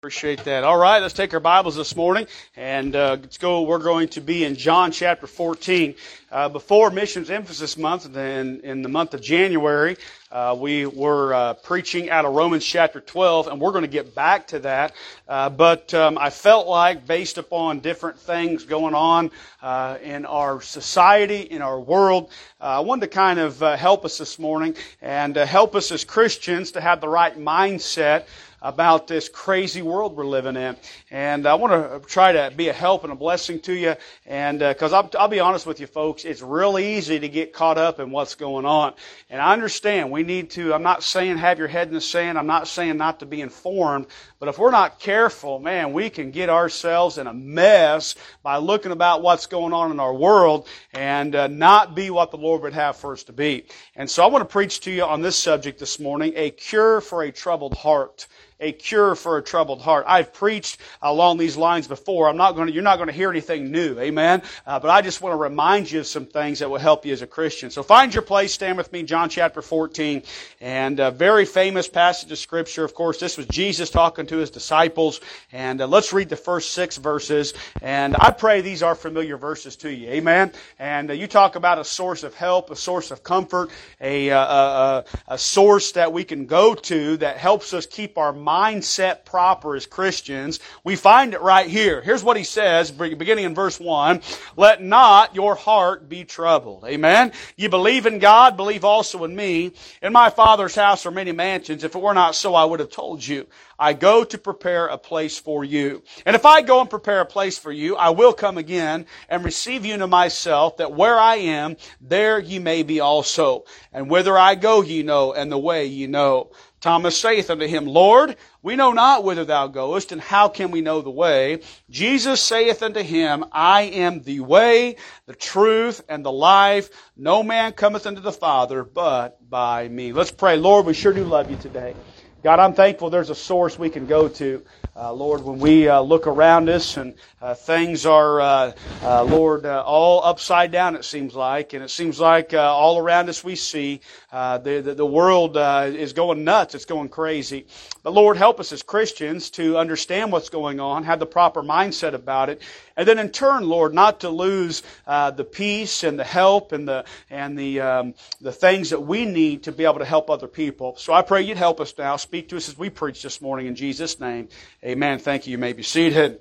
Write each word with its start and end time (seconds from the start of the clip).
Appreciate 0.00 0.44
that. 0.44 0.62
All 0.62 0.78
right, 0.78 1.02
let's 1.02 1.12
take 1.12 1.34
our 1.34 1.40
Bibles 1.40 1.74
this 1.74 1.96
morning 1.96 2.28
and 2.56 2.94
uh, 2.94 3.16
let's 3.20 3.36
go. 3.36 3.62
We're 3.62 3.80
going 3.80 4.06
to 4.10 4.20
be 4.20 4.44
in 4.44 4.54
John 4.54 4.92
chapter 4.92 5.26
14. 5.26 5.96
Uh, 6.30 6.48
before 6.48 6.90
Missions 6.90 7.30
Emphasis 7.30 7.76
Month, 7.78 8.12
then 8.12 8.60
in 8.62 8.82
the 8.82 8.88
month 8.88 9.14
of 9.14 9.22
January, 9.22 9.96
uh, 10.30 10.54
we 10.56 10.84
were 10.84 11.32
uh, 11.32 11.54
preaching 11.54 12.10
out 12.10 12.26
of 12.26 12.34
Romans 12.34 12.64
chapter 12.64 13.00
12, 13.00 13.48
and 13.48 13.60
we're 13.60 13.72
going 13.72 13.82
to 13.82 13.88
get 13.88 14.14
back 14.14 14.46
to 14.48 14.58
that. 14.58 14.92
Uh, 15.26 15.48
but 15.48 15.92
um, 15.94 16.18
I 16.18 16.28
felt 16.28 16.68
like, 16.68 17.06
based 17.06 17.38
upon 17.38 17.80
different 17.80 18.20
things 18.20 18.64
going 18.64 18.94
on 18.94 19.30
uh, 19.62 19.96
in 20.02 20.26
our 20.26 20.60
society, 20.60 21.40
in 21.40 21.62
our 21.62 21.80
world, 21.80 22.30
I 22.60 22.80
wanted 22.80 23.00
to 23.00 23.08
kind 23.08 23.38
of 23.38 23.60
help 23.60 24.04
us 24.04 24.18
this 24.18 24.38
morning 24.38 24.76
and 25.00 25.34
help 25.34 25.74
us 25.74 25.90
as 25.90 26.04
Christians 26.04 26.72
to 26.72 26.80
have 26.82 27.00
the 27.00 27.08
right 27.08 27.38
mindset 27.38 28.26
about 28.60 29.06
this 29.06 29.28
crazy 29.28 29.82
world 29.82 30.16
we're 30.16 30.26
living 30.26 30.56
in. 30.56 30.76
And 31.10 31.46
I 31.46 31.54
want 31.54 31.72
to 31.72 32.08
try 32.08 32.32
to 32.32 32.52
be 32.54 32.68
a 32.68 32.72
help 32.72 33.04
and 33.04 33.12
a 33.12 33.16
blessing 33.16 33.60
to 33.60 33.72
you. 33.72 33.94
And 34.26 34.58
because 34.58 34.92
uh, 34.92 35.02
I'll, 35.02 35.10
I'll 35.18 35.28
be 35.28 35.40
honest 35.40 35.66
with 35.66 35.80
you, 35.80 35.86
folks, 35.86 36.24
it's 36.24 36.42
really 36.42 36.96
easy 36.96 37.20
to 37.20 37.28
get 37.28 37.52
caught 37.52 37.78
up 37.78 38.00
in 38.00 38.10
what's 38.10 38.34
going 38.34 38.64
on. 38.64 38.94
And 39.30 39.40
I 39.40 39.52
understand 39.52 40.10
we 40.10 40.22
need 40.22 40.50
to. 40.50 40.74
I'm 40.74 40.82
not 40.82 41.02
saying 41.02 41.38
have 41.38 41.58
your 41.58 41.68
head 41.68 41.88
in 41.88 41.94
the 41.94 42.00
sand. 42.00 42.38
I'm 42.38 42.46
not 42.46 42.66
saying 42.66 42.96
not 42.96 43.20
to 43.20 43.26
be 43.26 43.40
informed. 43.40 44.06
But 44.40 44.48
if 44.48 44.58
we're 44.58 44.70
not 44.70 45.00
careful, 45.00 45.58
man, 45.58 45.92
we 45.92 46.10
can 46.10 46.30
get 46.30 46.48
ourselves 46.48 47.18
in 47.18 47.26
a 47.26 47.34
mess 47.34 48.14
by 48.42 48.56
looking 48.58 48.92
about 48.92 49.22
what's 49.22 49.46
going 49.46 49.72
on 49.72 49.90
in 49.90 50.00
our 50.00 50.14
world 50.14 50.68
and 50.92 51.34
uh, 51.34 51.46
not 51.48 51.94
be 51.94 52.10
what 52.10 52.30
the 52.30 52.36
Lord 52.36 52.62
would 52.62 52.72
have 52.72 52.96
for 52.96 53.12
us 53.12 53.24
to 53.24 53.32
be. 53.32 53.66
And 53.96 54.08
so 54.10 54.22
I 54.22 54.26
want 54.26 54.42
to 54.42 54.52
preach 54.52 54.80
to 54.80 54.90
you 54.90 55.02
on 55.04 55.22
this 55.22 55.36
subject 55.36 55.78
this 55.78 55.98
morning: 55.98 56.32
a 56.36 56.50
cure 56.50 57.00
for 57.00 57.22
a 57.22 57.32
troubled 57.32 57.74
heart 57.74 58.26
a 58.60 58.72
cure 58.72 59.14
for 59.14 59.38
a 59.38 59.42
troubled 59.42 59.80
heart. 59.80 60.04
I've 60.08 60.32
preached 60.32 60.78
along 61.00 61.38
these 61.38 61.56
lines 61.56 61.86
before. 61.86 62.28
I'm 62.28 62.36
not 62.36 62.56
going 62.56 62.66
to, 62.66 62.72
you're 62.72 62.82
not 62.82 62.96
going 62.96 63.08
to 63.08 63.14
hear 63.14 63.30
anything 63.30 63.70
new. 63.70 63.98
Amen. 63.98 64.42
Uh, 64.66 64.80
but 64.80 64.90
I 64.90 65.02
just 65.02 65.20
want 65.20 65.32
to 65.32 65.36
remind 65.36 65.90
you 65.90 66.00
of 66.00 66.06
some 66.06 66.26
things 66.26 66.58
that 66.58 66.68
will 66.68 66.78
help 66.78 67.06
you 67.06 67.12
as 67.12 67.22
a 67.22 67.26
Christian. 67.26 67.70
So 67.70 67.82
find 67.82 68.12
your 68.12 68.22
place. 68.22 68.52
Stand 68.52 68.76
with 68.76 68.92
me. 68.92 69.02
John 69.04 69.28
chapter 69.28 69.62
14 69.62 70.22
and 70.60 71.00
a 71.00 71.10
very 71.10 71.44
famous 71.44 71.88
passage 71.88 72.32
of 72.32 72.38
scripture. 72.38 72.84
Of 72.84 72.94
course, 72.94 73.20
this 73.20 73.36
was 73.36 73.46
Jesus 73.46 73.90
talking 73.90 74.26
to 74.26 74.38
his 74.38 74.50
disciples. 74.50 75.20
And 75.52 75.80
uh, 75.80 75.86
let's 75.86 76.12
read 76.12 76.28
the 76.28 76.36
first 76.36 76.72
six 76.72 76.96
verses. 76.96 77.54
And 77.80 78.16
I 78.18 78.30
pray 78.30 78.60
these 78.60 78.82
are 78.82 78.94
familiar 78.94 79.36
verses 79.36 79.76
to 79.76 79.92
you. 79.92 80.08
Amen. 80.08 80.52
And 80.78 81.10
uh, 81.10 81.14
you 81.14 81.26
talk 81.26 81.54
about 81.54 81.78
a 81.78 81.84
source 81.84 82.22
of 82.24 82.34
help, 82.34 82.70
a 82.70 82.76
source 82.76 83.10
of 83.10 83.22
comfort, 83.22 83.70
a, 84.00 84.30
uh, 84.30 84.38
a, 84.38 85.04
a 85.28 85.38
source 85.38 85.92
that 85.92 86.12
we 86.12 86.24
can 86.24 86.46
go 86.46 86.74
to 86.74 87.16
that 87.18 87.36
helps 87.36 87.72
us 87.72 87.86
keep 87.86 88.18
our 88.18 88.32
mindset 88.48 89.26
proper 89.26 89.76
as 89.76 89.84
Christians, 89.84 90.58
we 90.84 90.96
find 90.96 91.34
it 91.34 91.42
right 91.42 91.68
here. 91.68 92.00
Here's 92.00 92.24
what 92.24 92.38
he 92.38 92.44
says, 92.44 92.90
beginning 92.90 93.44
in 93.44 93.54
verse 93.54 93.78
1. 93.78 94.22
Let 94.56 94.82
not 94.82 95.34
your 95.34 95.54
heart 95.54 96.08
be 96.08 96.24
troubled. 96.24 96.84
Amen? 96.86 97.32
You 97.56 97.68
believe 97.68 98.06
in 98.06 98.18
God, 98.18 98.56
believe 98.56 98.84
also 98.84 99.24
in 99.24 99.36
me. 99.36 99.72
In 100.00 100.12
my 100.12 100.30
Father's 100.30 100.74
house 100.74 101.04
are 101.04 101.10
many 101.10 101.32
mansions. 101.32 101.84
If 101.84 101.94
it 101.94 102.00
were 102.00 102.14
not 102.14 102.34
so, 102.34 102.54
I 102.54 102.64
would 102.64 102.80
have 102.80 102.90
told 102.90 103.26
you. 103.26 103.46
I 103.78 103.92
go 103.92 104.24
to 104.24 104.38
prepare 104.38 104.86
a 104.86 104.98
place 104.98 105.38
for 105.38 105.64
you. 105.64 106.02
And 106.26 106.34
if 106.34 106.44
I 106.44 106.62
go 106.62 106.80
and 106.80 106.90
prepare 106.90 107.20
a 107.20 107.26
place 107.26 107.58
for 107.58 107.70
you, 107.70 107.94
I 107.94 108.10
will 108.10 108.32
come 108.32 108.58
again 108.58 109.06
and 109.28 109.44
receive 109.44 109.84
you 109.84 109.96
to 109.98 110.06
myself, 110.08 110.78
that 110.78 110.94
where 110.94 111.16
I 111.18 111.36
am, 111.36 111.76
there 112.00 112.40
ye 112.40 112.58
may 112.58 112.82
be 112.82 112.98
also. 112.98 113.64
And 113.92 114.10
whither 114.10 114.36
I 114.36 114.56
go 114.56 114.82
ye 114.82 115.04
know, 115.04 115.32
and 115.32 115.52
the 115.52 115.58
way 115.58 115.86
ye 115.86 116.08
know. 116.08 116.50
Thomas 116.80 117.20
saith 117.20 117.50
unto 117.50 117.66
him, 117.66 117.86
Lord, 117.86 118.36
we 118.62 118.76
know 118.76 118.92
not 118.92 119.24
whither 119.24 119.44
thou 119.44 119.66
goest, 119.66 120.12
and 120.12 120.20
how 120.20 120.48
can 120.48 120.70
we 120.70 120.80
know 120.80 121.00
the 121.00 121.10
way? 121.10 121.60
Jesus 121.90 122.40
saith 122.40 122.82
unto 122.82 123.02
him, 123.02 123.44
I 123.50 123.82
am 123.82 124.22
the 124.22 124.40
way, 124.40 124.96
the 125.26 125.34
truth, 125.34 126.02
and 126.08 126.24
the 126.24 126.32
life. 126.32 126.90
No 127.16 127.42
man 127.42 127.72
cometh 127.72 128.06
unto 128.06 128.20
the 128.20 128.32
Father 128.32 128.84
but 128.84 129.38
by 129.48 129.88
me. 129.88 130.12
Let's 130.12 130.30
pray. 130.30 130.56
Lord, 130.56 130.86
we 130.86 130.94
sure 130.94 131.12
do 131.12 131.24
love 131.24 131.50
you 131.50 131.56
today. 131.56 131.94
God, 132.40 132.60
I'm 132.60 132.72
thankful 132.72 133.10
there's 133.10 133.30
a 133.30 133.34
source 133.34 133.80
we 133.80 133.90
can 133.90 134.06
go 134.06 134.28
to. 134.28 134.62
Uh, 134.94 135.12
Lord, 135.12 135.44
when 135.44 135.58
we 135.58 135.88
uh, 135.88 136.00
look 136.00 136.28
around 136.28 136.68
us 136.68 136.96
and 136.96 137.14
uh, 137.40 137.54
things 137.54 138.06
are, 138.06 138.40
uh, 138.40 138.72
uh, 139.02 139.24
Lord, 139.24 139.66
uh, 139.66 139.82
all 139.84 140.22
upside 140.24 140.70
down, 140.70 140.94
it 140.94 141.04
seems 141.04 141.34
like, 141.34 141.72
and 141.72 141.82
it 141.84 141.90
seems 141.90 142.20
like 142.20 142.54
all 142.54 142.98
around 142.98 143.28
us 143.28 143.42
we 143.42 143.56
see 143.56 144.00
the, 144.30 144.82
the, 144.84 144.94
the 144.94 145.06
world 145.06 145.56
is 145.56 146.12
going 146.12 146.44
nuts, 146.44 146.76
it's 146.76 146.84
going 146.84 147.08
crazy. 147.08 147.66
But 148.04 148.12
Lord, 148.12 148.36
help 148.36 148.60
us 148.60 148.72
as 148.72 148.82
Christians 148.84 149.50
to 149.50 149.76
understand 149.76 150.30
what's 150.30 150.48
going 150.48 150.78
on, 150.78 151.04
have 151.04 151.18
the 151.18 151.26
proper 151.26 151.62
mindset 151.62 152.14
about 152.14 152.50
it, 152.50 152.62
and 152.96 153.06
then 153.06 153.18
in 153.18 153.30
turn, 153.30 153.68
Lord, 153.68 153.94
not 153.94 154.20
to 154.20 154.30
lose 154.30 154.82
the 155.06 155.46
peace 155.50 156.04
and 156.04 156.18
the 156.18 156.24
help 156.24 156.72
and 156.72 156.88
the 156.88 157.04
and 157.30 157.58
the 157.58 157.80
um, 157.80 158.14
the 158.40 158.52
things 158.52 158.90
that 158.90 159.00
we 159.00 159.24
need 159.24 159.64
to 159.64 159.72
be 159.72 159.84
able 159.84 159.98
to 159.98 160.04
help 160.04 160.30
other 160.30 160.48
people. 160.48 160.96
So 160.96 161.12
I 161.12 161.22
pray 161.22 161.42
you'd 161.42 161.56
help 161.56 161.80
us 161.80 161.94
now. 161.96 162.16
Speak 162.16 162.37
to 162.42 162.56
us 162.56 162.68
as 162.68 162.78
we 162.78 162.90
preach 162.90 163.22
this 163.22 163.40
morning 163.40 163.66
in 163.66 163.74
Jesus' 163.74 164.20
name. 164.20 164.48
Amen. 164.84 165.18
Thank 165.18 165.46
you. 165.46 165.52
You 165.52 165.58
may 165.58 165.72
be 165.72 165.82
seated. 165.82 166.40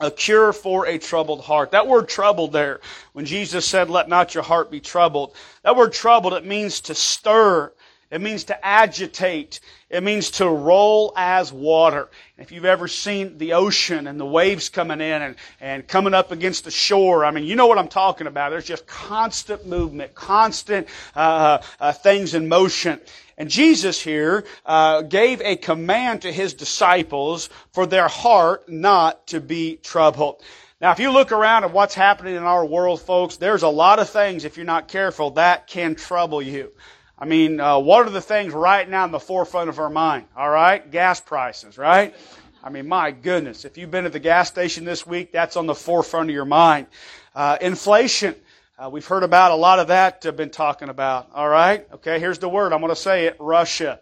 A 0.00 0.10
cure 0.10 0.52
for 0.52 0.86
a 0.86 0.98
troubled 0.98 1.42
heart. 1.42 1.70
That 1.70 1.86
word 1.86 2.08
troubled 2.08 2.52
there, 2.52 2.80
when 3.12 3.24
Jesus 3.24 3.64
said, 3.64 3.88
let 3.88 4.08
not 4.08 4.34
your 4.34 4.42
heart 4.42 4.68
be 4.68 4.80
troubled, 4.80 5.34
that 5.62 5.76
word 5.76 5.92
troubled, 5.92 6.32
it 6.34 6.44
means 6.44 6.80
to 6.80 6.94
stir. 6.94 7.72
It 8.12 8.20
means 8.20 8.44
to 8.44 8.64
agitate. 8.64 9.60
It 9.88 10.02
means 10.02 10.32
to 10.32 10.46
roll 10.46 11.14
as 11.16 11.50
water. 11.50 12.10
If 12.36 12.52
you've 12.52 12.66
ever 12.66 12.86
seen 12.86 13.38
the 13.38 13.54
ocean 13.54 14.06
and 14.06 14.20
the 14.20 14.26
waves 14.26 14.68
coming 14.68 15.00
in 15.00 15.22
and, 15.22 15.36
and 15.62 15.88
coming 15.88 16.12
up 16.12 16.30
against 16.30 16.64
the 16.64 16.70
shore, 16.70 17.24
I 17.24 17.30
mean, 17.30 17.44
you 17.44 17.56
know 17.56 17.66
what 17.66 17.78
I'm 17.78 17.88
talking 17.88 18.26
about. 18.26 18.50
There's 18.50 18.66
just 18.66 18.86
constant 18.86 19.66
movement, 19.66 20.14
constant 20.14 20.88
uh, 21.16 21.62
uh, 21.80 21.92
things 21.92 22.34
in 22.34 22.48
motion. 22.48 23.00
And 23.38 23.48
Jesus 23.48 23.98
here 23.98 24.44
uh, 24.66 25.00
gave 25.00 25.40
a 25.40 25.56
command 25.56 26.22
to 26.22 26.32
his 26.32 26.52
disciples 26.52 27.48
for 27.72 27.86
their 27.86 28.08
heart 28.08 28.68
not 28.68 29.26
to 29.28 29.40
be 29.40 29.76
troubled. 29.76 30.42
Now, 30.82 30.92
if 30.92 30.98
you 30.98 31.10
look 31.10 31.32
around 31.32 31.64
at 31.64 31.72
what's 31.72 31.94
happening 31.94 32.36
in 32.36 32.42
our 32.42 32.66
world, 32.66 33.00
folks, 33.00 33.36
there's 33.36 33.62
a 33.62 33.68
lot 33.68 34.00
of 34.00 34.10
things, 34.10 34.44
if 34.44 34.58
you're 34.58 34.66
not 34.66 34.88
careful, 34.88 35.30
that 35.30 35.66
can 35.66 35.94
trouble 35.94 36.42
you. 36.42 36.72
I 37.22 37.24
mean, 37.24 37.60
uh, 37.60 37.78
what 37.78 38.04
are 38.04 38.10
the 38.10 38.20
things 38.20 38.52
right 38.52 38.90
now 38.90 39.04
in 39.04 39.12
the 39.12 39.20
forefront 39.20 39.68
of 39.68 39.78
our 39.78 39.88
mind? 39.88 40.26
All 40.36 40.50
right? 40.50 40.90
Gas 40.90 41.20
prices, 41.20 41.78
right? 41.78 42.16
I 42.64 42.68
mean, 42.68 42.88
my 42.88 43.12
goodness. 43.12 43.64
If 43.64 43.78
you've 43.78 43.92
been 43.92 44.06
at 44.06 44.12
the 44.12 44.18
gas 44.18 44.48
station 44.48 44.84
this 44.84 45.06
week, 45.06 45.30
that's 45.30 45.56
on 45.56 45.66
the 45.66 45.74
forefront 45.74 46.30
of 46.30 46.34
your 46.34 46.44
mind. 46.44 46.88
Uh, 47.32 47.58
inflation. 47.60 48.34
Uh, 48.76 48.90
we've 48.90 49.06
heard 49.06 49.22
about 49.22 49.52
a 49.52 49.54
lot 49.54 49.78
of 49.78 49.86
that 49.86 50.26
uh, 50.26 50.32
been 50.32 50.50
talking 50.50 50.88
about. 50.88 51.30
All 51.32 51.48
right? 51.48 51.86
Okay, 51.92 52.18
here's 52.18 52.40
the 52.40 52.48
word. 52.48 52.72
I'm 52.72 52.80
going 52.80 52.90
to 52.90 53.00
say 53.00 53.26
it. 53.26 53.36
Russia. 53.38 54.00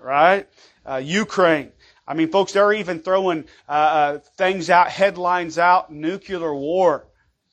Right? 0.00 0.48
Uh, 0.86 0.98
Ukraine. 1.02 1.72
I 2.06 2.14
mean, 2.14 2.30
folks, 2.30 2.52
they're 2.52 2.72
even 2.72 3.00
throwing 3.00 3.46
uh, 3.68 3.72
uh, 3.72 4.18
things 4.36 4.70
out, 4.70 4.90
headlines 4.90 5.58
out, 5.58 5.92
nuclear 5.92 6.54
war. 6.54 7.04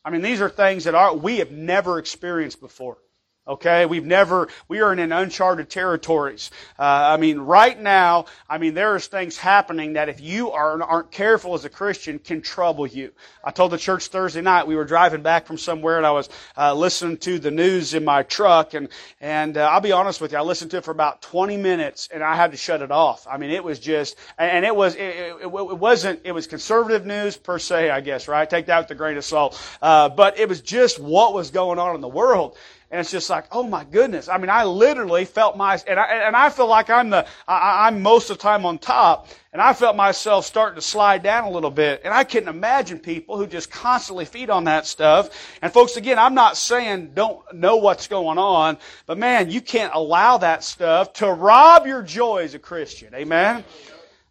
I 0.05 0.11
mean, 0.11 0.21
these 0.21 0.41
are 0.41 0.49
things 0.49 0.83
that 0.83 0.93
are, 0.93 1.15
we 1.15 1.37
have 1.37 1.49
never 1.49 1.97
experienced 1.97 2.61
before. 2.61 2.99
Okay, 3.47 3.87
we've 3.87 4.05
never, 4.05 4.49
we 4.67 4.81
are 4.81 4.93
in 4.93 5.11
uncharted 5.11 5.67
territories. 5.67 6.51
Uh, 6.77 6.83
I 6.83 7.17
mean, 7.17 7.39
right 7.39 7.79
now, 7.79 8.25
I 8.47 8.59
mean, 8.59 8.75
there's 8.75 9.07
things 9.07 9.35
happening 9.35 9.93
that 9.93 10.09
if 10.09 10.21
you 10.21 10.51
are, 10.51 10.79
aren't 10.83 11.09
careful 11.09 11.55
as 11.55 11.65
a 11.65 11.69
Christian 11.69 12.19
can 12.19 12.43
trouble 12.43 12.85
you. 12.85 13.11
I 13.43 13.49
told 13.49 13.71
the 13.71 13.79
church 13.79 14.07
Thursday 14.07 14.41
night, 14.41 14.67
we 14.67 14.75
were 14.75 14.85
driving 14.85 15.23
back 15.23 15.47
from 15.47 15.57
somewhere 15.57 15.97
and 15.97 16.05
I 16.05 16.11
was 16.11 16.29
uh, 16.55 16.75
listening 16.75 17.17
to 17.17 17.39
the 17.39 17.49
news 17.49 17.95
in 17.95 18.05
my 18.05 18.21
truck 18.21 18.75
and, 18.75 18.89
and 19.19 19.57
uh, 19.57 19.69
I'll 19.71 19.81
be 19.81 19.91
honest 19.91 20.21
with 20.21 20.33
you, 20.33 20.37
I 20.37 20.41
listened 20.41 20.69
to 20.71 20.77
it 20.77 20.85
for 20.85 20.91
about 20.91 21.23
20 21.23 21.57
minutes 21.57 22.09
and 22.13 22.23
I 22.23 22.35
had 22.35 22.51
to 22.51 22.57
shut 22.57 22.83
it 22.83 22.91
off. 22.91 23.25
I 23.27 23.37
mean, 23.37 23.49
it 23.49 23.63
was 23.63 23.79
just, 23.79 24.17
and 24.37 24.63
it 24.63 24.75
was, 24.75 24.93
it, 24.93 25.01
it, 25.01 25.35
it 25.41 25.49
wasn't, 25.51 26.21
it 26.25 26.31
was 26.31 26.45
conservative 26.45 27.07
news 27.07 27.37
per 27.37 27.57
se, 27.57 27.89
I 27.89 28.01
guess, 28.01 28.27
right? 28.27 28.47
Take 28.47 28.67
that 28.67 28.81
with 28.81 28.91
a 28.91 28.95
grain 28.95 29.17
of 29.17 29.25
salt. 29.25 29.59
Uh, 29.81 30.09
but 30.09 30.37
it 30.39 30.47
was 30.47 30.61
just 30.61 30.99
what 30.99 31.33
was 31.33 31.49
going 31.49 31.79
on 31.79 31.95
in 31.95 32.01
the 32.01 32.07
world. 32.07 32.55
And 32.91 32.99
it's 32.99 33.09
just 33.09 33.29
like, 33.29 33.45
oh 33.53 33.63
my 33.63 33.85
goodness. 33.85 34.27
I 34.27 34.37
mean, 34.37 34.49
I 34.49 34.65
literally 34.65 35.23
felt 35.23 35.55
my, 35.55 35.79
and 35.87 35.97
I, 35.97 36.07
and 36.07 36.35
I 36.35 36.49
feel 36.49 36.67
like 36.67 36.89
I'm 36.89 37.09
the, 37.09 37.25
I, 37.47 37.87
I'm 37.87 38.01
most 38.01 38.29
of 38.29 38.37
the 38.37 38.43
time 38.43 38.65
on 38.65 38.79
top, 38.79 39.29
and 39.53 39.61
I 39.61 39.71
felt 39.71 39.95
myself 39.95 40.45
starting 40.45 40.75
to 40.75 40.81
slide 40.81 41.23
down 41.23 41.45
a 41.45 41.49
little 41.49 41.71
bit. 41.71 42.01
And 42.03 42.13
I 42.13 42.25
couldn't 42.25 42.49
imagine 42.49 42.99
people 42.99 43.37
who 43.37 43.47
just 43.47 43.71
constantly 43.71 44.25
feed 44.25 44.49
on 44.49 44.65
that 44.65 44.85
stuff. 44.85 45.29
And 45.61 45.71
folks, 45.71 45.95
again, 45.95 46.19
I'm 46.19 46.33
not 46.33 46.57
saying 46.57 47.11
don't 47.13 47.41
know 47.53 47.77
what's 47.77 48.07
going 48.07 48.37
on, 48.37 48.77
but 49.05 49.17
man, 49.17 49.49
you 49.49 49.61
can't 49.61 49.93
allow 49.95 50.37
that 50.39 50.61
stuff 50.61 51.13
to 51.13 51.31
rob 51.31 51.87
your 51.87 52.03
joy 52.03 52.43
as 52.43 52.55
a 52.55 52.59
Christian. 52.59 53.15
Amen? 53.15 53.63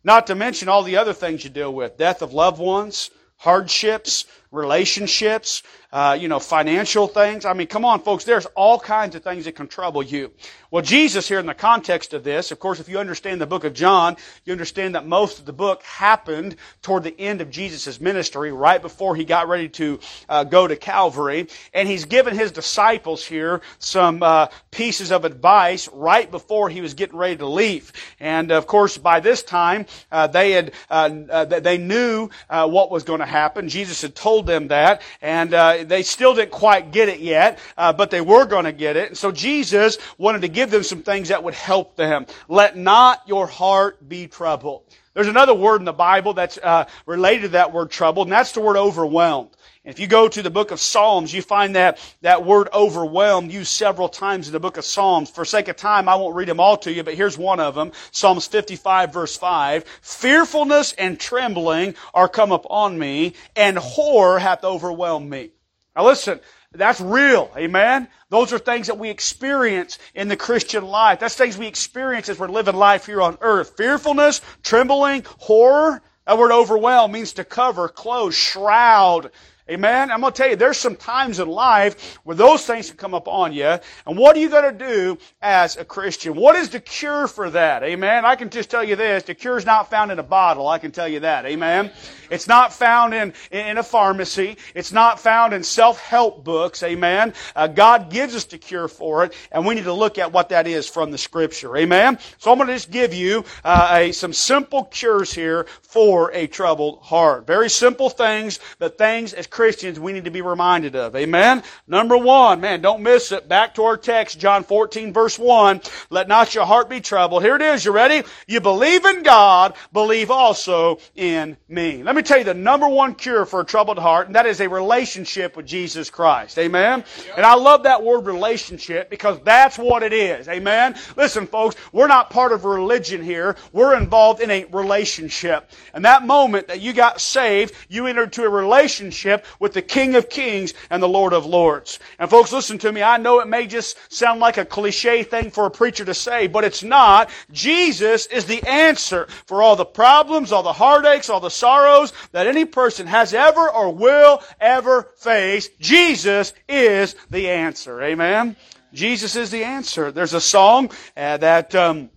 Not 0.05 0.27
to 0.27 0.35
mention 0.35 0.69
all 0.69 0.83
the 0.83 0.99
other 0.99 1.15
things 1.15 1.45
you 1.45 1.51
deal 1.51 1.73
with. 1.73 1.97
Death 1.97 2.21
of 2.21 2.35
loved 2.35 2.59
ones, 2.61 3.11
hardships, 3.37 4.27
relationships, 4.51 5.63
uh, 5.93 6.17
you 6.19 6.29
know, 6.29 6.39
financial 6.39 7.09
things. 7.09 7.45
I 7.45 7.53
mean, 7.53 7.67
come 7.67 7.85
on, 7.85 8.01
folks, 8.01 8.25
there's 8.25 8.47
all 8.47 8.79
kinds 8.79 9.15
of 9.15 9.23
things 9.23 9.45
that 9.45 9.53
can 9.53 9.69
trouble 9.69 10.03
you. 10.03 10.33
Well, 10.71 10.83
Jesus 10.83 11.27
here 11.27 11.41
in 11.41 11.47
the 11.47 11.55
context 11.55 12.15
of 12.15 12.23
this, 12.23 12.53
of 12.53 12.61
course, 12.61 12.79
if 12.79 12.89
you 12.89 12.99
understand 12.99 13.41
the 13.41 13.47
book 13.47 13.65
of 13.65 13.75
John, 13.75 14.17
you 14.45 14.53
understand 14.53 14.95
that 14.95 15.05
most 15.05 15.41
of 15.41 15.47
the 15.47 15.53
book 15.53 15.83
happened 15.83 16.57
toward 16.83 17.03
the 17.03 17.19
end 17.19 17.41
of 17.41 17.51
Jesus' 17.51 18.01
ministry, 18.01 18.53
right 18.53 18.81
before 18.81 19.17
he 19.17 19.25
got 19.25 19.49
ready 19.49 19.69
to 19.71 19.99
uh, 20.29 20.45
go 20.45 20.69
to 20.69 20.77
Calvary. 20.77 21.49
And 21.75 21.89
he's 21.89 22.05
given 22.05 22.37
his 22.37 22.53
disciples 22.53 23.25
here 23.25 23.63
some 23.81 24.23
uh, 24.23 24.47
pieces 24.71 25.11
of 25.11 25.25
advice 25.25 25.89
right 25.89 26.31
before 26.31 26.69
he 26.69 26.81
was 26.81 26.95
getting 26.95 27.17
ready 27.17 27.37
to 27.37 27.47
leave. 27.47 27.93
And 28.21 28.53
of 28.53 28.69
course, 28.69 28.97
by 28.97 29.19
this 29.19 29.43
time, 29.43 29.87
uh, 30.13 30.29
they 30.29 30.53
had 30.53 30.73
uh, 30.89 31.11
uh, 31.29 31.45
they 31.45 31.79
knew 31.79 32.31
what 32.49 32.91
was 32.91 33.03
going 33.03 33.21
to 33.21 33.27
happen. 33.27 33.69
Jesus 33.69 34.03
had 34.03 34.15
told 34.15 34.40
them 34.43 34.69
that, 34.69 35.03
and 35.21 35.51
they 35.89 36.03
still 36.03 36.35
didn't 36.35 36.53
quite 36.53 36.93
get 36.93 37.09
it 37.09 37.21
yet, 37.21 37.59
uh, 37.77 37.93
but 37.93 38.11
they 38.11 38.21
were 38.21 38.47
going 38.47 38.65
to 38.65 38.73
get 38.73 38.97
it. 38.97 39.09
And 39.09 39.19
so 39.19 39.33
Jesus 39.33 39.99
wanted 40.19 40.43
to 40.43 40.49
give 40.49 40.71
them 40.71 40.83
some 40.83 41.03
things 41.03 41.29
that 41.29 41.43
would 41.43 41.55
help 41.55 41.97
them. 41.97 42.27
Let 42.49 42.77
not 42.77 43.23
your 43.27 43.47
heart 43.47 44.09
be 44.09 44.27
troubled. 44.27 44.85
There's 45.13 45.27
another 45.27 45.55
word 45.55 45.81
in 45.81 45.85
the 45.85 45.93
Bible 45.93 46.35
that's 46.35 46.57
uh, 46.59 46.87
related 47.05 47.43
to 47.43 47.49
that 47.49 47.73
word 47.73 47.91
troubled, 47.91 48.29
and 48.29 48.33
that's 48.33 48.53
the 48.53 48.61
word 48.61 48.77
overwhelmed. 48.77 49.51
If 49.83 49.99
you 49.99 50.07
go 50.07 50.29
to 50.29 50.43
the 50.43 50.51
book 50.51 50.73
of 50.73 50.81
Psalms, 50.81 51.33
you 51.33 51.41
find 51.41 51.75
that, 51.75 51.99
that 52.21 52.45
word 52.45 52.69
overwhelmed 52.75 53.51
used 53.51 53.73
several 53.73 54.11
times 54.11 54.47
in 54.47 54.53
the 54.53 54.61
book 54.61 54.77
of 54.77 54.85
Psalms. 54.85 55.31
For 55.31 55.47
sake 55.47 55.69
of 55.69 55.77
time, 55.77 56.07
I 56.07 56.17
won't 56.17 56.37
read 56.37 56.49
them 56.49 56.61
all 56.61 56.77
to 56.79 56.93
you, 56.93 57.03
but 57.03 57.15
here's 57.15 57.39
one 57.39 57.61
of 57.61 57.75
them. 57.75 57.93
Psalms 58.11 58.47
55 58.47 59.11
verse 59.11 59.39
5. 59.39 59.85
Fearfulness 60.03 60.93
and 60.93 61.19
trembling 61.19 61.95
are 62.13 62.29
come 62.29 62.53
upon 62.53 62.99
me, 62.99 63.33
and 63.57 63.79
horror 63.79 64.39
hath 64.39 64.65
overwhelmed 64.65 65.31
me. 65.31 65.53
Now 65.97 66.05
listen, 66.05 66.41
that's 66.73 67.01
real. 67.01 67.51
Amen? 67.57 68.07
Those 68.29 68.53
are 68.53 68.59
things 68.59 68.89
that 68.89 68.99
we 68.99 69.09
experience 69.09 69.99
in 70.15 70.29
the 70.29 70.37
Christian 70.37 70.85
life. 70.85 71.21
That's 71.21 71.37
things 71.37 71.57
we 71.57 71.67
experience 71.67 72.29
as 72.29 72.39
we're 72.39 72.49
living 72.49 72.77
life 72.77 73.07
here 73.07 73.23
on 73.23 73.39
earth. 73.41 73.79
Fearfulness, 73.79 74.43
trembling, 74.63 75.25
horror. 75.39 76.03
That 76.27 76.37
word 76.37 76.53
overwhelm 76.53 77.13
means 77.13 77.33
to 77.33 77.45
cover, 77.45 77.89
close, 77.89 78.35
shroud. 78.35 79.31
Amen. 79.71 80.11
I'm 80.11 80.21
going 80.21 80.33
to 80.33 80.37
tell 80.37 80.51
you, 80.51 80.57
there's 80.57 80.79
some 80.79 80.97
times 80.97 81.39
in 81.39 81.49
life 81.49 82.17
where 82.25 82.35
those 82.35 82.67
things 82.67 82.89
can 82.89 82.97
come 82.97 83.15
up 83.15 83.29
on 83.29 83.53
you. 83.53 83.79
And 84.05 84.19
what 84.19 84.37
are 84.37 84.41
you 84.41 84.49
going 84.49 84.77
to 84.77 84.85
do 84.85 85.17
as 85.41 85.77
a 85.77 85.85
Christian? 85.85 86.35
What 86.35 86.57
is 86.57 86.71
the 86.71 86.81
cure 86.81 87.29
for 87.29 87.51
that? 87.51 87.85
Amen. 87.85 88.25
I 88.25 88.35
can 88.35 88.51
just 88.51 88.69
tell 88.69 88.83
you 88.83 88.97
this. 88.97 89.23
The 89.23 89.35
cure 89.35 89.57
is 89.57 89.65
not 89.65 89.89
found 89.89 90.11
in 90.11 90.19
a 90.19 90.25
bottle. 90.25 90.67
I 90.67 90.79
can 90.79 90.91
tell 90.91 91.07
you 91.07 91.21
that. 91.21 91.47
Amen. 91.47 91.93
It's 92.31 92.49
not 92.49 92.73
found 92.73 93.15
in, 93.15 93.33
in 93.53 93.79
a 93.79 93.85
pharmacy. 93.85 94.57
It's 94.75 94.91
not 94.91 95.21
found 95.21 95.53
in 95.53 95.63
self-help 95.63 96.43
books. 96.43 96.83
Amen. 96.83 97.33
Uh, 97.55 97.69
God 97.69 98.11
gives 98.11 98.35
us 98.35 98.47
the 98.47 98.59
cure 98.59 98.89
for 98.89 99.25
it, 99.25 99.35
and 99.53 99.65
we 99.65 99.77
need 99.77 99.85
to 99.85 99.93
look 99.93 100.19
at 100.19 100.33
what 100.33 100.49
that 100.49 100.67
is 100.67 100.89
from 100.89 101.13
the 101.13 101.19
Scripture. 101.19 101.77
Amen. 101.77 102.19
So 102.39 102.51
I'm 102.51 102.59
going 102.59 102.67
to 102.67 102.75
just 102.75 102.91
give 102.91 103.15
you 103.15 103.45
uh, 103.63 103.91
a, 103.93 104.13
some 104.13 104.33
simple 104.33 104.85
cures 104.85 105.33
here 105.33 105.67
for 105.83 106.33
a 106.33 106.49
troubled 106.49 107.03
heart. 107.03 107.47
Very 107.47 107.71
simple 107.71 108.11
things, 108.11 108.59
but 108.81 108.99
things 108.99 109.33
as 109.33 109.47
Christians 109.47 109.60
we 109.61 110.13
need 110.13 110.25
to 110.25 110.31
be 110.31 110.41
reminded 110.41 110.97
of. 110.97 111.15
Amen? 111.15 111.63
Number 111.87 112.17
one, 112.17 112.63
man, 112.63 112.81
don't 112.81 113.03
miss 113.03 113.31
it. 113.31 113.47
Back 113.47 113.75
to 113.75 113.85
our 113.85 113.99
text, 113.99 114.41
John 114.41 114.65
14 114.65 115.13
verse 115.13 115.39
1. 115.39 115.83
Let 116.09 116.29
not 116.29 116.55
your 116.55 116.65
heart 116.65 116.89
be 116.89 117.01
troubled. 117.01 117.43
Here 117.43 117.57
it 117.57 117.63
is. 117.63 117.85
You 117.85 117.93
ready? 117.93 118.27
You 118.47 118.61
believe 118.61 119.05
in 119.05 119.23
God, 119.23 119.75
believe 119.93 120.31
also 120.31 120.99
in 121.15 121.59
me. 121.69 122.03
Let 122.03 122.17
me 122.17 122.23
tell 122.23 122.39
you 122.39 122.45
the 122.45 122.55
number 122.55 122.89
one 122.89 123.15
cure 123.15 123.45
for 123.45 123.61
a 123.61 123.65
troubled 123.65 123.99
heart, 123.99 124.29
and 124.29 124.35
that 124.35 124.47
is 124.47 124.63
a 124.63 124.69
relationship 124.69 125.57
with 125.57 125.67
Jesus 125.67 126.09
Christ. 126.09 126.59
Amen? 126.59 127.05
And 127.37 127.45
I 127.45 127.55
love 127.55 127.83
that 127.83 128.03
word 128.03 128.25
relationship 128.25 129.11
because 129.11 129.39
that's 129.45 129.77
what 129.77 130.03
it 130.03 130.15
is. 130.15 130.49
Amen? 130.49 130.97
Listen, 131.17 131.47
folks, 131.47 131.77
we're 131.93 132.09
not 132.09 132.31
part 132.31 132.53
of 132.53 132.65
religion 132.65 133.23
here. 133.23 133.57
We're 133.73 133.97
involved 133.97 134.41
in 134.41 134.51
a 134.51 134.65
relationship. 134.65 135.71
And 135.93 136.07
that 136.07 136.25
moment 136.25 136.69
that 136.69 136.81
you 136.81 136.95
got 136.95 137.21
saved, 137.21 137.75
you 137.91 138.07
entered 138.07 138.31
into 138.31 138.45
a 138.45 138.49
relationship 138.49 139.45
with 139.59 139.73
the 139.73 139.83
King 139.83 140.15
of 140.15 140.29
Kings 140.29 140.75
and 140.91 141.03
the 141.03 141.09
Lord 141.09 141.33
of 141.33 141.47
Lords. 141.47 141.99
And 142.19 142.31
folks, 142.31 142.53
listen 142.53 142.79
to 142.79 142.93
me. 142.93 143.03
I 143.03 143.17
know 143.17 143.41
it 143.41 143.49
may 143.49 143.67
just 143.67 143.97
sound 144.13 144.41
like 144.41 144.59
a 144.59 144.65
cliche 144.65 145.23
thing 145.23 145.51
for 145.51 145.67
a 145.67 145.71
preacher 145.71 146.05
to 146.05 146.15
say, 146.15 146.47
but 146.47 146.65
it's 146.65 146.83
not. 146.83 147.31
Jesus 147.51 148.27
is 148.27 148.45
the 148.45 148.63
answer 148.69 149.27
for 149.47 149.63
all 149.63 149.77
the 149.77 149.85
problems, 149.85 150.53
all 150.53 150.63
the 150.63 150.73
heartaches, 150.73 151.31
all 151.31 151.41
the 151.41 151.51
sorrows 151.51 152.13
that 152.33 152.47
any 152.47 152.65
person 152.65 153.07
has 153.07 153.35
ever 153.35 153.71
or 153.71 153.93
will 153.93 154.43
ever 154.61 155.11
face. 155.17 155.69
Jesus 155.81 156.53
is 156.69 157.15
the 157.31 157.51
answer. 157.51 158.03
Amen. 158.03 158.57
Jesus 158.93 159.37
is 159.37 159.51
the 159.51 159.65
answer. 159.65 160.11
There's 160.11 160.35
a 160.35 160.41
song 160.41 160.91
uh, 161.17 161.37
that. 161.39 161.75
Um, 161.75 162.11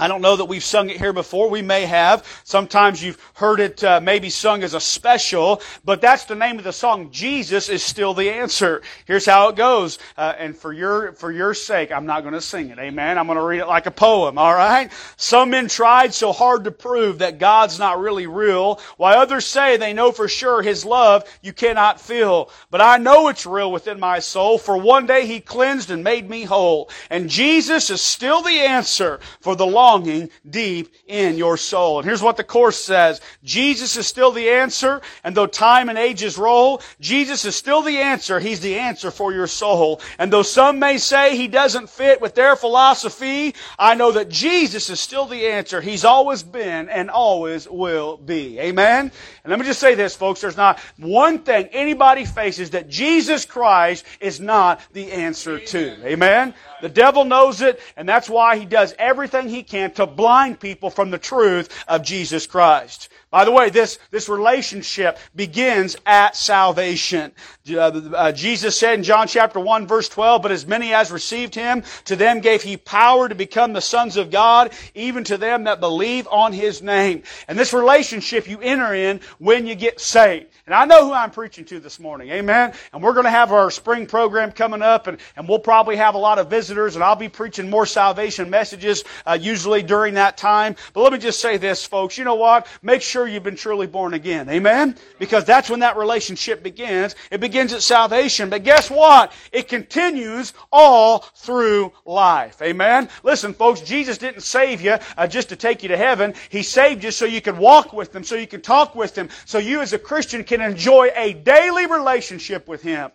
I 0.00 0.08
don't 0.08 0.22
know 0.22 0.36
that 0.36 0.46
we've 0.46 0.64
sung 0.64 0.88
it 0.88 0.96
here 0.96 1.12
before. 1.12 1.50
We 1.50 1.60
may 1.60 1.84
have. 1.84 2.24
Sometimes 2.44 3.02
you've 3.02 3.20
heard 3.34 3.60
it 3.60 3.84
uh, 3.84 4.00
maybe 4.00 4.30
sung 4.30 4.62
as 4.62 4.72
a 4.72 4.80
special, 4.80 5.60
but 5.84 6.00
that's 6.00 6.24
the 6.24 6.34
name 6.34 6.56
of 6.56 6.64
the 6.64 6.72
song. 6.72 7.10
Jesus 7.10 7.68
is 7.68 7.82
still 7.82 8.14
the 8.14 8.30
answer. 8.30 8.80
Here's 9.04 9.26
how 9.26 9.50
it 9.50 9.56
goes. 9.56 9.98
Uh, 10.16 10.32
and 10.38 10.56
for 10.56 10.72
your 10.72 11.12
for 11.12 11.30
your 11.30 11.52
sake, 11.52 11.92
I'm 11.92 12.06
not 12.06 12.22
going 12.22 12.32
to 12.32 12.40
sing 12.40 12.70
it. 12.70 12.78
Amen. 12.78 13.18
I'm 13.18 13.26
going 13.26 13.36
to 13.36 13.44
read 13.44 13.60
it 13.60 13.66
like 13.66 13.84
a 13.84 13.90
poem. 13.90 14.38
All 14.38 14.54
right. 14.54 14.90
Some 15.18 15.50
men 15.50 15.68
tried 15.68 16.14
so 16.14 16.32
hard 16.32 16.64
to 16.64 16.70
prove 16.70 17.18
that 17.18 17.38
God's 17.38 17.78
not 17.78 18.00
really 18.00 18.26
real, 18.26 18.80
while 18.96 19.18
others 19.18 19.44
say 19.44 19.76
they 19.76 19.92
know 19.92 20.12
for 20.12 20.28
sure 20.28 20.62
His 20.62 20.86
love 20.86 21.24
you 21.42 21.52
cannot 21.52 22.00
feel. 22.00 22.48
But 22.70 22.80
I 22.80 22.96
know 22.96 23.28
it's 23.28 23.44
real 23.44 23.70
within 23.70 24.00
my 24.00 24.20
soul. 24.20 24.56
For 24.56 24.78
one 24.78 25.04
day 25.04 25.26
He 25.26 25.40
cleansed 25.40 25.90
and 25.90 26.02
made 26.02 26.30
me 26.30 26.44
whole, 26.44 26.88
and 27.10 27.28
Jesus 27.28 27.90
is 27.90 28.00
still 28.00 28.40
the 28.40 28.60
answer 28.60 29.20
for 29.40 29.54
the 29.54 29.66
long 29.66 29.89
longing 29.90 30.30
deep 30.48 30.94
in 31.06 31.36
your 31.36 31.56
soul. 31.56 31.98
And 31.98 32.06
here's 32.06 32.22
what 32.22 32.36
the 32.36 32.44
course 32.44 32.76
says. 32.76 33.20
Jesus 33.42 33.96
is 33.96 34.06
still 34.06 34.30
the 34.32 34.50
answer, 34.50 35.00
and 35.24 35.36
though 35.36 35.46
time 35.46 35.88
and 35.88 35.98
ages 35.98 36.38
roll, 36.38 36.80
Jesus 37.00 37.44
is 37.44 37.56
still 37.56 37.82
the 37.82 37.98
answer. 37.98 38.38
He's 38.38 38.60
the 38.60 38.78
answer 38.78 39.10
for 39.10 39.32
your 39.32 39.46
soul. 39.46 40.00
And 40.18 40.32
though 40.32 40.42
some 40.42 40.78
may 40.78 40.98
say 40.98 41.36
he 41.36 41.48
doesn't 41.48 41.90
fit 41.90 42.20
with 42.20 42.34
their 42.34 42.54
philosophy, 42.56 43.54
I 43.78 43.94
know 43.94 44.12
that 44.12 44.28
Jesus 44.28 44.90
is 44.90 45.00
still 45.00 45.26
the 45.26 45.48
answer. 45.48 45.80
He's 45.80 46.04
always 46.04 46.42
been 46.42 46.88
and 46.88 47.10
always 47.10 47.68
will 47.68 48.16
be. 48.16 48.60
Amen? 48.60 49.10
And 49.42 49.50
let 49.50 49.58
me 49.58 49.66
just 49.66 49.80
say 49.80 49.94
this, 49.94 50.14
folks. 50.14 50.40
There's 50.40 50.56
not 50.56 50.78
one 50.98 51.40
thing 51.40 51.68
anybody 51.72 52.24
faces 52.24 52.70
that 52.70 52.88
Jesus 52.88 53.44
Christ 53.44 54.04
is 54.20 54.38
not 54.38 54.80
the 54.92 55.10
answer 55.12 55.58
to. 55.58 56.06
Amen? 56.06 56.54
The 56.82 56.88
devil 56.88 57.24
knows 57.24 57.60
it, 57.60 57.80
and 57.96 58.08
that's 58.08 58.28
why 58.28 58.56
he 58.56 58.64
does 58.64 58.94
everything 58.98 59.48
he 59.48 59.62
can 59.62 59.79
to 59.88 60.06
blind 60.06 60.60
people 60.60 60.90
from 60.90 61.10
the 61.10 61.18
truth 61.18 61.68
of 61.88 62.02
Jesus 62.02 62.46
Christ. 62.46 63.08
By 63.30 63.44
the 63.44 63.52
way, 63.52 63.70
this, 63.70 63.98
this 64.10 64.28
relationship 64.28 65.16
begins 65.36 65.96
at 66.04 66.34
salvation. 66.34 67.30
Uh, 67.68 67.76
uh, 67.76 68.32
Jesus 68.32 68.76
said 68.76 68.94
in 68.94 69.04
John 69.04 69.28
chapter 69.28 69.60
1 69.60 69.86
verse 69.86 70.08
12, 70.08 70.42
But 70.42 70.50
as 70.50 70.66
many 70.66 70.92
as 70.92 71.12
received 71.12 71.54
him, 71.54 71.84
to 72.06 72.16
them 72.16 72.40
gave 72.40 72.62
he 72.62 72.76
power 72.76 73.28
to 73.28 73.34
become 73.36 73.72
the 73.72 73.80
sons 73.80 74.16
of 74.16 74.32
God, 74.32 74.72
even 74.96 75.22
to 75.24 75.36
them 75.36 75.64
that 75.64 75.78
believe 75.78 76.26
on 76.28 76.52
his 76.52 76.82
name. 76.82 77.22
And 77.46 77.56
this 77.56 77.72
relationship 77.72 78.48
you 78.48 78.60
enter 78.60 78.94
in 78.94 79.20
when 79.38 79.66
you 79.66 79.76
get 79.76 80.00
saved. 80.00 80.46
And 80.66 80.74
I 80.74 80.84
know 80.84 81.06
who 81.06 81.12
I'm 81.12 81.30
preaching 81.30 81.64
to 81.66 81.80
this 81.80 81.98
morning. 81.98 82.30
Amen. 82.30 82.72
And 82.92 83.02
we're 83.02 83.12
going 83.12 83.24
to 83.24 83.30
have 83.30 83.52
our 83.52 83.70
spring 83.70 84.06
program 84.06 84.52
coming 84.52 84.82
up 84.82 85.06
and, 85.06 85.18
and 85.36 85.48
we'll 85.48 85.58
probably 85.58 85.96
have 85.96 86.14
a 86.14 86.18
lot 86.18 86.38
of 86.38 86.50
visitors 86.50 86.94
and 86.94 87.04
I'll 87.04 87.16
be 87.16 87.28
preaching 87.28 87.70
more 87.70 87.86
salvation 87.86 88.50
messages, 88.50 89.04
uh, 89.26 89.38
usually 89.40 89.82
during 89.82 90.14
that 90.14 90.36
time. 90.36 90.76
But 90.92 91.02
let 91.02 91.12
me 91.12 91.18
just 91.18 91.40
say 91.40 91.56
this, 91.56 91.84
folks. 91.84 92.18
You 92.18 92.24
know 92.24 92.36
what? 92.36 92.66
Make 92.82 93.02
sure 93.02 93.19
you've 93.26 93.42
been 93.42 93.56
truly 93.56 93.86
born 93.86 94.14
again. 94.14 94.48
Amen. 94.48 94.96
Because 95.18 95.44
that's 95.44 95.70
when 95.70 95.80
that 95.80 95.96
relationship 95.96 96.62
begins. 96.62 97.14
It 97.30 97.40
begins 97.40 97.72
at 97.72 97.82
salvation. 97.82 98.50
But 98.50 98.64
guess 98.64 98.90
what? 98.90 99.32
It 99.52 99.68
continues 99.68 100.52
all 100.72 101.20
through 101.36 101.92
life. 102.04 102.60
Amen. 102.62 103.08
Listen, 103.22 103.54
folks, 103.54 103.80
Jesus 103.80 104.18
didn't 104.18 104.42
save 104.42 104.80
you 104.80 104.96
uh, 105.16 105.26
just 105.26 105.48
to 105.50 105.56
take 105.56 105.82
you 105.82 105.88
to 105.88 105.96
heaven. 105.96 106.34
He 106.48 106.62
saved 106.62 107.04
you 107.04 107.10
so 107.10 107.24
you 107.24 107.40
could 107.40 107.58
walk 107.58 107.92
with 107.92 108.14
Him, 108.14 108.24
so 108.24 108.34
you 108.36 108.46
could 108.46 108.64
talk 108.64 108.94
with 108.94 109.16
Him, 109.16 109.28
so 109.44 109.58
you 109.58 109.80
as 109.80 109.92
a 109.92 109.98
Christian 109.98 110.44
can 110.44 110.60
enjoy 110.60 111.10
a 111.14 111.34
daily 111.34 111.86
relationship 111.86 112.68
with 112.68 112.82
Him. 112.82 113.10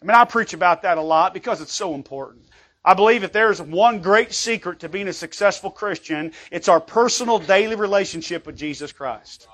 I 0.00 0.04
mean, 0.04 0.14
I 0.14 0.24
preach 0.24 0.52
about 0.52 0.82
that 0.82 0.98
a 0.98 1.02
lot 1.02 1.34
because 1.34 1.60
it's 1.60 1.72
so 1.72 1.94
important. 1.94 2.46
I 2.86 2.94
believe 2.94 3.24
if 3.24 3.32
there's 3.32 3.60
one 3.60 4.00
great 4.00 4.32
secret 4.32 4.80
to 4.80 4.88
being 4.88 5.08
a 5.08 5.12
successful 5.12 5.72
Christian, 5.72 6.32
it's 6.52 6.68
our 6.68 6.80
personal 6.80 7.40
daily 7.40 7.74
relationship 7.74 8.46
with 8.46 8.56
Jesus 8.56 8.92
Christ. 8.92 9.48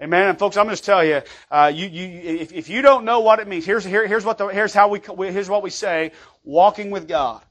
Amen. 0.00 0.28
And 0.28 0.38
folks, 0.38 0.58
I'm 0.58 0.66
going 0.66 0.76
to 0.76 0.82
tell 0.82 1.02
you, 1.02 1.22
uh, 1.50 1.72
you, 1.74 1.88
you, 1.88 2.06
if, 2.06 2.52
if, 2.52 2.68
you 2.68 2.82
don't 2.82 3.06
know 3.06 3.20
what 3.20 3.40
it 3.40 3.48
means, 3.48 3.64
here's, 3.64 3.84
here, 3.84 4.06
here's 4.06 4.24
what 4.24 4.36
the, 4.36 4.48
here's 4.48 4.74
how 4.74 4.88
we, 4.88 5.00
here's 5.00 5.48
what 5.48 5.62
we 5.62 5.70
say, 5.70 6.12
walking 6.44 6.90
with 6.90 7.08
God. 7.08 7.42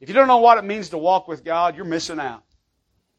If 0.00 0.08
you 0.08 0.14
don't 0.14 0.28
know 0.28 0.38
what 0.38 0.56
it 0.56 0.64
means 0.64 0.88
to 0.88 0.98
walk 0.98 1.28
with 1.28 1.44
God, 1.44 1.76
you're 1.76 1.84
missing 1.84 2.18
out. 2.18 2.42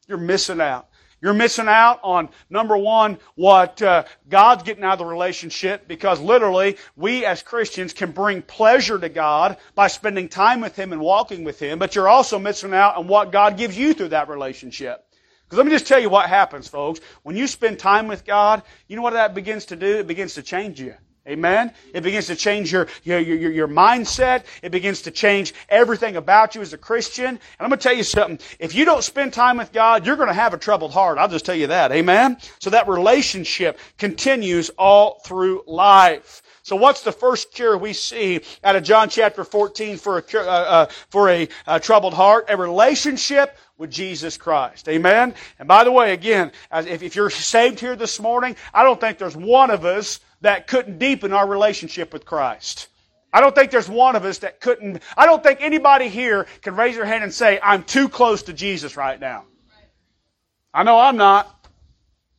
You're 0.07 0.17
missing 0.17 0.59
out. 0.59 0.88
You're 1.21 1.33
missing 1.33 1.67
out 1.67 1.99
on 2.01 2.29
number 2.49 2.77
one, 2.77 3.17
what 3.35 3.81
uh, 3.81 4.05
God's 4.29 4.63
getting 4.63 4.83
out 4.83 4.93
of 4.93 4.99
the 4.99 5.05
relationship 5.05 5.87
because 5.87 6.19
literally 6.19 6.77
we 6.95 7.25
as 7.25 7.43
Christians 7.43 7.91
can 7.91 8.11
bring 8.11 8.41
pleasure 8.41 8.97
to 8.97 9.09
God 9.09 9.57
by 9.75 9.87
spending 9.87 10.29
time 10.29 10.61
with 10.61 10.77
Him 10.77 10.93
and 10.93 11.01
walking 11.01 11.43
with 11.43 11.59
Him, 11.59 11.77
but 11.79 11.95
you're 11.95 12.07
also 12.07 12.39
missing 12.39 12.73
out 12.73 12.95
on 12.95 13.07
what 13.07 13.31
God 13.31 13.57
gives 13.57 13.77
you 13.77 13.93
through 13.93 14.09
that 14.09 14.29
relationship. 14.29 15.05
Because 15.43 15.57
let 15.57 15.65
me 15.65 15.71
just 15.71 15.87
tell 15.87 15.99
you 15.99 16.09
what 16.09 16.29
happens, 16.29 16.67
folks. 16.67 17.01
When 17.23 17.35
you 17.35 17.47
spend 17.47 17.79
time 17.79 18.07
with 18.07 18.23
God, 18.23 18.61
you 18.87 18.95
know 18.95 19.01
what 19.01 19.13
that 19.13 19.33
begins 19.33 19.65
to 19.65 19.75
do? 19.75 19.97
It 19.97 20.07
begins 20.07 20.35
to 20.35 20.43
change 20.43 20.79
you. 20.79 20.93
Amen? 21.29 21.71
It 21.93 22.01
begins 22.01 22.27
to 22.27 22.35
change 22.35 22.71
your, 22.71 22.87
your, 23.03 23.19
your, 23.19 23.51
your, 23.51 23.67
mindset. 23.67 24.45
It 24.63 24.71
begins 24.71 25.03
to 25.03 25.11
change 25.11 25.53
everything 25.69 26.15
about 26.15 26.55
you 26.55 26.61
as 26.61 26.73
a 26.73 26.77
Christian. 26.77 27.27
And 27.27 27.39
I'm 27.59 27.69
going 27.69 27.79
to 27.79 27.83
tell 27.83 27.95
you 27.95 28.03
something. 28.03 28.39
If 28.57 28.73
you 28.73 28.83
don't 28.83 29.03
spend 29.03 29.31
time 29.31 29.57
with 29.57 29.71
God, 29.71 30.05
you're 30.05 30.15
going 30.15 30.27
to 30.27 30.33
have 30.33 30.53
a 30.53 30.57
troubled 30.57 30.91
heart. 30.91 31.19
I'll 31.19 31.27
just 31.27 31.45
tell 31.45 31.55
you 31.55 31.67
that. 31.67 31.91
Amen? 31.91 32.37
So 32.59 32.71
that 32.71 32.87
relationship 32.87 33.77
continues 33.97 34.69
all 34.71 35.19
through 35.23 35.63
life. 35.67 36.41
So 36.63 36.75
what's 36.75 37.01
the 37.01 37.11
first 37.11 37.51
cure 37.51 37.77
we 37.77 37.93
see 37.93 38.41
out 38.63 38.75
of 38.75 38.83
John 38.83 39.09
chapter 39.09 39.43
14 39.43 39.97
for 39.97 40.19
a, 40.19 40.23
uh, 40.35 40.39
uh, 40.39 40.85
for 41.09 41.29
a 41.29 41.47
uh, 41.65 41.79
troubled 41.79 42.13
heart? 42.13 42.45
A 42.49 42.57
relationship 42.57 43.57
with 43.77 43.89
Jesus 43.89 44.37
Christ. 44.37 44.87
Amen? 44.89 45.33
And 45.57 45.67
by 45.67 45.83
the 45.83 45.91
way, 45.91 46.13
again, 46.13 46.51
if, 46.71 47.01
if 47.01 47.15
you're 47.15 47.29
saved 47.29 47.79
here 47.79 47.95
this 47.95 48.19
morning, 48.19 48.55
I 48.73 48.83
don't 48.83 48.99
think 48.99 49.17
there's 49.17 49.37
one 49.37 49.71
of 49.71 49.85
us 49.85 50.19
that 50.41 50.67
couldn't 50.67 50.99
deepen 50.99 51.33
our 51.33 51.47
relationship 51.47 52.13
with 52.13 52.25
Christ. 52.25 52.87
I 53.31 53.41
don't 53.41 53.53
think 53.53 53.71
there's 53.71 53.89
one 53.89 54.15
of 54.15 54.25
us 54.25 54.39
that 54.39 54.59
couldn't, 54.59 55.03
I 55.15 55.25
don't 55.25 55.43
think 55.43 55.61
anybody 55.61 56.07
here 56.07 56.47
can 56.61 56.75
raise 56.75 56.95
their 56.95 57.05
hand 57.05 57.23
and 57.23 57.33
say, 57.33 57.59
I'm 57.61 57.83
too 57.83 58.09
close 58.09 58.43
to 58.43 58.53
Jesus 58.53 58.97
right 58.97 59.19
now. 59.19 59.45
I 60.73 60.83
know 60.83 60.99
I'm 60.99 61.17
not. 61.17 61.67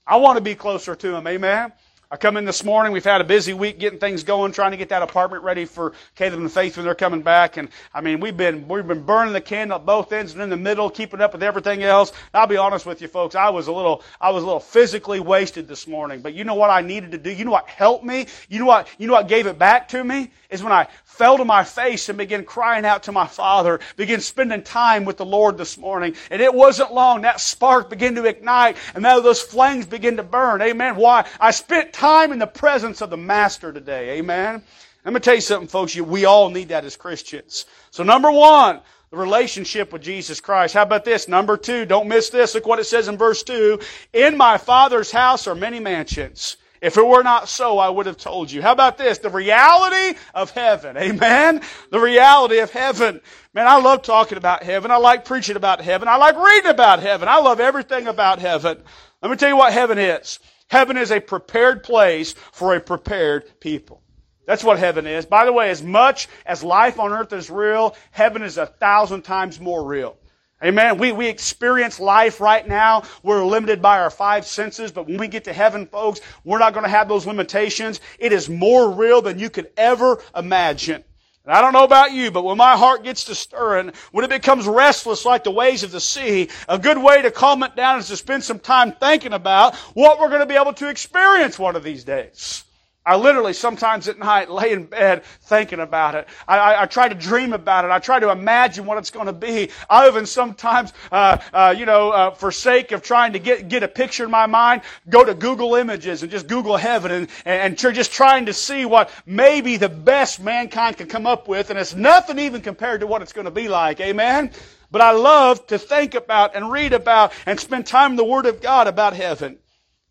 I 0.06 0.16
want 0.16 0.38
to 0.38 0.42
be 0.42 0.54
closer 0.54 0.96
to 0.96 1.14
Him. 1.14 1.26
Amen? 1.26 1.72
I 2.12 2.16
come 2.16 2.36
in 2.36 2.44
this 2.44 2.64
morning. 2.64 2.92
We've 2.92 3.04
had 3.04 3.20
a 3.20 3.24
busy 3.24 3.54
week 3.54 3.78
getting 3.78 4.00
things 4.00 4.24
going, 4.24 4.50
trying 4.50 4.72
to 4.72 4.76
get 4.76 4.88
that 4.88 5.00
apartment 5.00 5.44
ready 5.44 5.64
for 5.64 5.92
Caleb 6.16 6.40
and 6.40 6.50
Faith 6.50 6.76
when 6.76 6.84
they're 6.84 6.96
coming 6.96 7.22
back. 7.22 7.56
And 7.56 7.68
I 7.94 8.00
mean, 8.00 8.18
we've 8.18 8.36
been 8.36 8.66
we've 8.66 8.84
been 8.84 9.04
burning 9.04 9.32
the 9.32 9.40
candle 9.40 9.76
at 9.76 9.86
both 9.86 10.12
ends 10.12 10.32
and 10.32 10.42
in 10.42 10.50
the 10.50 10.56
middle, 10.56 10.90
keeping 10.90 11.20
up 11.20 11.32
with 11.32 11.44
everything 11.44 11.84
else. 11.84 12.10
I'll 12.34 12.48
be 12.48 12.56
honest 12.56 12.84
with 12.84 13.00
you, 13.00 13.06
folks. 13.06 13.36
I 13.36 13.48
was 13.50 13.68
a 13.68 13.72
little 13.72 14.02
I 14.20 14.30
was 14.30 14.42
a 14.42 14.46
little 14.46 14.58
physically 14.58 15.20
wasted 15.20 15.68
this 15.68 15.86
morning. 15.86 16.20
But 16.20 16.34
you 16.34 16.42
know 16.42 16.56
what 16.56 16.68
I 16.68 16.80
needed 16.80 17.12
to 17.12 17.18
do? 17.18 17.30
You 17.30 17.44
know 17.44 17.52
what 17.52 17.68
helped 17.68 18.04
me? 18.04 18.26
You 18.48 18.58
know 18.58 18.66
what 18.66 18.88
you 18.98 19.06
know 19.06 19.12
what 19.12 19.28
gave 19.28 19.46
it 19.46 19.56
back 19.56 19.86
to 19.90 20.02
me? 20.02 20.32
Is 20.50 20.64
when 20.64 20.72
I 20.72 20.88
fell 21.04 21.36
to 21.36 21.44
my 21.44 21.62
face 21.62 22.08
and 22.08 22.18
began 22.18 22.42
crying 22.44 22.84
out 22.84 23.04
to 23.04 23.12
my 23.12 23.28
Father, 23.28 23.78
began 23.94 24.20
spending 24.20 24.64
time 24.64 25.04
with 25.04 25.16
the 25.16 25.24
Lord 25.24 25.56
this 25.56 25.78
morning. 25.78 26.16
And 26.32 26.42
it 26.42 26.52
wasn't 26.52 26.92
long. 26.92 27.20
That 27.20 27.38
spark 27.38 27.88
began 27.88 28.16
to 28.16 28.24
ignite 28.24 28.76
and 28.96 29.02
now 29.04 29.20
those 29.20 29.40
flames 29.40 29.86
began 29.86 30.16
to 30.16 30.24
burn. 30.24 30.60
Amen. 30.60 30.96
Why? 30.96 31.24
I 31.38 31.52
spent 31.52 31.92
time 32.00 32.32
in 32.32 32.38
the 32.38 32.46
presence 32.46 33.02
of 33.02 33.10
the 33.10 33.16
Master 33.16 33.74
today. 33.74 34.18
Amen. 34.18 34.62
Let 35.04 35.12
me 35.12 35.20
tell 35.20 35.34
you 35.34 35.42
something, 35.42 35.68
folks. 35.68 35.94
We 35.94 36.24
all 36.24 36.48
need 36.48 36.70
that 36.70 36.86
as 36.86 36.96
Christians. 36.96 37.66
So 37.90 38.02
number 38.02 38.32
one, 38.32 38.80
the 39.10 39.18
relationship 39.18 39.92
with 39.92 40.00
Jesus 40.00 40.40
Christ. 40.40 40.72
How 40.72 40.82
about 40.82 41.04
this? 41.04 41.28
Number 41.28 41.58
two, 41.58 41.84
don't 41.84 42.08
miss 42.08 42.30
this. 42.30 42.54
Look 42.54 42.66
what 42.66 42.78
it 42.78 42.84
says 42.84 43.08
in 43.08 43.18
verse 43.18 43.42
two. 43.42 43.80
In 44.14 44.38
my 44.38 44.56
Father's 44.56 45.10
house 45.10 45.46
are 45.46 45.54
many 45.54 45.78
mansions. 45.78 46.56
If 46.80 46.96
it 46.96 47.06
were 47.06 47.22
not 47.22 47.50
so, 47.50 47.78
I 47.78 47.90
would 47.90 48.06
have 48.06 48.16
told 48.16 48.50
you. 48.50 48.62
How 48.62 48.72
about 48.72 48.96
this? 48.96 49.18
The 49.18 49.28
reality 49.28 50.18
of 50.34 50.52
heaven. 50.52 50.96
Amen? 50.96 51.60
The 51.90 52.00
reality 52.00 52.60
of 52.60 52.70
heaven. 52.70 53.20
Man, 53.52 53.66
I 53.66 53.78
love 53.78 54.00
talking 54.00 54.38
about 54.38 54.62
heaven. 54.62 54.90
I 54.90 54.96
like 54.96 55.26
preaching 55.26 55.56
about 55.56 55.82
heaven. 55.82 56.08
I 56.08 56.16
like 56.16 56.42
reading 56.42 56.70
about 56.70 57.02
heaven. 57.02 57.28
I 57.28 57.40
love 57.40 57.60
everything 57.60 58.06
about 58.06 58.38
heaven. 58.38 58.82
Let 59.20 59.30
me 59.30 59.36
tell 59.36 59.50
you 59.50 59.56
what 59.58 59.74
heaven 59.74 59.98
is. 59.98 60.38
Heaven 60.70 60.96
is 60.96 61.10
a 61.10 61.18
prepared 61.18 61.82
place 61.82 62.32
for 62.52 62.76
a 62.76 62.80
prepared 62.80 63.58
people. 63.58 64.02
That's 64.46 64.62
what 64.62 64.78
heaven 64.78 65.04
is. 65.04 65.26
By 65.26 65.44
the 65.44 65.52
way, 65.52 65.68
as 65.70 65.82
much 65.82 66.28
as 66.46 66.62
life 66.62 67.00
on 67.00 67.12
earth 67.12 67.32
is 67.32 67.50
real, 67.50 67.96
heaven 68.12 68.42
is 68.42 68.56
a 68.56 68.66
thousand 68.66 69.22
times 69.22 69.58
more 69.58 69.84
real. 69.84 70.16
Amen. 70.62 70.98
We, 70.98 71.10
we 71.10 71.26
experience 71.28 71.98
life 71.98 72.40
right 72.40 72.66
now. 72.66 73.02
We're 73.24 73.44
limited 73.44 73.82
by 73.82 73.98
our 73.98 74.10
five 74.10 74.46
senses, 74.46 74.92
but 74.92 75.08
when 75.08 75.18
we 75.18 75.26
get 75.26 75.44
to 75.44 75.52
heaven, 75.52 75.86
folks, 75.86 76.20
we're 76.44 76.58
not 76.58 76.72
going 76.72 76.84
to 76.84 76.90
have 76.90 77.08
those 77.08 77.26
limitations. 77.26 78.00
It 78.20 78.32
is 78.32 78.48
more 78.48 78.92
real 78.92 79.22
than 79.22 79.40
you 79.40 79.50
could 79.50 79.70
ever 79.76 80.22
imagine. 80.36 81.02
And 81.44 81.54
I 81.54 81.62
don't 81.62 81.72
know 81.72 81.84
about 81.84 82.12
you, 82.12 82.30
but 82.30 82.44
when 82.44 82.58
my 82.58 82.76
heart 82.76 83.02
gets 83.02 83.24
to 83.24 83.34
stirring, 83.34 83.92
when 84.12 84.24
it 84.24 84.30
becomes 84.30 84.66
restless 84.66 85.24
like 85.24 85.42
the 85.42 85.50
waves 85.50 85.82
of 85.82 85.90
the 85.90 86.00
sea, 86.00 86.48
a 86.68 86.78
good 86.78 86.98
way 86.98 87.22
to 87.22 87.30
calm 87.30 87.62
it 87.62 87.74
down 87.74 87.98
is 87.98 88.08
to 88.08 88.16
spend 88.16 88.44
some 88.44 88.58
time 88.58 88.92
thinking 88.92 89.32
about 89.32 89.74
what 89.94 90.20
we're 90.20 90.28
going 90.28 90.40
to 90.40 90.46
be 90.46 90.56
able 90.56 90.74
to 90.74 90.88
experience 90.88 91.58
one 91.58 91.76
of 91.76 91.82
these 91.82 92.04
days. 92.04 92.64
I 93.10 93.16
literally 93.16 93.54
sometimes 93.54 94.06
at 94.06 94.20
night 94.20 94.48
lay 94.60 94.70
in 94.70 94.84
bed 94.84 95.24
thinking 95.24 95.80
about 95.80 96.14
it. 96.14 96.28
I, 96.46 96.58
I, 96.58 96.82
I, 96.82 96.86
try 96.86 97.08
to 97.08 97.14
dream 97.14 97.52
about 97.52 97.84
it. 97.84 97.90
I 97.90 97.98
try 97.98 98.20
to 98.20 98.30
imagine 98.30 98.86
what 98.86 98.98
it's 98.98 99.10
going 99.10 99.26
to 99.26 99.32
be. 99.32 99.70
I 99.88 100.06
even 100.06 100.26
sometimes, 100.26 100.92
uh, 101.10 101.38
uh, 101.52 101.74
you 101.76 101.86
know, 101.86 102.10
uh, 102.10 102.30
for 102.30 102.52
sake 102.52 102.92
of 102.92 103.02
trying 103.02 103.32
to 103.32 103.40
get 103.40 103.68
get 103.68 103.82
a 103.82 103.88
picture 103.88 104.24
in 104.24 104.30
my 104.30 104.46
mind, 104.46 104.82
go 105.08 105.24
to 105.24 105.34
Google 105.34 105.74
Images 105.74 106.22
and 106.22 106.30
just 106.30 106.46
Google 106.46 106.76
heaven 106.76 107.10
and 107.10 107.28
and, 107.44 107.76
and 107.80 107.94
just 107.94 108.12
trying 108.12 108.46
to 108.46 108.52
see 108.52 108.84
what 108.84 109.10
maybe 109.26 109.76
the 109.76 109.88
best 109.88 110.38
mankind 110.38 110.96
can 110.96 111.08
come 111.08 111.26
up 111.26 111.48
with, 111.48 111.70
and 111.70 111.80
it's 111.80 111.96
nothing 111.96 112.38
even 112.38 112.60
compared 112.60 113.00
to 113.00 113.08
what 113.08 113.22
it's 113.22 113.32
going 113.32 113.46
to 113.46 113.50
be 113.50 113.68
like. 113.68 114.00
Amen. 114.00 114.52
But 114.92 115.00
I 115.00 115.12
love 115.12 115.66
to 115.68 115.78
think 115.78 116.14
about 116.14 116.54
and 116.54 116.70
read 116.70 116.92
about 116.92 117.32
and 117.46 117.58
spend 117.58 117.86
time 117.86 118.12
in 118.12 118.16
the 118.16 118.24
Word 118.24 118.46
of 118.46 118.60
God 118.60 118.86
about 118.86 119.14
heaven. 119.14 119.58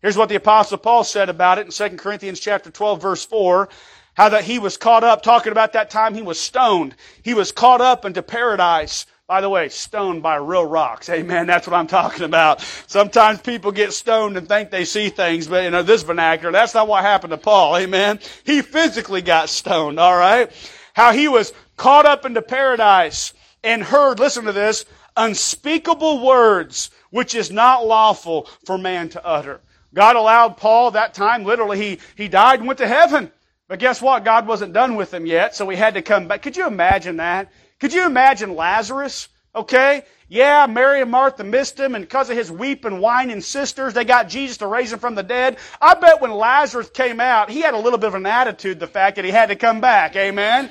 Here's 0.02 0.16
what 0.16 0.30
the 0.30 0.36
apostle 0.36 0.78
Paul 0.78 1.04
said 1.04 1.28
about 1.28 1.58
it 1.58 1.66
in 1.66 1.90
2 1.90 1.96
Corinthians 1.96 2.40
chapter 2.40 2.70
12 2.70 3.02
verse 3.02 3.24
4. 3.26 3.68
How 4.14 4.30
that 4.30 4.44
he 4.44 4.58
was 4.58 4.76
caught 4.76 5.04
up, 5.04 5.22
talking 5.22 5.52
about 5.52 5.74
that 5.74 5.90
time 5.90 6.14
he 6.14 6.22
was 6.22 6.40
stoned. 6.40 6.94
He 7.22 7.34
was 7.34 7.52
caught 7.52 7.80
up 7.80 8.04
into 8.04 8.22
paradise. 8.22 9.06
By 9.26 9.40
the 9.40 9.48
way, 9.48 9.68
stoned 9.68 10.22
by 10.24 10.36
real 10.36 10.64
rocks. 10.64 11.08
Amen. 11.08 11.46
That's 11.46 11.66
what 11.66 11.76
I'm 11.76 11.86
talking 11.86 12.24
about. 12.24 12.60
Sometimes 12.88 13.40
people 13.40 13.70
get 13.70 13.92
stoned 13.92 14.36
and 14.36 14.48
think 14.48 14.70
they 14.70 14.84
see 14.84 15.08
things, 15.08 15.46
but 15.46 15.62
you 15.62 15.70
know, 15.70 15.84
this 15.84 16.02
vernacular, 16.02 16.50
that's 16.50 16.74
not 16.74 16.88
what 16.88 17.04
happened 17.04 17.30
to 17.30 17.36
Paul. 17.36 17.76
Amen. 17.76 18.18
He 18.44 18.60
physically 18.62 19.22
got 19.22 19.48
stoned, 19.48 20.00
alright? 20.00 20.50
How 20.94 21.12
he 21.12 21.28
was 21.28 21.52
caught 21.76 22.06
up 22.06 22.26
into 22.26 22.42
paradise 22.42 23.32
and 23.62 23.84
heard, 23.84 24.18
listen 24.18 24.46
to 24.46 24.52
this, 24.52 24.84
unspeakable 25.16 26.26
words 26.26 26.90
which 27.10 27.34
is 27.34 27.50
not 27.50 27.86
lawful 27.86 28.48
for 28.64 28.78
man 28.78 29.08
to 29.10 29.24
utter. 29.24 29.60
God 29.94 30.16
allowed 30.16 30.56
Paul 30.56 30.92
that 30.92 31.14
time, 31.14 31.44
literally, 31.44 31.78
he, 31.78 31.98
he 32.16 32.28
died 32.28 32.60
and 32.60 32.68
went 32.68 32.78
to 32.78 32.86
heaven. 32.86 33.32
But 33.68 33.78
guess 33.78 34.02
what? 34.02 34.24
God 34.24 34.46
wasn't 34.46 34.72
done 34.72 34.96
with 34.96 35.14
him 35.14 35.26
yet, 35.26 35.54
so 35.54 35.68
he 35.68 35.76
had 35.76 35.94
to 35.94 36.02
come 36.02 36.28
back. 36.28 36.42
Could 36.42 36.56
you 36.56 36.66
imagine 36.66 37.16
that? 37.16 37.52
Could 37.78 37.92
you 37.92 38.04
imagine 38.04 38.54
Lazarus? 38.54 39.28
Okay? 39.54 40.02
Yeah, 40.28 40.66
Mary 40.68 41.02
and 41.02 41.10
Martha 41.10 41.42
missed 41.42 41.78
him, 41.78 41.96
and 41.96 42.04
because 42.04 42.30
of 42.30 42.36
his 42.36 42.52
weeping, 42.52 43.00
whining 43.00 43.40
sisters, 43.40 43.94
they 43.94 44.04
got 44.04 44.28
Jesus 44.28 44.58
to 44.58 44.66
raise 44.68 44.92
him 44.92 45.00
from 45.00 45.16
the 45.16 45.24
dead. 45.24 45.58
I 45.80 45.94
bet 45.94 46.20
when 46.20 46.30
Lazarus 46.30 46.88
came 46.90 47.18
out, 47.18 47.50
he 47.50 47.60
had 47.60 47.74
a 47.74 47.78
little 47.78 47.98
bit 47.98 48.08
of 48.08 48.14
an 48.14 48.26
attitude, 48.26 48.78
the 48.78 48.86
fact 48.86 49.16
that 49.16 49.24
he 49.24 49.32
had 49.32 49.48
to 49.48 49.56
come 49.56 49.80
back. 49.80 50.14
Amen? 50.14 50.70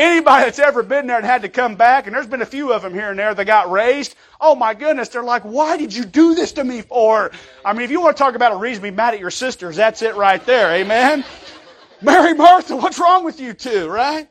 Anybody 0.00 0.46
that's 0.46 0.58
ever 0.58 0.82
been 0.82 1.06
there 1.06 1.18
and 1.18 1.26
had 1.26 1.42
to 1.42 1.50
come 1.50 1.74
back, 1.74 2.06
and 2.06 2.16
there's 2.16 2.26
been 2.26 2.40
a 2.40 2.46
few 2.46 2.72
of 2.72 2.80
them 2.80 2.94
here 2.94 3.10
and 3.10 3.18
there 3.18 3.34
that 3.34 3.44
got 3.44 3.70
raised, 3.70 4.14
oh 4.40 4.54
my 4.54 4.72
goodness, 4.72 5.10
they're 5.10 5.22
like, 5.22 5.42
why 5.42 5.76
did 5.76 5.94
you 5.94 6.06
do 6.06 6.34
this 6.34 6.52
to 6.52 6.64
me 6.64 6.80
for? 6.80 7.30
I 7.66 7.74
mean, 7.74 7.82
if 7.82 7.90
you 7.90 8.00
want 8.00 8.16
to 8.16 8.22
talk 8.22 8.34
about 8.34 8.52
a 8.52 8.56
reason 8.56 8.82
to 8.82 8.90
be 8.90 8.96
mad 8.96 9.12
at 9.12 9.20
your 9.20 9.30
sisters, 9.30 9.76
that's 9.76 10.00
it 10.00 10.16
right 10.16 10.42
there. 10.46 10.70
Amen? 10.72 11.22
Mary 12.00 12.32
Martha, 12.32 12.76
what's 12.76 12.98
wrong 12.98 13.24
with 13.26 13.40
you 13.40 13.52
two, 13.52 13.88
right? 13.88 14.26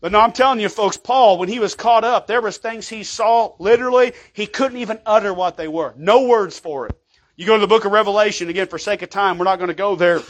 But 0.00 0.10
no, 0.10 0.18
I'm 0.18 0.32
telling 0.32 0.58
you 0.58 0.68
folks, 0.68 0.96
Paul, 0.96 1.38
when 1.38 1.48
he 1.48 1.60
was 1.60 1.76
caught 1.76 2.02
up, 2.02 2.26
there 2.26 2.40
was 2.40 2.56
things 2.56 2.88
he 2.88 3.04
saw, 3.04 3.54
literally, 3.60 4.14
he 4.32 4.48
couldn't 4.48 4.78
even 4.78 4.98
utter 5.06 5.32
what 5.32 5.56
they 5.56 5.68
were. 5.68 5.94
No 5.96 6.26
words 6.26 6.58
for 6.58 6.88
it. 6.88 7.00
You 7.36 7.46
go 7.46 7.54
to 7.54 7.60
the 7.60 7.68
book 7.68 7.84
of 7.84 7.92
Revelation, 7.92 8.48
again, 8.48 8.66
for 8.66 8.78
sake 8.78 9.02
of 9.02 9.10
time, 9.10 9.38
we're 9.38 9.44
not 9.44 9.60
going 9.60 9.68
to 9.68 9.74
go 9.74 9.94
there. 9.94 10.22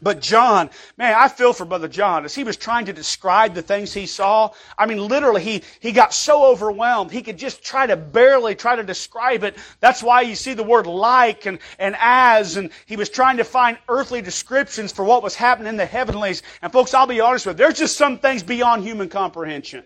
But 0.00 0.20
John, 0.20 0.70
man, 0.96 1.14
I 1.16 1.28
feel 1.28 1.52
for 1.52 1.64
Brother 1.64 1.88
John 1.88 2.24
as 2.24 2.34
he 2.34 2.44
was 2.44 2.56
trying 2.56 2.86
to 2.86 2.92
describe 2.92 3.54
the 3.54 3.62
things 3.62 3.92
he 3.92 4.06
saw. 4.06 4.50
I 4.78 4.86
mean, 4.86 4.98
literally, 4.98 5.42
he, 5.42 5.62
he 5.80 5.90
got 5.92 6.14
so 6.14 6.46
overwhelmed, 6.46 7.10
he 7.10 7.22
could 7.22 7.36
just 7.36 7.64
try 7.64 7.86
to 7.86 7.96
barely 7.96 8.54
try 8.54 8.76
to 8.76 8.82
describe 8.82 9.42
it. 9.42 9.56
That's 9.80 10.02
why 10.02 10.22
you 10.22 10.36
see 10.36 10.54
the 10.54 10.62
word 10.62 10.86
like 10.86 11.46
and, 11.46 11.58
and 11.78 11.96
as, 11.98 12.56
and 12.56 12.70
he 12.86 12.96
was 12.96 13.10
trying 13.10 13.36
to 13.38 13.44
find 13.44 13.76
earthly 13.88 14.22
descriptions 14.22 14.92
for 14.92 15.04
what 15.04 15.22
was 15.22 15.34
happening 15.34 15.70
in 15.70 15.76
the 15.76 15.86
heavenlies. 15.86 16.42
And 16.62 16.72
folks, 16.72 16.94
I'll 16.94 17.06
be 17.06 17.20
honest 17.20 17.46
with 17.46 17.58
you, 17.58 17.64
there's 17.64 17.78
just 17.78 17.96
some 17.96 18.18
things 18.18 18.42
beyond 18.42 18.84
human 18.84 19.08
comprehension. 19.08 19.84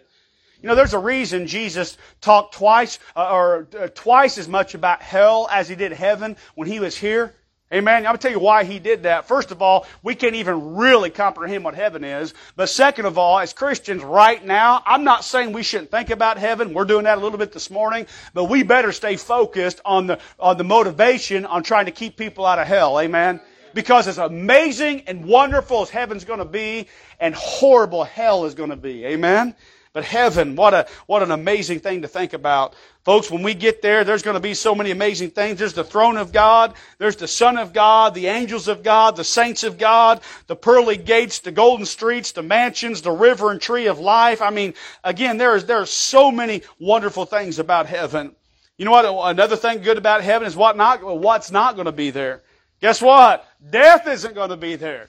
You 0.63 0.69
know, 0.69 0.75
there's 0.75 0.95
a 0.95 0.99
reason 0.99 1.47
Jesus 1.47 1.97
talked 2.21 2.55
twice, 2.55 2.99
uh, 3.15 3.31
or 3.31 3.69
uh, 3.79 3.89
twice 3.95 4.39
as 4.39 4.49
much 4.49 4.75
about 4.75 5.03
hell 5.03 5.49
as 5.51 5.69
he 5.69 5.75
did 5.75 5.93
heaven 5.93 6.37
when 6.55 6.69
he 6.69 6.81
was 6.81 6.97
here. 6.97 7.35
Amen. 7.75 8.07
I'm 8.07 8.15
to 8.15 8.19
tell 8.19 8.31
you 8.31 8.39
why 8.39 8.63
he 8.63 8.79
did 8.79 9.03
that. 9.03 9.27
First 9.27 9.51
of 9.51 9.61
all, 9.61 9.87
we 10.01 10.15
can't 10.15 10.37
even 10.37 10.77
really 10.77 11.11
comprehend 11.11 11.65
what 11.65 11.75
heaven 11.75 12.05
is. 12.05 12.33
But 12.55 12.69
second 12.69 13.07
of 13.07 13.19
all, 13.19 13.41
as 13.41 13.53
Christians 13.53 14.05
right 14.05 14.45
now, 14.45 14.85
I'm 14.87 15.03
not 15.03 15.25
saying 15.25 15.53
we 15.53 15.65
shouldn't 15.65 15.91
think 15.91 16.11
about 16.11 16.39
heaven. 16.39 16.75
We're 16.75 16.85
doing 16.85 17.05
that 17.05 17.19
a 17.19 17.21
little 17.21 17.39
bit 17.39 17.51
this 17.51 17.69
morning. 17.69 18.07
But 18.35 18.45
we 18.45 18.63
better 18.63 18.93
stay 18.93 19.17
focused 19.17 19.81
on 19.85 20.07
the, 20.07 20.21
on 20.39 20.59
the 20.59 20.65
motivation 20.65 21.45
on 21.45 21.65
trying 21.65 21.87
to 21.87 21.91
keep 21.91 22.17
people 22.17 22.47
out 22.47 22.61
of 22.61 22.69
hell. 22.69 23.01
Amen. 23.01 23.41
Because 23.75 24.07
as 24.07 24.19
amazing 24.19 25.03
and 25.09 25.25
wonderful 25.25 25.83
as 25.83 25.91
heaven's 25.91 26.25
going 26.25 26.39
to 26.39 26.45
be 26.45 26.87
and 27.19 27.35
horrible 27.35 28.05
hell 28.05 28.45
is 28.45 28.55
going 28.55 28.71
to 28.71 28.77
be. 28.77 29.05
Amen. 29.07 29.57
But 29.97 30.05
heaven, 30.05 30.57
what 30.57 30.75
a, 30.75 30.87
what 31.07 31.23
an 31.23 31.31
amazing 31.31 31.81
thing 31.81 32.03
to 32.03 32.09
think 32.09 32.35
about. 32.35 32.75
Folks, 33.03 33.31
when 33.31 33.43
we 33.43 33.55
get 33.55 33.81
there, 33.81 34.05
there's 34.05 34.21
going 34.21 34.35
to 34.35 34.41
be 34.41 34.53
so 34.53 34.75
many 34.75 34.91
amazing 34.91 35.31
things. 35.31 35.59
There's 35.59 35.73
the 35.73 35.85
throne 35.85 36.19
of 36.19 36.33
God. 36.33 36.75
There's 36.99 37.17
the 37.17 37.27
Son 37.27 37.57
of 37.57 37.73
God, 37.73 38.13
the 38.13 38.27
angels 38.27 38.69
of 38.69 38.83
God, 38.83 39.17
the 39.17 39.25
saints 39.25 39.65
of 39.65 39.79
God, 39.79 40.21
the 40.49 40.55
pearly 40.55 40.99
gates, 40.99 41.39
the 41.39 41.51
golden 41.51 41.87
streets, 41.87 42.33
the 42.33 42.43
mansions, 42.43 43.01
the 43.01 43.11
river 43.11 43.51
and 43.51 43.59
tree 43.59 43.87
of 43.87 43.99
life. 43.99 44.43
I 44.43 44.51
mean, 44.51 44.75
again, 45.03 45.39
there 45.39 45.57
is, 45.57 45.65
there 45.65 45.81
are 45.81 45.87
so 45.87 46.31
many 46.31 46.61
wonderful 46.79 47.25
things 47.25 47.59
about 47.59 47.87
heaven. 47.87 48.37
You 48.77 48.85
know 48.85 48.91
what? 48.91 49.31
Another 49.31 49.57
thing 49.57 49.81
good 49.81 49.97
about 49.97 50.23
heaven 50.23 50.47
is 50.47 50.55
what 50.55 50.77
not, 50.77 51.03
what's 51.03 51.51
not 51.51 51.75
going 51.75 51.87
to 51.87 51.91
be 51.91 52.11
there. 52.11 52.43
Guess 52.83 53.01
what? 53.01 53.49
Death 53.71 54.07
isn't 54.07 54.35
going 54.35 54.51
to 54.51 54.59
be 54.59 54.77
there. 54.77 55.09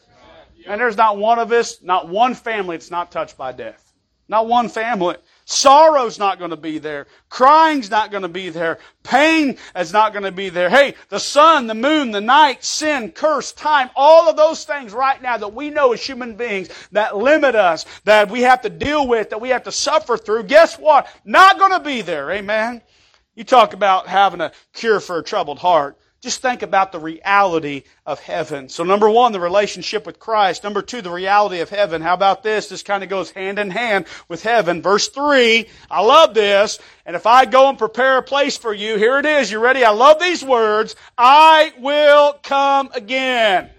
And 0.65 0.79
there's 0.79 0.95
not 0.95 1.17
one 1.17 1.39
of 1.39 1.51
us, 1.51 1.81
not 1.81 2.07
one 2.07 2.35
family 2.35 2.77
that's 2.77 2.89
not 2.89 3.11
touched 3.11 3.37
by 3.37 3.51
death. 3.51 3.83
Not 4.29 4.47
one 4.47 4.67
family. 4.69 5.15
Sorrow's 5.45 6.19
not 6.19 6.39
going 6.39 6.51
to 6.51 6.57
be 6.57 6.77
there. 6.77 7.07
Crying's 7.29 7.89
not 7.89 8.11
going 8.11 8.23
to 8.23 8.29
be 8.29 8.49
there. 8.49 8.79
Pain 9.03 9.57
is 9.77 9.93
not 9.93 10.11
going 10.11 10.25
to 10.25 10.31
be 10.31 10.49
there. 10.49 10.69
Hey, 10.69 10.95
the 11.07 11.19
sun, 11.19 11.67
the 11.67 11.73
moon, 11.73 12.11
the 12.11 12.19
night, 12.19 12.65
sin, 12.65 13.11
curse, 13.11 13.53
time, 13.53 13.89
all 13.95 14.29
of 14.29 14.35
those 14.35 14.65
things 14.65 14.91
right 14.91 15.21
now 15.21 15.37
that 15.37 15.53
we 15.53 15.69
know 15.69 15.93
as 15.93 16.05
human 16.05 16.35
beings 16.35 16.67
that 16.91 17.15
limit 17.15 17.55
us, 17.55 17.85
that 18.03 18.29
we 18.29 18.41
have 18.41 18.61
to 18.63 18.69
deal 18.69 19.07
with, 19.07 19.29
that 19.29 19.39
we 19.39 19.49
have 19.49 19.63
to 19.63 19.71
suffer 19.71 20.17
through, 20.17 20.43
guess 20.43 20.77
what? 20.77 21.07
Not 21.23 21.57
going 21.57 21.71
to 21.71 21.79
be 21.79 22.01
there. 22.01 22.29
Amen. 22.31 22.81
You 23.33 23.45
talk 23.45 23.73
about 23.73 24.07
having 24.07 24.41
a 24.41 24.51
cure 24.73 24.99
for 24.99 25.19
a 25.19 25.23
troubled 25.23 25.59
heart. 25.59 25.97
Just 26.27 26.41
think 26.41 26.61
about 26.61 26.91
the 26.91 26.99
reality 26.99 27.83
of 28.05 28.19
heaven. 28.19 28.67
So 28.67 28.83
number 28.83 29.09
one, 29.09 29.31
the 29.31 29.39
relationship 29.39 30.05
with 30.05 30.19
Christ. 30.19 30.61
Number 30.61 30.81
two, 30.81 31.01
the 31.01 31.09
reality 31.09 31.61
of 31.61 31.69
heaven. 31.69 32.01
How 32.01 32.13
about 32.13 32.43
this? 32.43 32.67
This 32.67 32.83
kind 32.83 33.01
of 33.01 33.07
goes 33.07 33.31
hand 33.31 33.59
in 33.59 33.69
hand 33.69 34.07
with 34.27 34.43
heaven. 34.43 34.81
Verse 34.81 35.07
three, 35.07 35.69
I 35.89 36.01
love 36.01 36.33
this. 36.33 36.79
And 37.05 37.15
if 37.15 37.25
I 37.25 37.45
go 37.45 37.69
and 37.69 37.77
prepare 37.77 38.17
a 38.17 38.21
place 38.21 38.57
for 38.57 38.73
you, 38.73 38.97
here 38.97 39.19
it 39.19 39.25
is. 39.25 39.49
You 39.49 39.59
ready? 39.59 39.85
I 39.85 39.91
love 39.91 40.19
these 40.19 40.43
words. 40.43 40.97
I 41.17 41.71
will 41.79 42.33
come 42.43 42.89
again 42.93 43.69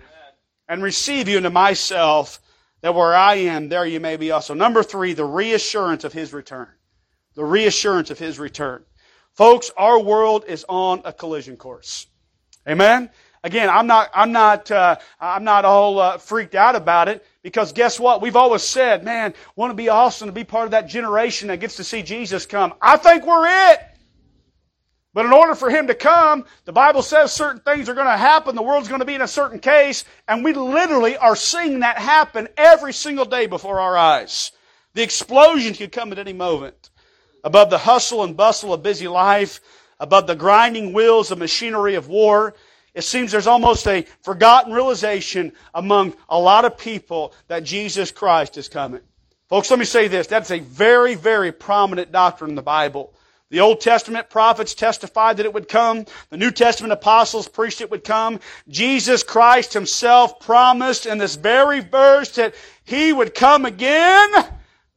and 0.70 0.82
receive 0.82 1.28
you 1.28 1.36
into 1.36 1.50
myself 1.50 2.40
that 2.80 2.94
where 2.94 3.14
I 3.14 3.34
am, 3.34 3.68
there 3.68 3.84
you 3.84 4.00
may 4.00 4.16
be 4.16 4.30
also. 4.30 4.54
Number 4.54 4.82
three, 4.82 5.12
the 5.12 5.22
reassurance 5.26 6.02
of 6.04 6.14
His 6.14 6.32
return. 6.32 6.68
The 7.34 7.44
reassurance 7.44 8.10
of 8.10 8.18
His 8.18 8.38
return. 8.38 8.84
Folks, 9.34 9.70
our 9.76 10.00
world 10.00 10.46
is 10.48 10.64
on 10.66 11.02
a 11.04 11.12
collision 11.12 11.58
course. 11.58 12.06
Amen. 12.68 13.10
Again, 13.44 13.70
I'm 13.70 13.86
not, 13.86 14.10
I'm 14.14 14.32
not, 14.32 14.70
uh, 14.70 14.96
I'm 15.20 15.44
not 15.44 15.64
all 15.64 15.98
uh, 16.00 16.18
freaked 16.18 16.54
out 16.54 16.76
about 16.76 17.08
it 17.08 17.24
because 17.42 17.72
guess 17.72 17.98
what? 17.98 18.20
We've 18.20 18.36
always 18.36 18.62
said, 18.62 19.04
man, 19.04 19.32
want 19.56 19.70
to 19.70 19.74
be 19.74 19.88
awesome 19.88 20.26
to 20.26 20.32
be 20.32 20.44
part 20.44 20.66
of 20.66 20.72
that 20.72 20.88
generation 20.88 21.48
that 21.48 21.60
gets 21.60 21.76
to 21.76 21.84
see 21.84 22.02
Jesus 22.02 22.46
come. 22.46 22.74
I 22.82 22.96
think 22.96 23.26
we're 23.26 23.46
it. 23.72 23.80
But 25.14 25.24
in 25.24 25.32
order 25.32 25.54
for 25.54 25.70
him 25.70 25.86
to 25.86 25.94
come, 25.94 26.44
the 26.64 26.72
Bible 26.72 27.02
says 27.02 27.32
certain 27.32 27.60
things 27.62 27.88
are 27.88 27.94
going 27.94 28.06
to 28.06 28.16
happen. 28.16 28.54
The 28.54 28.62
world's 28.62 28.88
going 28.88 29.00
to 29.00 29.06
be 29.06 29.14
in 29.14 29.22
a 29.22 29.28
certain 29.28 29.58
case, 29.58 30.04
and 30.28 30.44
we 30.44 30.52
literally 30.52 31.16
are 31.16 31.34
seeing 31.34 31.80
that 31.80 31.98
happen 31.98 32.48
every 32.56 32.92
single 32.92 33.24
day 33.24 33.46
before 33.46 33.80
our 33.80 33.96
eyes. 33.96 34.52
The 34.94 35.02
explosion 35.02 35.74
could 35.74 35.92
come 35.92 36.12
at 36.12 36.18
any 36.18 36.34
moment. 36.34 36.90
Above 37.42 37.70
the 37.70 37.78
hustle 37.78 38.24
and 38.24 38.36
bustle 38.36 38.74
of 38.74 38.82
busy 38.82 39.08
life, 39.08 39.60
above 40.00 40.26
the 40.26 40.36
grinding 40.36 40.92
wheels 40.92 41.30
of 41.30 41.38
machinery 41.38 41.94
of 41.94 42.08
war. 42.08 42.54
It 42.94 43.04
seems 43.04 43.30
there's 43.30 43.46
almost 43.46 43.86
a 43.86 44.06
forgotten 44.22 44.72
realization 44.72 45.52
among 45.74 46.14
a 46.28 46.38
lot 46.38 46.64
of 46.64 46.78
people 46.78 47.32
that 47.48 47.64
Jesus 47.64 48.10
Christ 48.10 48.56
is 48.56 48.68
coming. 48.68 49.00
Folks, 49.48 49.70
let 49.70 49.78
me 49.78 49.84
say 49.84 50.08
this. 50.08 50.26
That's 50.26 50.50
a 50.50 50.58
very, 50.58 51.14
very 51.14 51.52
prominent 51.52 52.12
doctrine 52.12 52.50
in 52.50 52.56
the 52.56 52.62
Bible. 52.62 53.14
The 53.50 53.60
Old 53.60 53.80
Testament 53.80 54.28
prophets 54.28 54.74
testified 54.74 55.38
that 55.38 55.46
it 55.46 55.54
would 55.54 55.68
come. 55.68 56.04
The 56.28 56.36
New 56.36 56.50
Testament 56.50 56.92
apostles 56.92 57.48
preached 57.48 57.80
it 57.80 57.90
would 57.90 58.04
come. 58.04 58.40
Jesus 58.68 59.22
Christ 59.22 59.72
himself 59.72 60.38
promised 60.40 61.06
in 61.06 61.16
this 61.16 61.36
very 61.36 61.80
verse 61.80 62.32
that 62.32 62.54
he 62.84 63.10
would 63.10 63.34
come 63.34 63.64
again 63.64 64.30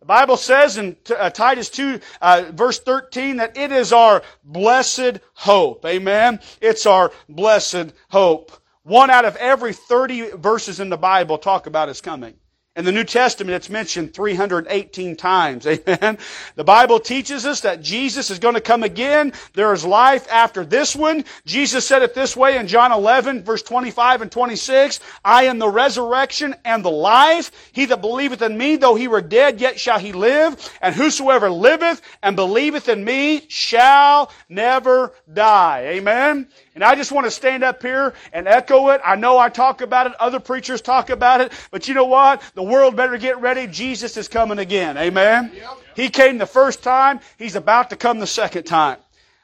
the 0.01 0.07
Bible 0.07 0.35
says 0.35 0.77
in 0.77 0.97
uh, 1.15 1.29
Titus 1.29 1.69
2, 1.69 1.99
uh, 2.21 2.45
verse 2.53 2.79
13, 2.79 3.37
that 3.37 3.55
it 3.55 3.71
is 3.71 3.93
our 3.93 4.23
blessed 4.43 5.19
hope. 5.35 5.85
Amen? 5.85 6.39
It's 6.59 6.87
our 6.87 7.11
blessed 7.29 7.93
hope. 8.09 8.51
One 8.81 9.11
out 9.11 9.25
of 9.25 9.35
every 9.35 9.73
30 9.73 10.31
verses 10.31 10.79
in 10.79 10.89
the 10.89 10.97
Bible 10.97 11.37
talk 11.37 11.67
about 11.67 11.87
his 11.87 12.01
coming. 12.01 12.33
In 12.77 12.85
the 12.85 12.91
New 12.93 13.03
Testament, 13.03 13.53
it's 13.53 13.69
mentioned 13.69 14.13
318 14.13 15.17
times. 15.17 15.67
Amen. 15.67 16.17
The 16.55 16.63
Bible 16.63 17.01
teaches 17.01 17.45
us 17.45 17.59
that 17.61 17.81
Jesus 17.81 18.29
is 18.29 18.39
going 18.39 18.53
to 18.53 18.61
come 18.61 18.83
again. 18.83 19.33
There 19.51 19.73
is 19.73 19.83
life 19.83 20.25
after 20.31 20.63
this 20.63 20.95
one. 20.95 21.25
Jesus 21.45 21.85
said 21.85 22.01
it 22.01 22.13
this 22.13 22.37
way 22.37 22.55
in 22.55 22.67
John 22.67 22.93
11, 22.93 23.43
verse 23.43 23.61
25 23.61 24.21
and 24.21 24.31
26. 24.31 25.01
I 25.25 25.43
am 25.43 25.59
the 25.59 25.67
resurrection 25.67 26.55
and 26.63 26.85
the 26.85 26.91
life. 26.91 27.51
He 27.73 27.83
that 27.87 27.99
believeth 27.99 28.41
in 28.41 28.57
me, 28.57 28.77
though 28.77 28.95
he 28.95 29.09
were 29.09 29.21
dead, 29.21 29.59
yet 29.59 29.77
shall 29.77 29.99
he 29.99 30.13
live. 30.13 30.71
And 30.81 30.95
whosoever 30.95 31.49
liveth 31.49 32.01
and 32.23 32.37
believeth 32.37 32.87
in 32.87 33.03
me 33.03 33.47
shall 33.49 34.31
never 34.47 35.11
die. 35.33 35.87
Amen. 35.87 36.47
And 36.73 36.85
I 36.85 36.95
just 36.95 37.11
want 37.11 37.25
to 37.25 37.31
stand 37.31 37.65
up 37.65 37.81
here 37.81 38.13
and 38.31 38.47
echo 38.47 38.89
it. 38.89 39.01
I 39.03 39.17
know 39.17 39.37
I 39.37 39.49
talk 39.49 39.81
about 39.81 40.07
it. 40.07 40.13
Other 40.21 40.39
preachers 40.39 40.81
talk 40.81 41.09
about 41.09 41.41
it. 41.41 41.51
But 41.69 41.89
you 41.89 41.93
know 41.93 42.05
what? 42.05 42.41
The 42.53 42.63
world 42.71 42.95
better 42.95 43.17
get 43.17 43.39
ready. 43.39 43.67
Jesus 43.67 44.17
is 44.17 44.27
coming 44.27 44.57
again. 44.57 44.97
Amen? 44.97 45.51
Yep. 45.53 45.77
He 45.95 46.09
came 46.09 46.37
the 46.37 46.45
first 46.45 46.81
time. 46.81 47.19
He's 47.37 47.55
about 47.55 47.89
to 47.91 47.95
come 47.95 48.19
the 48.19 48.27
second 48.27 48.63
time. 48.63 48.97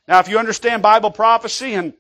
Now, 0.08 0.20
if 0.20 0.30
you 0.30 0.40
understand 0.40 0.82
Bible 0.82 1.12
prophecy 1.12 1.74
and 1.74 1.94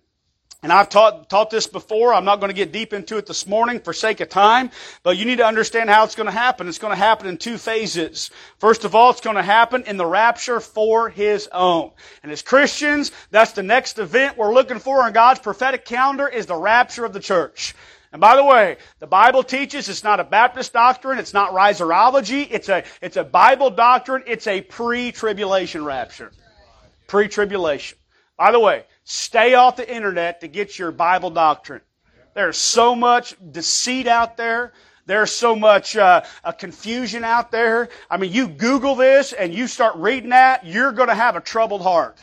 and 0.63 0.73
I've 0.73 0.89
taught, 0.89 1.29
taught 1.29 1.51
this 1.51 1.67
before. 1.67 2.13
I'm 2.13 2.25
not 2.25 2.39
going 2.39 2.49
to 2.49 2.55
get 2.55 2.71
deep 2.71 2.91
into 2.91 3.17
it 3.17 3.27
this 3.27 3.45
morning 3.45 3.79
for 3.79 3.93
sake 3.93 4.21
of 4.21 4.29
time, 4.29 4.71
but 5.03 5.15
you 5.15 5.23
need 5.25 5.37
to 5.37 5.45
understand 5.45 5.87
how 5.87 6.03
it's 6.03 6.15
going 6.15 6.25
to 6.25 6.31
happen. 6.31 6.67
It's 6.67 6.79
going 6.79 6.91
to 6.91 6.97
happen 6.97 7.27
in 7.27 7.37
two 7.37 7.59
phases. 7.59 8.31
First 8.57 8.83
of 8.83 8.95
all, 8.95 9.11
it's 9.11 9.21
going 9.21 9.35
to 9.35 9.43
happen 9.43 9.83
in 9.83 9.97
the 9.97 10.05
rapture 10.05 10.59
for 10.59 11.09
His 11.09 11.47
own. 11.51 11.91
And 12.23 12.31
as 12.31 12.41
Christians, 12.41 13.11
that's 13.29 13.51
the 13.51 13.61
next 13.61 13.99
event 13.99 14.35
we're 14.35 14.53
looking 14.53 14.79
for 14.79 15.03
on 15.03 15.13
God's 15.13 15.39
prophetic 15.39 15.85
calendar 15.85 16.27
is 16.27 16.47
the 16.47 16.55
rapture 16.55 17.05
of 17.05 17.13
the 17.13 17.19
church. 17.19 17.75
And 18.11 18.21
by 18.21 18.35
the 18.35 18.43
way, 18.43 18.77
the 18.99 19.07
Bible 19.07 19.43
teaches 19.43 19.89
it's 19.89 20.03
not 20.03 20.19
a 20.19 20.23
Baptist 20.23 20.73
doctrine, 20.73 21.19
it's 21.19 21.33
not 21.33 21.51
riserology, 21.51 22.47
it's 22.49 22.69
a, 22.69 22.83
it's 23.01 23.17
a 23.17 23.23
Bible 23.23 23.69
doctrine, 23.69 24.23
it's 24.27 24.47
a 24.47 24.61
pre-tribulation 24.61 25.83
rapture. 25.83 26.31
Pre-tribulation. 27.07 27.97
By 28.37 28.51
the 28.51 28.59
way, 28.59 28.85
Stay 29.09 29.53
off 29.53 29.77
the 29.77 29.89
internet 29.89 30.41
to 30.41 30.49
get 30.49 30.77
your 30.77 30.91
Bible 30.91 31.29
doctrine. 31.29 31.79
There's 32.33 32.57
so 32.57 32.93
much 32.93 33.37
deceit 33.51 34.05
out 34.05 34.35
there. 34.35 34.73
There's 35.05 35.31
so 35.31 35.55
much 35.55 35.95
uh, 35.95 36.23
confusion 36.59 37.23
out 37.23 37.49
there. 37.49 37.87
I 38.11 38.17
mean, 38.17 38.33
you 38.33 38.49
Google 38.49 38.95
this 38.95 39.31
and 39.31 39.53
you 39.53 39.65
start 39.67 39.95
reading 39.95 40.31
that, 40.31 40.65
you're 40.65 40.91
going 40.91 41.07
to 41.07 41.15
have 41.15 41.37
a 41.37 41.39
troubled 41.39 41.83
heart 41.83 42.17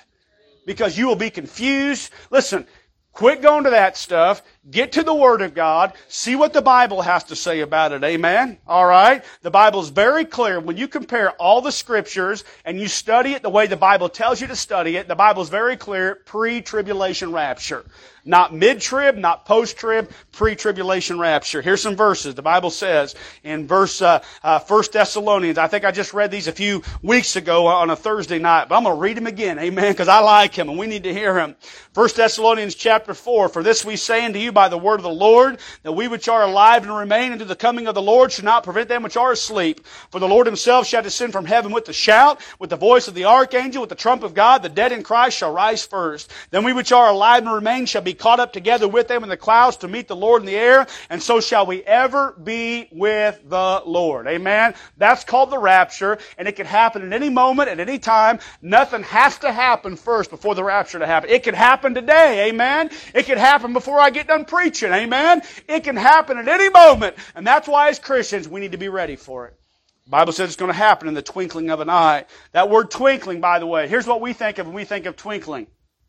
because 0.67 0.99
you 0.99 1.07
will 1.07 1.17
be 1.17 1.31
confused. 1.31 2.11
Listen, 2.31 2.67
quit 3.13 3.41
going 3.41 3.65
to 3.65 3.71
that 3.71 3.97
stuff. 3.97 4.43
Get 4.71 4.93
to 4.93 5.03
the 5.03 5.15
Word 5.15 5.43
of 5.43 5.55
God. 5.55 5.93
See 6.09 6.37
what 6.37 6.55
the 6.55 6.63
Bible 6.63 7.03
has 7.03 7.25
to 7.25 7.37
say 7.37 7.61
about 7.61 7.93
it. 7.93 8.03
Amen? 8.03 8.57
Alright? 8.67 9.25
The 9.43 9.51
Bible's 9.51 9.91
very 9.91 10.25
clear. 10.25 10.59
When 10.59 10.79
you 10.79 10.89
compare 10.89 11.33
all 11.33 11.61
the 11.61 11.71
Scriptures 11.71 12.45
and 12.65 12.81
you 12.81 12.89
study 12.89 13.33
it 13.33 13.43
the 13.43 13.51
way 13.51 13.67
the 13.67 13.77
Bible 13.77 14.09
tells 14.09 14.41
you 14.41 14.47
to 14.47 14.57
study 14.57 14.97
it, 14.97 15.07
the 15.07 15.15
Bible's 15.15 15.51
very 15.51 15.77
clear. 15.77 16.15
Pre-tribulation 16.15 17.31
rapture. 17.31 17.85
Not 18.27 18.55
mid-trib, 18.55 19.19
not 19.19 19.45
post-trib, 19.45 20.11
pre-tribulation 20.33 21.19
rapture. 21.19 21.61
Here's 21.61 21.83
some 21.83 21.95
verses. 21.95 22.35
The 22.35 22.41
Bible 22.41 22.71
says 22.71 23.15
in 23.43 23.67
verse 23.67 24.01
uh, 24.01 24.23
uh, 24.43 24.61
1 24.61 24.85
Thessalonians, 24.91 25.59
I 25.59 25.67
think 25.67 25.85
I 25.85 25.91
just 25.91 26.15
read 26.15 26.31
these 26.31 26.49
a 26.49 26.53
few 26.53 26.83
weeks 27.03 27.37
ago 27.37 27.67
on 27.67 27.91
a 27.91 27.97
Thursday 27.97 28.39
night, 28.39 28.71
but 28.71 28.77
I'm 28.77 28.85
going 28.85 28.97
to 28.97 29.01
read 29.01 29.19
them 29.19 29.27
again. 29.27 29.59
Amen? 29.59 29.93
Because 29.93 30.09
I 30.09 30.21
like 30.21 30.55
him 30.55 30.71
and 30.71 30.79
we 30.79 30.87
need 30.87 31.03
to 31.03 31.13
hear 31.13 31.39
him. 31.39 31.55
1 31.93 32.09
Thessalonians 32.17 32.75
chapter 32.75 33.13
4, 33.13 33.51
For 33.51 33.63
this 33.63 33.85
we 33.85 33.97
say 33.97 34.25
unto 34.25 34.39
you, 34.39 34.53
by 34.55 34.69
the 34.69 34.79
word 34.79 34.97
of 34.97 35.03
the 35.03 35.11
Lord, 35.11 35.59
that 35.83 35.93
we 35.93 36.09
which 36.09 36.29
are 36.29 36.43
alive 36.43 36.85
and 36.85 36.97
remain 36.97 37.33
unto 37.33 37.45
the 37.45 37.57
coming 37.57 37.87
of 37.87 37.95
the 37.95 38.03
Lord 38.03 38.33
should 38.33 38.45
not 38.45 38.65
prevent 38.65 38.89
them 38.89 39.03
which 39.03 39.17
are 39.17 39.33
asleep. 39.33 39.87
For 40.11 40.19
the 40.19 40.29
Lord 40.29 40.47
himself 40.47 40.87
shall 40.87 41.03
descend 41.03 41.33
from 41.33 41.45
heaven 41.45 41.73
with 41.73 41.85
the 41.85 41.93
shout, 41.93 42.41
with 42.59 42.71
the 42.71 42.77
voice 42.77 43.09
of 43.09 43.15
the 43.15 43.27
archangel, 43.27 43.83
with 43.83 43.91
the 43.91 43.97
trump 43.97 44.23
of 44.23 44.35
God, 44.35 44.63
the 44.63 44.69
dead 44.69 44.93
in 44.93 45.03
Christ 45.03 45.37
shall 45.39 45.53
rise 45.53 45.85
first. 45.85 46.31
Then 46.51 46.65
we 46.65 46.73
which 46.73 46.93
are 46.93 47.11
alive 47.11 47.43
and 47.45 47.53
remain 47.53 47.87
shall 47.87 48.03
be 48.03 48.15
caught 48.15 48.41
up 48.41 48.53
together 48.53 48.89
with 48.89 49.09
them 49.09 49.23
in 49.23 49.29
the 49.29 49.37
clouds 49.37 49.79
to 49.79 49.89
meet 49.89 50.09
the 50.09 50.17
Lord 50.17 50.43
in 50.43 50.47
the 50.47 50.57
air, 50.57 50.87
and 51.11 51.23
so 51.23 51.41
shall 51.41 51.67
we 51.67 51.83
ever 51.83 52.33
be 52.33 52.89
with 52.93 53.41
the 53.49 53.83
Lord. 53.85 54.27
Amen. 54.27 54.75
That's 54.97 55.25
called 55.25 55.51
the 55.51 55.59
rapture, 55.59 56.19
and 56.39 56.47
it 56.47 56.57
can 56.57 56.67
happen 56.67 57.03
at 57.03 57.13
any 57.13 57.31
moment, 57.31 57.69
at 57.69 57.81
any 57.81 57.99
time. 57.99 58.39
Nothing 58.63 59.03
has 59.03 59.39
to 59.39 59.53
happen 59.53 59.97
first 59.97 60.31
before 60.31 60.55
the 60.55 60.65
rapture 60.65 60.99
to 60.99 61.07
happen. 61.07 61.31
It 61.31 61.43
could 61.43 61.55
happen 61.55 61.95
today. 61.95 62.49
Amen. 62.49 62.91
It 63.15 63.25
could 63.25 63.39
happen 63.39 63.73
before 63.73 63.99
I 63.99 64.11
get 64.11 64.27
done 64.27 64.44
preaching. 64.45 64.93
Amen. 64.93 65.43
It 65.69 65.85
can 65.85 65.97
happen 65.97 66.39
at 66.39 66.49
any 66.49 66.69
moment, 66.69 67.17
and 67.35 67.47
that's 67.47 67.69
why 67.69 67.89
as 67.89 67.99
Christians 67.99 68.49
we 68.49 68.61
need 68.61 68.73
to 68.73 68.79
be 68.79 68.89
ready 68.89 69.17
for 69.17 69.47
it. 69.47 69.59
The 70.05 70.11
Bible 70.11 70.33
says 70.33 70.51
it's 70.51 70.57
going 70.57 70.71
to 70.71 70.77
happen 70.77 71.09
in 71.09 71.15
the 71.15 71.23
twinkling 71.23 71.71
of 71.71 71.81
an 71.81 71.89
eye. 71.89 72.27
That 72.53 72.69
word 72.69 72.91
twinkling, 72.91 73.41
by 73.41 73.59
the 73.59 73.67
way, 73.67 73.89
here's 73.89 74.07
what 74.07 74.21
we 74.21 74.35
think 74.35 74.59
of 74.59 74.67
when 74.67 74.75
we 74.75 74.85
think 74.85 75.07
of 75.07 75.17
twinkling. 75.17 75.67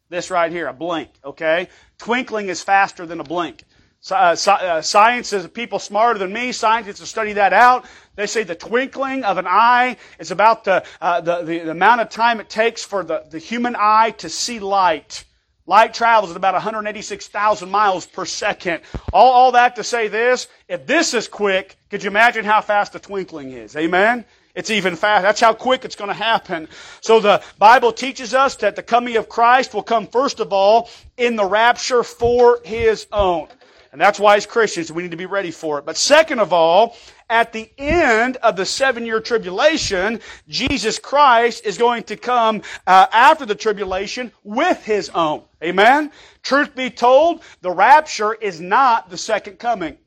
This 0.09 0.29
right 0.29 0.51
here, 0.51 0.67
a 0.67 0.73
blink, 0.73 1.09
okay? 1.23 1.69
Twinkling 1.97 2.49
is 2.49 2.61
faster 2.61 3.05
than 3.05 3.19
a 3.19 3.23
blink. 3.23 3.63
Uh, 4.11 4.35
uh, 4.47 4.81
science 4.81 5.33
is 5.33 5.47
people 5.47 5.79
smarter 5.79 6.19
than 6.19 6.31
me. 6.31 6.51
Scientists 6.51 6.99
have 6.99 7.07
studied 7.07 7.33
that 7.33 7.53
out. 7.53 7.85
They 8.15 8.27
say 8.27 8.43
the 8.43 8.53
twinkling 8.53 9.23
of 9.23 9.37
an 9.37 9.47
eye 9.47 9.97
is 10.19 10.29
about 10.29 10.63
the, 10.63 10.85
uh, 11.01 11.21
the, 11.21 11.37
the, 11.41 11.59
the, 11.59 11.71
amount 11.71 12.01
of 12.01 12.09
time 12.09 12.39
it 12.39 12.47
takes 12.47 12.83
for 12.83 13.03
the, 13.03 13.25
the 13.31 13.39
human 13.39 13.75
eye 13.77 14.11
to 14.19 14.29
see 14.29 14.59
light. 14.59 15.25
Light 15.67 15.95
travels 15.95 16.29
at 16.29 16.37
about 16.37 16.53
186,000 16.53 17.71
miles 17.71 18.05
per 18.05 18.25
second. 18.25 18.81
All, 19.11 19.31
all 19.31 19.51
that 19.53 19.77
to 19.77 19.83
say 19.83 20.07
this, 20.07 20.47
if 20.67 20.85
this 20.85 21.15
is 21.15 21.27
quick, 21.27 21.75
could 21.89 22.03
you 22.03 22.09
imagine 22.09 22.45
how 22.45 22.61
fast 22.61 22.93
the 22.93 22.99
twinkling 22.99 23.51
is? 23.51 23.75
Amen? 23.75 24.25
It's 24.53 24.69
even 24.69 24.95
fast. 24.95 25.23
That's 25.23 25.41
how 25.41 25.53
quick 25.53 25.83
it's 25.83 25.95
going 25.95 26.09
to 26.09 26.13
happen. 26.13 26.67
So 27.01 27.19
the 27.19 27.43
Bible 27.57 27.91
teaches 27.91 28.33
us 28.33 28.55
that 28.57 28.75
the 28.75 28.83
coming 28.83 29.17
of 29.17 29.27
Christ 29.27 29.73
will 29.73 29.83
come 29.83 30.07
first 30.07 30.39
of 30.39 30.53
all 30.53 30.89
in 31.17 31.35
the 31.35 31.45
rapture 31.45 32.03
for 32.03 32.59
His 32.63 33.07
own. 33.11 33.47
And 33.91 33.99
that's 33.99 34.19
why 34.19 34.35
as 34.35 34.45
Christians 34.45 34.91
we 34.91 35.03
need 35.03 35.11
to 35.11 35.17
be 35.17 35.25
ready 35.25 35.51
for 35.51 35.79
it. 35.79 35.85
But 35.85 35.97
second 35.97 36.39
of 36.39 36.53
all, 36.53 36.95
at 37.29 37.53
the 37.53 37.69
end 37.77 38.37
of 38.37 38.55
the 38.55 38.65
seven 38.65 39.05
year 39.05 39.19
tribulation, 39.19 40.19
Jesus 40.47 40.99
Christ 40.99 41.65
is 41.65 41.77
going 41.77 42.03
to 42.03 42.15
come 42.15 42.61
uh, 42.85 43.07
after 43.11 43.45
the 43.45 43.55
tribulation 43.55 44.31
with 44.43 44.83
His 44.83 45.09
own. 45.09 45.43
Amen? 45.63 46.11
Truth 46.43 46.75
be 46.75 46.89
told, 46.89 47.41
the 47.61 47.71
rapture 47.71 48.33
is 48.33 48.61
not 48.61 49.09
the 49.09 49.17
second 49.17 49.59
coming. 49.59 49.97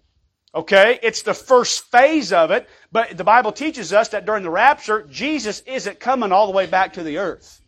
Okay? 0.54 0.98
It's 1.02 1.22
the 1.22 1.34
first 1.34 1.90
phase 1.90 2.32
of 2.32 2.50
it, 2.50 2.68
but 2.92 3.16
the 3.16 3.24
Bible 3.24 3.52
teaches 3.52 3.92
us 3.92 4.08
that 4.10 4.24
during 4.24 4.42
the 4.42 4.50
rapture, 4.50 5.02
Jesus 5.10 5.60
isn't 5.66 6.00
coming 6.00 6.32
all 6.32 6.46
the 6.46 6.52
way 6.52 6.66
back 6.66 6.94
to 6.94 7.02
the 7.02 7.18
earth. 7.18 7.60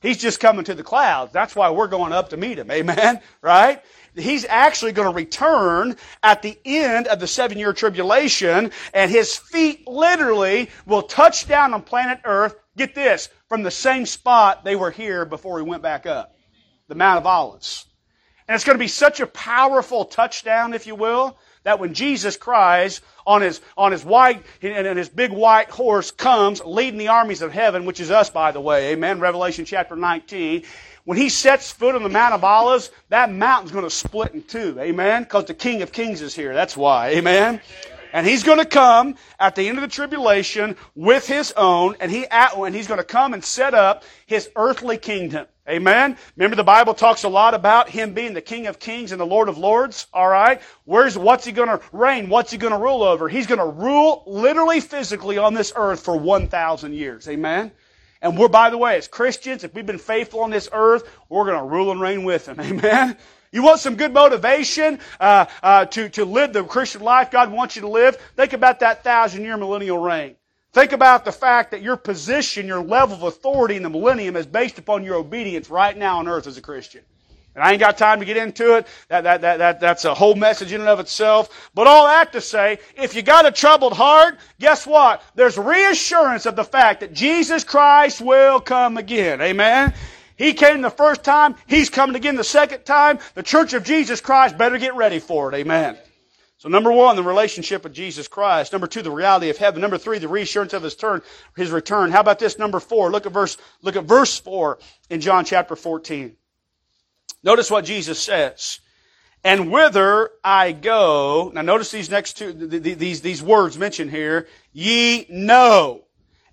He's 0.00 0.18
just 0.18 0.38
coming 0.38 0.66
to 0.66 0.74
the 0.74 0.82
clouds. 0.82 1.32
That's 1.32 1.56
why 1.56 1.70
we're 1.70 1.88
going 1.88 2.12
up 2.12 2.28
to 2.30 2.36
meet 2.36 2.58
him. 2.58 2.70
Amen? 2.70 3.20
Right? 3.40 3.82
He's 4.16 4.44
actually 4.44 4.92
going 4.92 5.08
to 5.08 5.14
return 5.14 5.96
at 6.22 6.42
the 6.42 6.58
end 6.64 7.08
of 7.08 7.20
the 7.20 7.26
seven 7.26 7.58
year 7.58 7.72
tribulation, 7.72 8.70
and 8.92 9.10
his 9.10 9.36
feet 9.36 9.88
literally 9.88 10.70
will 10.86 11.02
touch 11.02 11.48
down 11.48 11.74
on 11.74 11.82
planet 11.82 12.20
Earth. 12.24 12.54
Get 12.76 12.94
this, 12.94 13.28
from 13.48 13.62
the 13.62 13.70
same 13.70 14.06
spot 14.06 14.64
they 14.64 14.76
were 14.76 14.90
here 14.90 15.24
before 15.24 15.58
he 15.58 15.64
went 15.64 15.82
back 15.82 16.06
up. 16.06 16.36
The 16.88 16.94
Mount 16.94 17.18
of 17.18 17.26
Olives. 17.26 17.86
And 18.46 18.54
it's 18.54 18.64
going 18.64 18.76
to 18.76 18.82
be 18.82 18.88
such 18.88 19.20
a 19.20 19.26
powerful 19.26 20.04
touchdown, 20.04 20.74
if 20.74 20.86
you 20.86 20.94
will, 20.94 21.38
that 21.62 21.80
when 21.80 21.94
Jesus 21.94 22.36
cries 22.36 23.00
on 23.26 23.40
his, 23.40 23.62
on 23.76 23.90
his 23.90 24.04
white, 24.04 24.44
and 24.60 24.98
his 24.98 25.08
big 25.08 25.32
white 25.32 25.70
horse 25.70 26.10
comes 26.10 26.62
leading 26.62 26.98
the 26.98 27.08
armies 27.08 27.40
of 27.40 27.52
heaven, 27.52 27.86
which 27.86 28.00
is 28.00 28.10
us, 28.10 28.28
by 28.28 28.52
the 28.52 28.60
way, 28.60 28.92
amen, 28.92 29.18
Revelation 29.18 29.64
chapter 29.64 29.96
19, 29.96 30.62
when 31.04 31.18
he 31.18 31.28
sets 31.28 31.70
foot 31.70 31.94
on 31.94 32.02
the 32.02 32.08
Mount 32.08 32.34
of 32.34 32.44
Olives, 32.44 32.90
that 33.08 33.32
mountain's 33.32 33.72
going 33.72 33.84
to 33.84 33.90
split 33.90 34.34
in 34.34 34.42
two, 34.42 34.76
amen, 34.80 35.24
because 35.24 35.44
the 35.44 35.54
King 35.54 35.82
of 35.82 35.92
Kings 35.92 36.22
is 36.22 36.34
here, 36.34 36.54
that's 36.54 36.76
why, 36.76 37.10
amen. 37.10 37.60
And 38.12 38.24
he's 38.24 38.44
going 38.44 38.58
to 38.58 38.64
come 38.64 39.16
at 39.40 39.56
the 39.56 39.68
end 39.68 39.76
of 39.76 39.82
the 39.82 39.88
tribulation 39.88 40.76
with 40.94 41.26
his 41.26 41.52
own, 41.56 41.96
and 41.98 42.12
he 42.12 42.26
at, 42.26 42.56
and 42.56 42.72
he's 42.72 42.86
going 42.86 42.98
to 42.98 43.04
come 43.04 43.34
and 43.34 43.44
set 43.44 43.74
up 43.74 44.04
his 44.26 44.48
earthly 44.54 44.98
kingdom. 44.98 45.46
Amen. 45.68 46.16
Remember 46.36 46.56
the 46.56 46.62
Bible 46.62 46.94
talks 46.94 47.24
a 47.24 47.28
lot 47.28 47.54
about 47.54 47.88
him 47.88 48.12
being 48.14 48.34
the 48.34 48.42
King 48.42 48.66
of 48.68 48.78
Kings 48.78 49.12
and 49.12 49.20
the 49.20 49.26
Lord 49.26 49.48
of 49.48 49.58
Lords. 49.58 50.06
All 50.12 50.28
right. 50.28 50.60
Where's 50.84 51.16
what's 51.18 51.46
he 51.46 51.52
going 51.52 51.70
to 51.70 51.80
reign? 51.90 52.28
What's 52.28 52.52
he 52.52 52.58
going 52.58 52.74
to 52.74 52.78
rule 52.78 53.02
over? 53.02 53.28
He's 53.28 53.46
going 53.46 53.58
to 53.58 53.66
rule 53.66 54.22
literally, 54.26 54.80
physically 54.80 55.38
on 55.38 55.54
this 55.54 55.72
earth 55.74 56.04
for 56.04 56.16
one 56.16 56.48
thousand 56.48 56.92
years. 56.92 57.26
Amen. 57.28 57.72
And 58.24 58.38
we're, 58.38 58.48
by 58.48 58.70
the 58.70 58.78
way, 58.78 58.96
as 58.96 59.06
Christians, 59.06 59.64
if 59.64 59.74
we've 59.74 59.84
been 59.84 59.98
faithful 59.98 60.40
on 60.40 60.50
this 60.50 60.66
earth, 60.72 61.06
we're 61.28 61.44
going 61.44 61.58
to 61.58 61.64
rule 61.64 61.92
and 61.92 62.00
reign 62.00 62.24
with 62.24 62.48
him. 62.48 62.58
Amen. 62.60 63.18
You 63.52 63.62
want 63.62 63.80
some 63.80 63.96
good 63.96 64.14
motivation 64.14 64.98
uh, 65.20 65.44
uh, 65.62 65.84
to 65.84 66.08
to 66.08 66.24
live 66.24 66.54
the 66.54 66.64
Christian 66.64 67.02
life 67.02 67.30
God 67.30 67.52
wants 67.52 67.76
you 67.76 67.82
to 67.82 67.88
live? 67.88 68.16
Think 68.34 68.54
about 68.54 68.80
that 68.80 69.04
thousand 69.04 69.44
year 69.44 69.58
millennial 69.58 69.98
reign. 69.98 70.36
Think 70.72 70.92
about 70.92 71.26
the 71.26 71.32
fact 71.32 71.72
that 71.72 71.82
your 71.82 71.98
position, 71.98 72.66
your 72.66 72.82
level 72.82 73.14
of 73.14 73.22
authority 73.24 73.76
in 73.76 73.82
the 73.82 73.90
millennium 73.90 74.36
is 74.36 74.46
based 74.46 74.78
upon 74.78 75.04
your 75.04 75.16
obedience 75.16 75.68
right 75.68 75.96
now 75.96 76.18
on 76.18 76.26
earth 76.26 76.46
as 76.46 76.56
a 76.56 76.62
Christian. 76.62 77.02
And 77.54 77.62
I 77.62 77.72
ain't 77.72 77.80
got 77.80 77.96
time 77.96 78.18
to 78.20 78.26
get 78.26 78.36
into 78.36 78.76
it. 78.76 78.86
That, 79.08 79.22
that, 79.24 79.40
that, 79.42 79.58
that, 79.58 79.80
that's 79.80 80.04
a 80.04 80.14
whole 80.14 80.34
message 80.34 80.72
in 80.72 80.80
and 80.80 80.90
of 80.90 80.98
itself. 81.00 81.70
But 81.74 81.86
all 81.86 82.06
that 82.06 82.32
to 82.32 82.40
say, 82.40 82.78
if 82.96 83.14
you 83.14 83.22
got 83.22 83.46
a 83.46 83.52
troubled 83.52 83.92
heart, 83.92 84.38
guess 84.58 84.86
what? 84.86 85.22
There's 85.34 85.56
reassurance 85.56 86.46
of 86.46 86.56
the 86.56 86.64
fact 86.64 87.00
that 87.00 87.12
Jesus 87.12 87.62
Christ 87.62 88.20
will 88.20 88.60
come 88.60 88.96
again. 88.96 89.40
Amen? 89.40 89.94
He 90.36 90.52
came 90.52 90.82
the 90.82 90.90
first 90.90 91.22
time. 91.22 91.54
He's 91.66 91.90
coming 91.90 92.16
again 92.16 92.34
the 92.34 92.44
second 92.44 92.84
time. 92.84 93.20
The 93.34 93.42
church 93.42 93.72
of 93.72 93.84
Jesus 93.84 94.20
Christ 94.20 94.58
better 94.58 94.78
get 94.78 94.96
ready 94.96 95.20
for 95.20 95.52
it. 95.52 95.56
Amen. 95.56 95.96
So 96.56 96.68
number 96.68 96.90
one, 96.90 97.14
the 97.14 97.22
relationship 97.22 97.84
with 97.84 97.92
Jesus 97.92 98.26
Christ. 98.26 98.72
Number 98.72 98.86
two, 98.86 99.02
the 99.02 99.10
reality 99.10 99.50
of 99.50 99.58
heaven. 99.58 99.80
Number 99.80 99.98
three, 99.98 100.18
the 100.18 100.28
reassurance 100.28 100.72
of 100.72 100.82
his 100.82 100.96
turn, 100.96 101.22
his 101.56 101.70
return. 101.70 102.10
How 102.10 102.20
about 102.20 102.38
this? 102.38 102.58
Number 102.58 102.80
four, 102.80 103.10
look 103.10 103.26
at 103.26 103.32
verse, 103.32 103.58
look 103.82 103.96
at 103.96 104.04
verse 104.04 104.40
four 104.40 104.78
in 105.10 105.20
John 105.20 105.44
chapter 105.44 105.76
14. 105.76 106.36
Notice 107.44 107.70
what 107.70 107.84
Jesus 107.84 108.20
says. 108.20 108.80
And 109.44 109.70
whither 109.70 110.30
I 110.42 110.72
go, 110.72 111.52
now 111.54 111.60
notice 111.60 111.90
these 111.90 112.10
next 112.10 112.38
two, 112.38 112.52
these, 112.52 113.20
these 113.20 113.42
words 113.42 113.76
mentioned 113.76 114.10
here, 114.10 114.48
ye 114.72 115.26
know, 115.28 116.04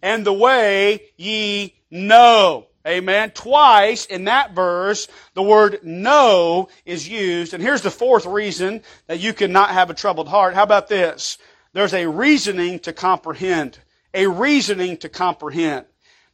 and 0.01 0.25
the 0.25 0.34
way 0.34 1.01
ye 1.15 1.73
know. 1.89 2.67
Amen. 2.86 3.32
Twice 3.32 4.06
in 4.06 4.25
that 4.25 4.54
verse, 4.54 5.08
the 5.36 5.43
word 5.43 5.80
know 5.84 6.67
is 6.84 7.08
used. 7.08 7.54
And 7.54 7.63
here's 7.63 7.84
the 7.84 7.91
fourth 7.91 8.25
reason 8.25 8.82
that 9.08 9.19
you 9.19 9.34
cannot 9.34 9.69
have 9.69 9.89
a 9.89 9.93
troubled 9.93 10.27
heart. 10.27 10.56
How 10.56 10.63
about 10.63 10.89
this? 10.89 11.38
There's 11.73 11.93
a 11.93 12.08
reasoning 12.08 12.80
to 12.80 12.91
comprehend. 12.91 13.80
A 14.13 14.27
reasoning 14.27 14.97
to 14.97 15.10
comprehend. 15.10 15.86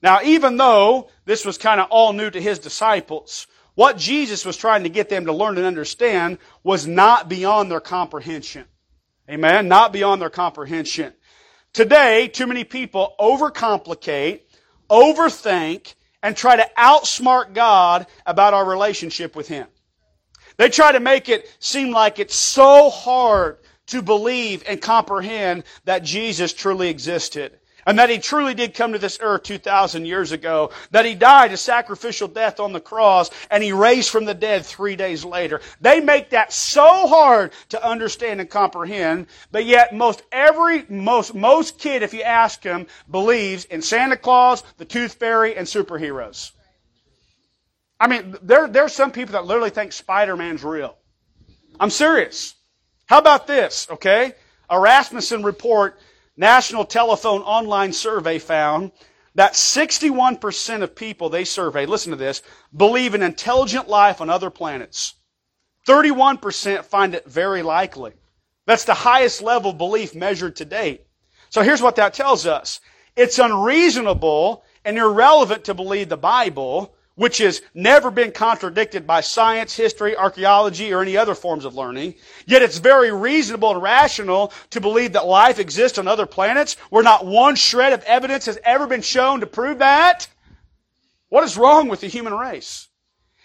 Now, 0.02 0.22
even 0.24 0.58
though 0.58 1.10
this 1.26 1.46
was 1.46 1.58
kind 1.60 1.82
of 1.82 1.88
all 1.92 2.14
new 2.14 2.32
to 2.32 2.42
his 2.42 2.60
disciples, 2.60 3.46
what 3.78 3.96
Jesus 3.96 4.44
was 4.44 4.58
trying 4.58 4.82
to 4.84 4.90
get 4.90 5.08
them 5.08 5.28
to 5.28 5.32
learn 5.32 5.56
and 5.60 5.68
understand 5.68 6.40
was 6.64 6.88
not 6.88 7.30
beyond 7.30 7.70
their 7.70 7.80
comprehension. 7.80 8.66
Amen. 9.30 9.68
Not 9.68 9.94
beyond 9.94 10.20
their 10.20 10.32
comprehension. 10.32 11.14
Today, 11.74 12.28
too 12.28 12.48
many 12.48 12.64
people 12.64 13.14
overcomplicate, 13.20 14.40
overthink, 14.90 15.94
and 16.24 16.36
try 16.36 16.56
to 16.56 16.68
outsmart 16.76 17.54
God 17.54 18.08
about 18.26 18.56
our 18.56 18.68
relationship 18.68 19.36
with 19.36 19.48
Him. 19.48 19.68
They 20.58 20.70
try 20.70 20.94
to 20.94 21.00
make 21.00 21.30
it 21.30 21.48
seem 21.60 21.92
like 21.92 22.18
it's 22.18 22.36
so 22.36 22.90
hard 22.90 23.60
to 23.88 24.02
believe 24.02 24.64
and 24.68 24.82
comprehend 24.82 25.66
that 25.86 26.02
Jesus 26.02 26.52
truly 26.52 26.90
existed 26.90 27.60
and 27.88 27.98
that 27.98 28.10
he 28.10 28.20
truly 28.20 28.54
did 28.54 28.74
come 28.74 28.92
to 28.92 29.00
this 29.00 29.18
earth 29.22 29.44
2,000 29.44 30.06
years 30.06 30.34
ago, 30.34 30.72
that 30.92 31.06
he 31.06 31.16
died 31.16 31.54
a 31.54 31.58
sacrificial 31.58 32.28
death 32.28 32.60
on 32.60 32.74
the 32.74 32.82
cross, 32.82 33.32
and 33.50 33.64
he 33.64 33.72
raised 33.72 34.10
from 34.10 34.26
the 34.26 34.34
dead 34.34 34.66
three 34.66 34.98
days 34.98 35.24
later. 35.24 35.62
They 35.80 36.02
make 36.02 36.32
that 36.32 36.52
so 36.52 37.08
hard 37.08 37.54
to 37.70 37.84
understand 37.84 38.42
and 38.42 38.50
comprehend, 38.50 39.28
but 39.54 39.66
yet 39.66 39.96
most 39.96 40.22
every, 40.34 40.86
most, 40.90 41.34
most 41.34 41.80
kid, 41.80 42.04
if 42.04 42.14
you 42.14 42.24
ask 42.24 42.62
him, 42.62 42.88
believes 43.10 43.64
in 43.64 43.82
Santa 43.82 44.18
Claus, 44.18 44.64
the 44.76 44.86
Tooth 44.86 45.14
Fairy, 45.14 45.56
and 45.56 45.66
superheroes. 45.66 46.52
I 48.02 48.08
mean, 48.08 48.36
there, 48.44 48.68
there's 48.68 48.94
some 48.94 49.12
people 49.12 49.32
that 49.32 49.46
literally 49.46 49.70
think 49.70 49.94
Spider-Man's 49.94 50.64
real. 50.64 50.98
I'm 51.80 51.90
serious. 51.90 52.54
How 53.06 53.20
about 53.20 53.48
this, 53.48 53.88
okay? 53.90 54.34
Rasmussen 54.70 55.44
report 55.44 55.98
National 56.38 56.86
Telephone 56.86 57.42
Online 57.42 57.92
Survey 57.92 58.38
found 58.38 58.92
that 59.34 59.54
61% 59.54 60.84
of 60.84 60.96
people 60.96 61.30
they 61.30 61.44
surveyed, 61.44 61.90
listen 61.90 62.12
to 62.12 62.18
this, 62.18 62.44
believe 62.76 63.16
in 63.16 63.24
intelligent 63.24 63.90
life 63.90 64.22
on 64.22 64.30
other 64.30 64.50
planets. 64.50 65.16
31% 65.88 66.84
find 66.86 67.16
it 67.16 67.26
very 67.26 67.64
likely. 67.64 68.14
That's 68.66 68.84
the 68.84 68.94
highest 68.94 69.42
level 69.42 69.72
of 69.72 69.78
belief 69.78 70.14
measured 70.14 70.58
to 70.58 70.66
date. 70.66 71.06
So 71.50 71.62
here's 71.62 71.82
what 71.82 71.96
that 71.96 72.14
tells 72.14 72.46
us. 72.46 72.82
It's 73.16 73.40
unreasonable 73.40 74.64
and 74.86 74.98
irrelevant 74.98 75.64
to 75.66 75.74
believe 75.74 76.10
the 76.10 76.18
Bible, 76.18 76.94
which 77.18 77.40
has 77.40 77.62
never 77.74 78.10
been 78.10 78.32
contradicted 78.32 79.06
by 79.06 79.20
science, 79.20 79.76
history, 79.76 80.16
archaeology, 80.16 80.94
or 80.94 81.02
any 81.02 81.18
other 81.18 81.36
forms 81.36 81.66
of 81.66 81.76
learning. 81.76 82.14
Yet 82.46 82.62
it's 82.62 82.78
very 82.78 83.12
reasonable 83.12 83.72
and 83.72 83.82
rational 83.82 84.54
to 84.70 84.80
believe 84.80 85.14
that 85.14 85.26
life 85.26 85.60
exists 85.60 85.98
on 85.98 86.08
other 86.08 86.28
planets 86.28 86.76
where 86.90 87.04
not 87.04 87.26
one 87.26 87.56
shred 87.56 87.92
of 87.92 88.04
evidence 88.04 88.46
has 88.46 88.60
ever 88.64 88.88
been 88.88 89.02
shown 89.02 89.42
to 89.42 89.48
prove 89.48 89.80
that. 89.80 90.28
What 91.30 91.44
is 91.44 91.58
wrong 91.58 91.90
with 91.90 92.02
the 92.02 92.08
human 92.08 92.34
race? 92.34 92.88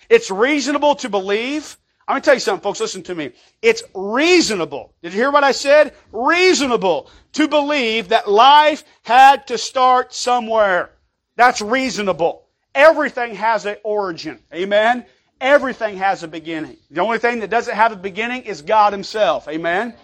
It's 0.08 0.30
reasonable 0.30 0.94
to 0.96 1.08
believe 1.08 1.78
I'm 2.06 2.14
going 2.14 2.22
to 2.22 2.24
tell 2.26 2.35
you 2.35 2.40
something, 2.40 2.62
folks. 2.62 2.80
Listen 2.80 3.02
to 3.04 3.14
me. 3.14 3.30
It's 3.62 3.82
reasonable. 3.94 4.92
Did 5.02 5.12
you 5.12 5.20
hear 5.20 5.30
what 5.30 5.44
I 5.44 5.52
said? 5.52 5.94
Reasonable 6.11 7.08
to 7.35 7.46
believe 7.46 8.08
that 8.08 8.28
life 8.28 8.85
had 9.02 9.46
to 9.46 9.56
start 9.56 10.12
somewhere. 10.12 10.90
That's 11.37 11.62
reasonable. 11.62 12.41
Everything 12.74 13.35
has 13.35 13.66
an 13.66 13.76
origin. 13.85 14.38
Amen? 14.52 15.04
Everything 15.40 15.96
has 15.98 16.22
a 16.22 16.28
beginning. 16.28 16.76
The 16.90 17.00
only 17.00 17.18
thing 17.18 17.40
that 17.40 17.50
doesn't 17.50 17.74
have 17.74 17.92
a 17.92 17.96
beginning 17.96 18.42
is 18.42 18.62
God 18.62 18.92
Himself. 18.92 19.48
Amen? 19.48 19.94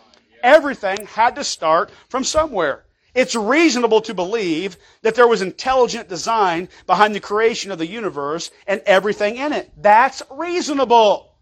Everything 0.42 1.06
had 1.06 1.36
to 1.36 1.44
start 1.44 1.90
from 2.08 2.24
somewhere. 2.24 2.84
It's 3.14 3.34
reasonable 3.34 4.00
to 4.02 4.14
believe 4.14 4.76
that 5.02 5.14
there 5.14 5.26
was 5.26 5.42
intelligent 5.42 6.08
design 6.08 6.68
behind 6.86 7.14
the 7.14 7.20
creation 7.20 7.72
of 7.72 7.78
the 7.78 7.86
universe 7.86 8.50
and 8.66 8.82
everything 8.84 9.36
in 9.36 9.52
it. 9.52 9.70
That's 9.76 10.22
reasonable. 10.30 11.34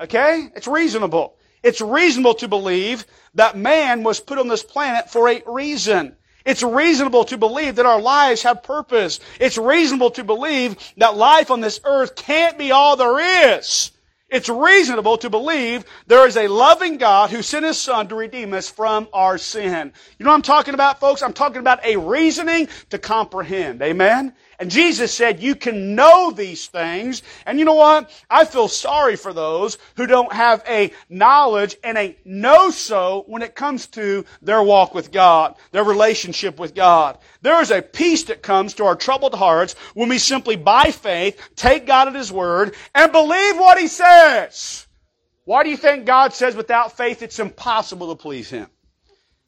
Okay? 0.00 0.48
It's 0.54 0.66
reasonable. 0.66 1.36
It's 1.62 1.80
reasonable 1.80 2.34
to 2.34 2.48
believe 2.48 3.04
that 3.34 3.56
man 3.56 4.02
was 4.02 4.20
put 4.20 4.38
on 4.38 4.48
this 4.48 4.62
planet 4.62 5.10
for 5.10 5.28
a 5.28 5.42
reason. 5.46 6.16
It's 6.44 6.62
reasonable 6.62 7.24
to 7.26 7.36
believe 7.36 7.76
that 7.76 7.86
our 7.86 8.00
lives 8.00 8.42
have 8.42 8.62
purpose. 8.62 9.20
It's 9.40 9.58
reasonable 9.58 10.10
to 10.12 10.24
believe 10.24 10.76
that 10.96 11.16
life 11.16 11.50
on 11.50 11.60
this 11.60 11.80
earth 11.84 12.14
can't 12.16 12.56
be 12.56 12.70
all 12.72 12.96
there 12.96 13.56
is. 13.56 13.92
It's 14.30 14.50
reasonable 14.50 15.16
to 15.18 15.30
believe 15.30 15.84
there 16.06 16.26
is 16.26 16.36
a 16.36 16.48
loving 16.48 16.98
God 16.98 17.30
who 17.30 17.40
sent 17.40 17.64
His 17.64 17.78
Son 17.78 18.08
to 18.08 18.14
redeem 18.14 18.52
us 18.52 18.68
from 18.68 19.08
our 19.12 19.38
sin. 19.38 19.92
You 20.18 20.24
know 20.24 20.30
what 20.30 20.36
I'm 20.36 20.42
talking 20.42 20.74
about, 20.74 21.00
folks? 21.00 21.22
I'm 21.22 21.32
talking 21.32 21.60
about 21.60 21.82
a 21.84 21.96
reasoning 21.96 22.68
to 22.90 22.98
comprehend. 22.98 23.80
Amen? 23.80 24.34
And 24.60 24.72
Jesus 24.72 25.14
said, 25.14 25.40
you 25.40 25.54
can 25.54 25.94
know 25.94 26.32
these 26.32 26.66
things. 26.66 27.22
And 27.46 27.60
you 27.60 27.64
know 27.64 27.74
what? 27.74 28.10
I 28.28 28.44
feel 28.44 28.66
sorry 28.66 29.14
for 29.14 29.32
those 29.32 29.78
who 29.96 30.06
don't 30.06 30.32
have 30.32 30.64
a 30.66 30.90
knowledge 31.08 31.76
and 31.84 31.96
a 31.96 32.16
know-so 32.24 33.22
when 33.28 33.42
it 33.42 33.54
comes 33.54 33.86
to 33.88 34.24
their 34.42 34.62
walk 34.62 34.94
with 34.94 35.12
God, 35.12 35.54
their 35.70 35.84
relationship 35.84 36.58
with 36.58 36.74
God. 36.74 37.18
There 37.40 37.62
is 37.62 37.70
a 37.70 37.82
peace 37.82 38.24
that 38.24 38.42
comes 38.42 38.74
to 38.74 38.84
our 38.84 38.96
troubled 38.96 39.34
hearts 39.34 39.76
when 39.94 40.08
we 40.08 40.18
simply, 40.18 40.56
by 40.56 40.90
faith, 40.90 41.40
take 41.54 41.86
God 41.86 42.08
at 42.08 42.16
His 42.16 42.32
Word 42.32 42.74
and 42.96 43.12
believe 43.12 43.58
what 43.58 43.78
He 43.78 43.86
says. 43.86 44.88
Why 45.44 45.62
do 45.62 45.70
you 45.70 45.76
think 45.76 46.04
God 46.04 46.32
says 46.34 46.56
without 46.56 46.96
faith 46.96 47.22
it's 47.22 47.38
impossible 47.38 48.14
to 48.14 48.20
please 48.20 48.50
Him? 48.50 48.68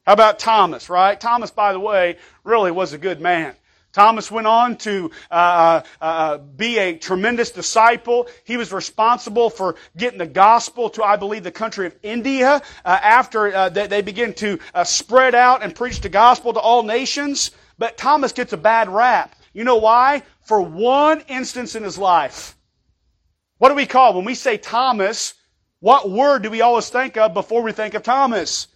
How 0.05 0.13
about 0.13 0.39
Thomas, 0.39 0.89
right? 0.89 1.19
Thomas, 1.19 1.51
by 1.51 1.73
the 1.73 1.79
way, 1.79 2.17
really 2.43 2.71
was 2.71 2.93
a 2.93 2.97
good 2.97 3.19
man. 3.19 3.55
Thomas 3.93 4.31
went 4.31 4.47
on 4.47 4.77
to 4.77 5.11
uh, 5.29 5.33
uh, 5.33 5.81
uh, 6.01 6.37
be 6.37 6.77
a 6.77 6.97
tremendous 6.97 7.51
disciple. 7.51 8.27
He 8.45 8.57
was 8.57 8.71
responsible 8.71 9.49
for 9.49 9.75
getting 9.97 10.19
the 10.19 10.25
gospel 10.25 10.89
to, 10.91 11.03
I 11.03 11.17
believe, 11.17 11.43
the 11.43 11.51
country 11.51 11.87
of 11.87 11.95
India 12.01 12.61
uh, 12.85 12.99
after 13.01 13.53
uh, 13.53 13.69
they, 13.69 13.87
they 13.87 14.01
to 14.01 14.59
uh, 14.73 14.83
spread 14.83 15.35
out 15.35 15.63
and 15.63 15.75
preach 15.75 16.01
the 16.01 16.09
gospel 16.09 16.53
to 16.53 16.59
all 16.59 16.83
nations. 16.83 17.51
But 17.77 17.97
Thomas 17.97 18.31
gets 18.31 18.53
a 18.53 18.57
bad 18.57 18.89
rap. 18.89 19.35
You 19.53 19.63
know 19.63 19.77
why? 19.77 20.23
For 20.41 20.61
one 20.61 21.21
instance 21.27 21.75
in 21.75 21.83
his 21.83 21.97
life. 21.97 22.55
What 23.57 23.69
do 23.69 23.75
we 23.75 23.85
call 23.85 24.13
when 24.13 24.25
we 24.25 24.35
say 24.35 24.57
Thomas? 24.57 25.33
What 25.79 26.09
word 26.09 26.43
do 26.43 26.49
we 26.49 26.61
always 26.61 26.89
think 26.89 27.17
of 27.17 27.33
before 27.33 27.61
we 27.61 27.71
think 27.71 27.93
of 27.93 28.03
Thomas? 28.03 28.67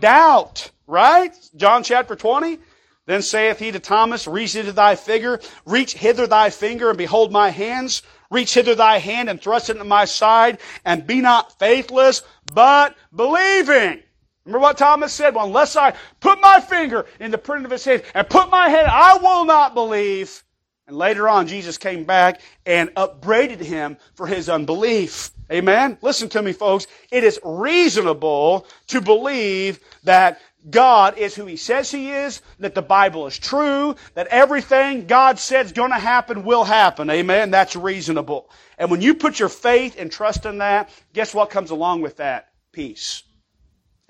Doubt, 0.00 0.70
right? 0.86 1.36
John 1.56 1.82
chapter 1.82 2.16
20. 2.16 2.58
Then 3.06 3.22
saith 3.22 3.58
he 3.58 3.70
to 3.70 3.80
Thomas, 3.80 4.26
Reach 4.26 4.54
hither 4.54 4.72
thy 4.72 4.94
finger, 4.96 5.40
reach 5.66 5.94
hither 5.94 6.26
thy 6.26 6.50
finger, 6.50 6.88
and 6.88 6.98
behold 6.98 7.32
my 7.32 7.50
hands. 7.50 8.02
Reach 8.30 8.54
hither 8.54 8.74
thy 8.74 8.98
hand 8.98 9.28
and 9.28 9.40
thrust 9.40 9.68
it 9.68 9.72
into 9.72 9.84
my 9.84 10.06
side, 10.06 10.58
and 10.84 11.06
be 11.06 11.20
not 11.20 11.58
faithless, 11.58 12.22
but 12.52 12.96
believing. 13.14 14.02
Remember 14.44 14.62
what 14.62 14.78
Thomas 14.78 15.12
said? 15.12 15.34
Well, 15.34 15.46
unless 15.46 15.76
I 15.76 15.94
put 16.20 16.40
my 16.40 16.60
finger 16.60 17.06
in 17.20 17.30
the 17.30 17.38
print 17.38 17.64
of 17.64 17.70
his 17.70 17.84
hand 17.84 18.02
and 18.14 18.28
put 18.28 18.50
my 18.50 18.68
hand, 18.68 18.88
I 18.88 19.16
will 19.18 19.44
not 19.44 19.74
believe. 19.74 20.42
And 20.86 20.98
later 20.98 21.28
on, 21.28 21.46
Jesus 21.46 21.78
came 21.78 22.04
back 22.04 22.42
and 22.66 22.90
upbraided 22.96 23.60
him 23.60 23.96
for 24.14 24.26
his 24.26 24.50
unbelief. 24.50 25.30
Amen? 25.50 25.96
Listen 26.02 26.28
to 26.30 26.42
me, 26.42 26.52
folks. 26.52 26.86
It 27.10 27.24
is 27.24 27.40
reasonable 27.42 28.66
to 28.88 29.00
believe 29.00 29.80
that 30.04 30.40
God 30.68 31.18
is 31.18 31.34
who 31.34 31.46
He 31.46 31.56
says 31.56 31.90
He 31.90 32.10
is, 32.10 32.40
that 32.58 32.74
the 32.74 32.82
Bible 32.82 33.26
is 33.26 33.38
true, 33.38 33.96
that 34.14 34.28
everything 34.28 35.06
God 35.06 35.38
said 35.38 35.66
is 35.66 35.72
going 35.72 35.90
to 35.90 35.98
happen 35.98 36.44
will 36.44 36.64
happen. 36.64 37.10
Amen? 37.10 37.50
That's 37.50 37.76
reasonable. 37.76 38.50
And 38.78 38.90
when 38.90 39.00
you 39.00 39.14
put 39.14 39.38
your 39.38 39.48
faith 39.48 39.96
and 39.98 40.10
trust 40.10 40.46
in 40.46 40.58
that, 40.58 40.90
guess 41.12 41.34
what 41.34 41.50
comes 41.50 41.70
along 41.70 42.00
with 42.00 42.16
that? 42.16 42.48
Peace. 42.72 43.22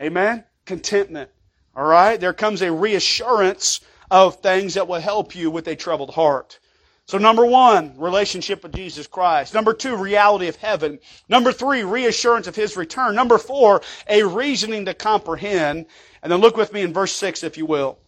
Amen? 0.01 0.45
Contentment. 0.65 1.31
All 1.75 1.85
right? 1.85 2.21
There 2.21 2.33
comes 2.33 2.63
a 2.63 2.73
reassurance 2.73 3.81
of 4.11 4.37
things 4.37 4.75
that 4.75 4.87
will 4.87 5.01
help 5.01 5.35
you 5.35 5.51
with 5.51 5.67
a 5.67 5.77
troubled 5.77 6.11
heart. 6.11 6.61
So 7.07 7.19
number 7.19 7.45
one, 7.45 7.99
relationship 7.99 8.63
with 8.63 8.73
Jesus 8.73 9.07
Christ. 9.07 9.53
Number 9.53 9.75
two, 9.75 9.95
reality 9.95 10.49
of 10.49 10.57
heaven. 10.57 10.99
Number 11.29 11.53
three, 11.53 11.83
reassurance 11.83 12.47
of 12.47 12.57
His 12.57 12.79
return. 12.79 13.15
Number 13.15 13.37
four, 13.37 13.83
a 14.09 14.23
reasoning 14.23 14.87
to 14.87 14.95
comprehend. 14.95 15.85
And 16.25 16.33
then 16.33 16.41
look 16.41 16.57
with 16.57 16.73
me 16.73 16.81
in 16.81 16.95
verse 16.95 17.13
6, 17.13 17.45
if 17.45 17.59
you 17.59 17.67
will. 17.67 17.99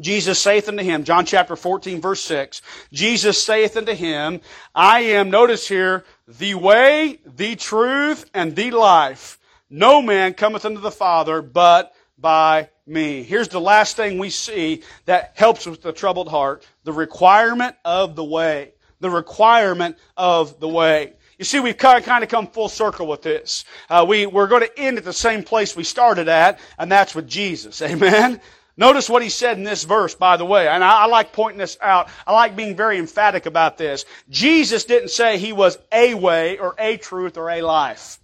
Jesus 0.00 0.38
saith 0.40 0.68
unto 0.68 0.82
him, 0.82 1.04
John 1.04 1.26
chapter 1.26 1.56
14, 1.56 2.00
verse 2.00 2.22
6, 2.22 2.62
Jesus 2.92 3.42
saith 3.42 3.76
unto 3.76 3.92
him, 3.92 4.40
I 4.74 5.00
am, 5.00 5.28
notice 5.28 5.68
here, 5.68 6.04
the 6.26 6.54
way, 6.54 7.18
the 7.26 7.56
truth, 7.56 8.30
and 8.32 8.56
the 8.56 8.70
life. 8.70 9.38
No 9.68 10.00
man 10.00 10.34
cometh 10.34 10.64
unto 10.64 10.80
the 10.80 10.90
Father 10.90 11.42
but 11.42 11.92
by 12.16 12.68
me. 12.86 13.22
Here's 13.24 13.48
the 13.48 13.60
last 13.60 13.96
thing 13.96 14.18
we 14.18 14.30
see 14.30 14.82
that 15.06 15.32
helps 15.34 15.66
with 15.66 15.82
the 15.82 15.92
troubled 15.92 16.28
heart. 16.28 16.64
The 16.84 16.92
requirement 16.92 17.74
of 17.84 18.14
the 18.14 18.24
way. 18.24 18.74
The 19.00 19.10
requirement 19.10 19.98
of 20.16 20.60
the 20.60 20.68
way. 20.68 21.14
You 21.42 21.44
see, 21.44 21.58
we've 21.58 21.76
kind 21.76 22.22
of 22.22 22.28
come 22.28 22.46
full 22.46 22.68
circle 22.68 23.08
with 23.08 23.22
this. 23.22 23.64
Uh, 23.90 24.06
we, 24.08 24.26
we're 24.26 24.46
going 24.46 24.62
to 24.62 24.78
end 24.78 24.96
at 24.98 25.02
the 25.02 25.12
same 25.12 25.42
place 25.42 25.74
we 25.74 25.82
started 25.82 26.28
at, 26.28 26.60
and 26.78 26.92
that's 26.92 27.16
with 27.16 27.26
Jesus. 27.26 27.82
Amen? 27.82 28.40
Notice 28.76 29.10
what 29.10 29.24
he 29.24 29.28
said 29.28 29.58
in 29.58 29.64
this 29.64 29.82
verse, 29.82 30.14
by 30.14 30.36
the 30.36 30.44
way, 30.44 30.68
and 30.68 30.84
I, 30.84 31.00
I, 31.00 31.06
like 31.06 31.32
pointing 31.32 31.58
this 31.58 31.76
out. 31.82 32.10
I 32.28 32.32
like 32.32 32.54
being 32.54 32.76
very 32.76 32.96
emphatic 32.96 33.46
about 33.46 33.76
this. 33.76 34.04
Jesus 34.30 34.84
didn't 34.84 35.08
say 35.08 35.36
he 35.36 35.52
was 35.52 35.78
a 35.90 36.14
way 36.14 36.58
or 36.58 36.76
a 36.78 36.96
truth 36.96 37.36
or 37.36 37.50
a 37.50 37.62
life. 37.62 38.20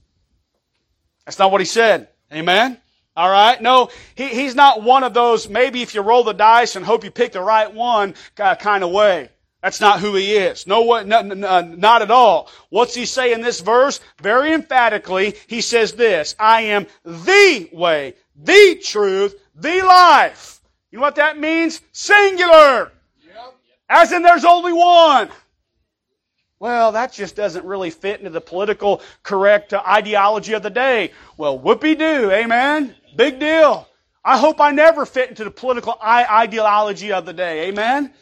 That's 1.27 1.41
not 1.41 1.51
what 1.51 1.61
he 1.61 1.65
said. 1.65 2.07
Amen? 2.33 2.79
All 3.17 3.29
right? 3.29 3.61
No, 3.61 3.91
he, 4.15 4.29
he's 4.29 4.55
not 4.55 4.85
one 4.85 5.03
of 5.03 5.13
those, 5.13 5.49
maybe 5.49 5.83
if 5.83 5.93
you 5.93 6.03
roll 6.03 6.23
the 6.23 6.35
dice 6.35 6.77
and 6.77 6.85
hope 6.87 7.03
you 7.03 7.11
pick 7.11 7.33
the 7.33 7.41
right 7.41 7.75
one 7.75 8.15
kind 8.37 8.85
of 8.85 8.93
way. 8.93 9.31
That's 9.63 9.81
not 9.81 10.01
who 10.01 10.15
he 10.15 10.37
is. 10.37 10.67
No, 10.67 11.03
not, 11.03 11.27
not 11.27 12.03
at 12.03 12.11
all. 12.11 12.51
What's 12.69 12.95
he 12.95 13.07
say 13.07 13.33
in 13.33 13.41
this 13.41 13.61
verse? 13.61 14.01
Very 14.23 14.53
emphatically, 14.53 15.35
he 15.49 15.61
says 15.61 15.93
this, 15.93 16.37
I 16.39 16.63
am 16.63 16.87
the 17.05 17.69
way, 17.73 18.15
the 18.37 18.81
truth, 18.85 19.35
the 19.57 19.83
life. 19.83 20.61
You 20.93 20.99
know 20.99 21.03
what 21.03 21.17
that 21.17 21.39
means? 21.39 21.81
Singular. 21.93 22.93
Yep. 23.25 23.55
As 23.89 24.13
in 24.13 24.23
there's 24.23 24.45
only 24.45 24.73
one. 24.73 25.29
Well, 26.61 26.93
that 26.93 27.13
just 27.13 27.37
doesn't 27.37 27.65
really 27.65 27.91
fit 27.91 28.21
into 28.21 28.31
the 28.31 28.41
political 28.41 29.03
correct 29.23 29.73
ideology 29.73 30.55
of 30.55 30.63
the 30.63 30.71
day. 30.71 31.13
Well, 31.37 31.59
whoopee 31.59 31.95
doo, 31.95 32.31
amen? 32.31 32.95
Big 33.17 33.39
deal. 33.39 33.89
I 34.25 34.39
hope 34.39 34.61
I 34.61 34.73
never 34.73 35.07
fit 35.07 35.31
into 35.31 35.45
the 35.45 35.51
political 35.51 35.97
ideology 36.03 37.13
of 37.13 37.27
the 37.27 37.33
day. 37.33 37.69
Amen? 37.69 38.13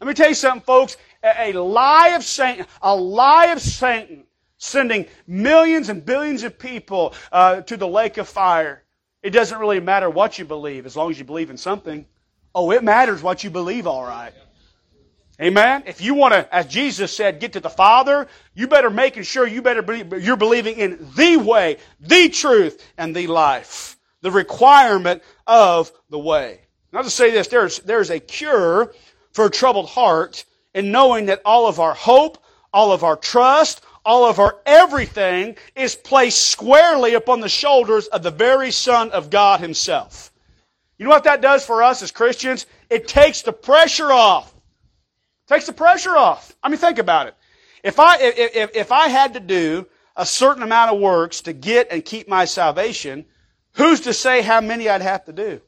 Let 0.00 0.08
me 0.08 0.14
tell 0.14 0.28
you 0.28 0.34
something, 0.34 0.62
folks. 0.62 0.96
A 1.22 1.52
lie 1.52 2.08
of 2.10 2.24
Satan, 2.24 2.64
a 2.80 2.96
lie 2.96 3.46
of 3.46 3.60
Satan 3.60 4.24
sending 4.56 5.06
millions 5.26 5.90
and 5.90 6.04
billions 6.04 6.42
of 6.42 6.58
people 6.58 7.14
uh, 7.32 7.60
to 7.62 7.76
the 7.76 7.86
lake 7.86 8.16
of 8.16 8.26
fire. 8.28 8.82
It 9.22 9.30
doesn't 9.30 9.58
really 9.58 9.80
matter 9.80 10.08
what 10.08 10.38
you 10.38 10.46
believe 10.46 10.86
as 10.86 10.96
long 10.96 11.10
as 11.10 11.18
you 11.18 11.24
believe 11.24 11.50
in 11.50 11.58
something. 11.58 12.06
Oh, 12.54 12.70
it 12.70 12.82
matters 12.82 13.22
what 13.22 13.44
you 13.44 13.50
believe, 13.50 13.86
all 13.86 14.04
right. 14.04 14.32
Amen. 15.40 15.84
If 15.86 16.00
you 16.00 16.14
want 16.14 16.34
to, 16.34 16.54
as 16.54 16.66
Jesus 16.66 17.14
said, 17.14 17.40
get 17.40 17.52
to 17.52 17.60
the 17.60 17.70
Father, 17.70 18.26
you 18.54 18.66
better 18.66 18.90
making 18.90 19.22
sure 19.22 19.46
you 19.46 19.62
better 19.62 19.82
believe, 19.82 20.12
you're 20.22 20.36
believing 20.36 20.76
in 20.76 21.08
the 21.16 21.36
way, 21.36 21.76
the 22.00 22.28
truth, 22.28 22.86
and 22.96 23.14
the 23.14 23.26
life. 23.26 23.98
The 24.22 24.30
requirement 24.30 25.22
of 25.46 25.92
the 26.10 26.18
way. 26.18 26.60
Now 26.92 27.02
to 27.02 27.10
say 27.10 27.30
this, 27.30 27.48
there's, 27.48 27.78
there's 27.80 28.10
a 28.10 28.20
cure 28.20 28.92
for 29.40 29.46
a 29.46 29.50
troubled 29.50 29.88
heart 29.88 30.44
in 30.74 30.92
knowing 30.92 31.24
that 31.24 31.40
all 31.46 31.66
of 31.66 31.80
our 31.80 31.94
hope, 31.94 32.44
all 32.74 32.92
of 32.92 33.02
our 33.02 33.16
trust, 33.16 33.80
all 34.04 34.26
of 34.26 34.38
our 34.38 34.58
everything 34.66 35.56
is 35.74 35.94
placed 35.94 36.50
squarely 36.50 37.14
upon 37.14 37.40
the 37.40 37.48
shoulders 37.48 38.06
of 38.08 38.22
the 38.22 38.30
very 38.30 38.70
Son 38.70 39.10
of 39.12 39.30
God 39.30 39.60
Himself. 39.60 40.30
You 40.98 41.04
know 41.04 41.10
what 41.10 41.24
that 41.24 41.40
does 41.40 41.64
for 41.64 41.82
us 41.82 42.02
as 42.02 42.10
Christians? 42.10 42.66
It 42.90 43.08
takes 43.08 43.40
the 43.40 43.50
pressure 43.50 44.12
off. 44.12 44.52
Takes 45.48 45.64
the 45.64 45.72
pressure 45.72 46.18
off. 46.18 46.54
I 46.62 46.68
mean, 46.68 46.76
think 46.76 46.98
about 46.98 47.28
it. 47.28 47.34
If 47.82 47.98
I, 47.98 48.18
if, 48.20 48.76
if 48.76 48.92
I 48.92 49.08
had 49.08 49.32
to 49.32 49.40
do 49.40 49.86
a 50.16 50.26
certain 50.26 50.62
amount 50.62 50.92
of 50.92 51.00
works 51.00 51.40
to 51.42 51.54
get 51.54 51.88
and 51.90 52.04
keep 52.04 52.28
my 52.28 52.44
salvation, 52.44 53.24
who's 53.72 54.00
to 54.00 54.12
say 54.12 54.42
how 54.42 54.60
many 54.60 54.86
I'd 54.90 55.00
have 55.00 55.24
to 55.24 55.32
do? 55.32 55.62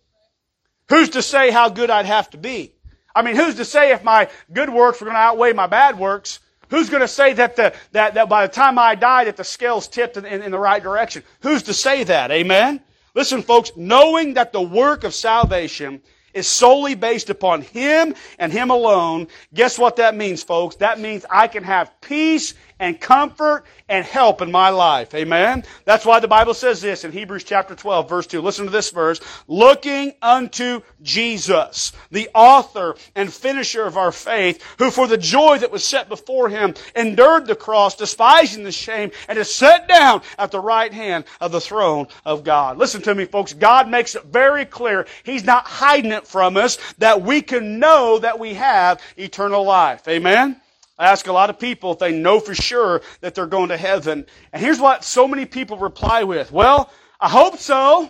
Who's 0.90 1.08
to 1.08 1.22
say 1.22 1.50
how 1.50 1.70
good 1.70 1.88
I'd 1.88 2.04
have 2.04 2.28
to 2.32 2.36
be? 2.36 2.74
I 3.14 3.22
mean, 3.22 3.36
who's 3.36 3.56
to 3.56 3.64
say 3.64 3.92
if 3.92 4.02
my 4.02 4.28
good 4.52 4.70
works 4.70 5.00
were 5.00 5.06
going 5.06 5.16
to 5.16 5.20
outweigh 5.20 5.52
my 5.52 5.66
bad 5.66 5.98
works? 5.98 6.40
Who's 6.70 6.88
going 6.88 7.02
to 7.02 7.08
say 7.08 7.34
that, 7.34 7.56
the, 7.56 7.74
that, 7.92 8.14
that 8.14 8.28
by 8.30 8.46
the 8.46 8.52
time 8.52 8.78
I 8.78 8.94
die 8.94 9.24
that 9.24 9.36
the 9.36 9.44
scales 9.44 9.88
tipped 9.88 10.16
in, 10.16 10.24
in, 10.24 10.42
in 10.42 10.50
the 10.50 10.58
right 10.58 10.82
direction? 10.82 11.22
Who's 11.40 11.64
to 11.64 11.74
say 11.74 12.04
that? 12.04 12.30
Amen? 12.30 12.80
Listen, 13.14 13.42
folks, 13.42 13.72
knowing 13.76 14.34
that 14.34 14.52
the 14.52 14.62
work 14.62 15.04
of 15.04 15.12
salvation 15.12 16.00
is 16.32 16.48
solely 16.48 16.94
based 16.94 17.28
upon 17.28 17.60
Him 17.60 18.14
and 18.38 18.50
Him 18.50 18.70
alone, 18.70 19.28
guess 19.52 19.78
what 19.78 19.96
that 19.96 20.16
means, 20.16 20.42
folks? 20.42 20.76
That 20.76 20.98
means 20.98 21.26
I 21.28 21.46
can 21.46 21.62
have 21.62 22.00
peace 22.00 22.54
and 22.82 23.00
comfort 23.00 23.64
and 23.88 24.04
help 24.04 24.42
in 24.42 24.50
my 24.50 24.68
life. 24.68 25.14
Amen? 25.14 25.62
That's 25.84 26.04
why 26.04 26.18
the 26.18 26.26
Bible 26.26 26.52
says 26.52 26.80
this 26.80 27.04
in 27.04 27.12
Hebrews 27.12 27.44
chapter 27.44 27.76
12, 27.76 28.08
verse 28.08 28.26
2. 28.26 28.42
Listen 28.42 28.64
to 28.64 28.72
this 28.72 28.90
verse. 28.90 29.20
Looking 29.46 30.14
unto 30.20 30.82
Jesus, 31.00 31.92
the 32.10 32.28
author 32.34 32.96
and 33.14 33.32
finisher 33.32 33.84
of 33.84 33.96
our 33.96 34.10
faith, 34.10 34.60
who 34.78 34.90
for 34.90 35.06
the 35.06 35.16
joy 35.16 35.58
that 35.58 35.70
was 35.70 35.84
set 35.84 36.08
before 36.08 36.48
him 36.48 36.74
endured 36.96 37.46
the 37.46 37.54
cross, 37.54 37.94
despising 37.94 38.64
the 38.64 38.72
shame, 38.72 39.12
and 39.28 39.38
is 39.38 39.54
set 39.54 39.86
down 39.86 40.20
at 40.36 40.50
the 40.50 40.58
right 40.58 40.92
hand 40.92 41.24
of 41.40 41.52
the 41.52 41.60
throne 41.60 42.08
of 42.24 42.42
God. 42.42 42.78
Listen 42.78 43.00
to 43.02 43.14
me, 43.14 43.26
folks. 43.26 43.52
God 43.52 43.88
makes 43.88 44.16
it 44.16 44.24
very 44.24 44.64
clear. 44.64 45.06
He's 45.22 45.44
not 45.44 45.68
hiding 45.68 46.10
it 46.10 46.26
from 46.26 46.56
us 46.56 46.78
that 46.98 47.22
we 47.22 47.42
can 47.42 47.78
know 47.78 48.18
that 48.18 48.40
we 48.40 48.54
have 48.54 49.00
eternal 49.16 49.62
life. 49.62 50.08
Amen? 50.08 50.60
I 51.02 51.06
ask 51.06 51.26
a 51.26 51.32
lot 51.32 51.50
of 51.50 51.58
people 51.58 51.90
if 51.90 51.98
they 51.98 52.12
know 52.12 52.38
for 52.38 52.54
sure 52.54 53.02
that 53.22 53.34
they're 53.34 53.46
going 53.46 53.70
to 53.70 53.76
heaven. 53.76 54.24
And 54.52 54.62
here's 54.62 54.78
what 54.78 55.02
so 55.02 55.26
many 55.26 55.46
people 55.46 55.76
reply 55.76 56.22
with. 56.22 56.52
Well, 56.52 56.92
I 57.20 57.28
hope 57.28 57.58
so. 57.58 58.08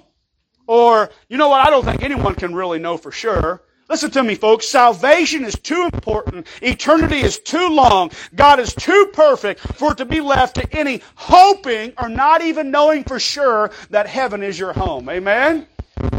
Or, 0.66 1.08
you 1.30 1.38
know 1.38 1.48
what, 1.48 1.66
I 1.66 1.70
don't 1.70 1.86
think 1.86 2.02
anyone 2.02 2.34
can 2.34 2.54
really 2.54 2.78
know 2.78 2.98
for 2.98 3.10
sure. 3.10 3.62
Listen 3.88 4.10
to 4.10 4.22
me, 4.22 4.34
folks. 4.34 4.68
Salvation 4.68 5.42
is 5.42 5.54
too 5.54 5.88
important. 5.90 6.46
Eternity 6.60 7.20
is 7.20 7.38
too 7.38 7.68
long. 7.68 8.10
God 8.34 8.60
is 8.60 8.74
too 8.74 9.10
perfect 9.14 9.60
for 9.60 9.92
it 9.92 9.98
to 9.98 10.04
be 10.04 10.20
left 10.20 10.56
to 10.56 10.78
any 10.78 11.00
hoping 11.14 11.94
or 11.98 12.10
not 12.10 12.42
even 12.42 12.70
knowing 12.70 13.04
for 13.04 13.18
sure 13.18 13.70
that 13.88 14.06
heaven 14.06 14.42
is 14.42 14.58
your 14.58 14.74
home. 14.74 15.08
Amen? 15.08 15.66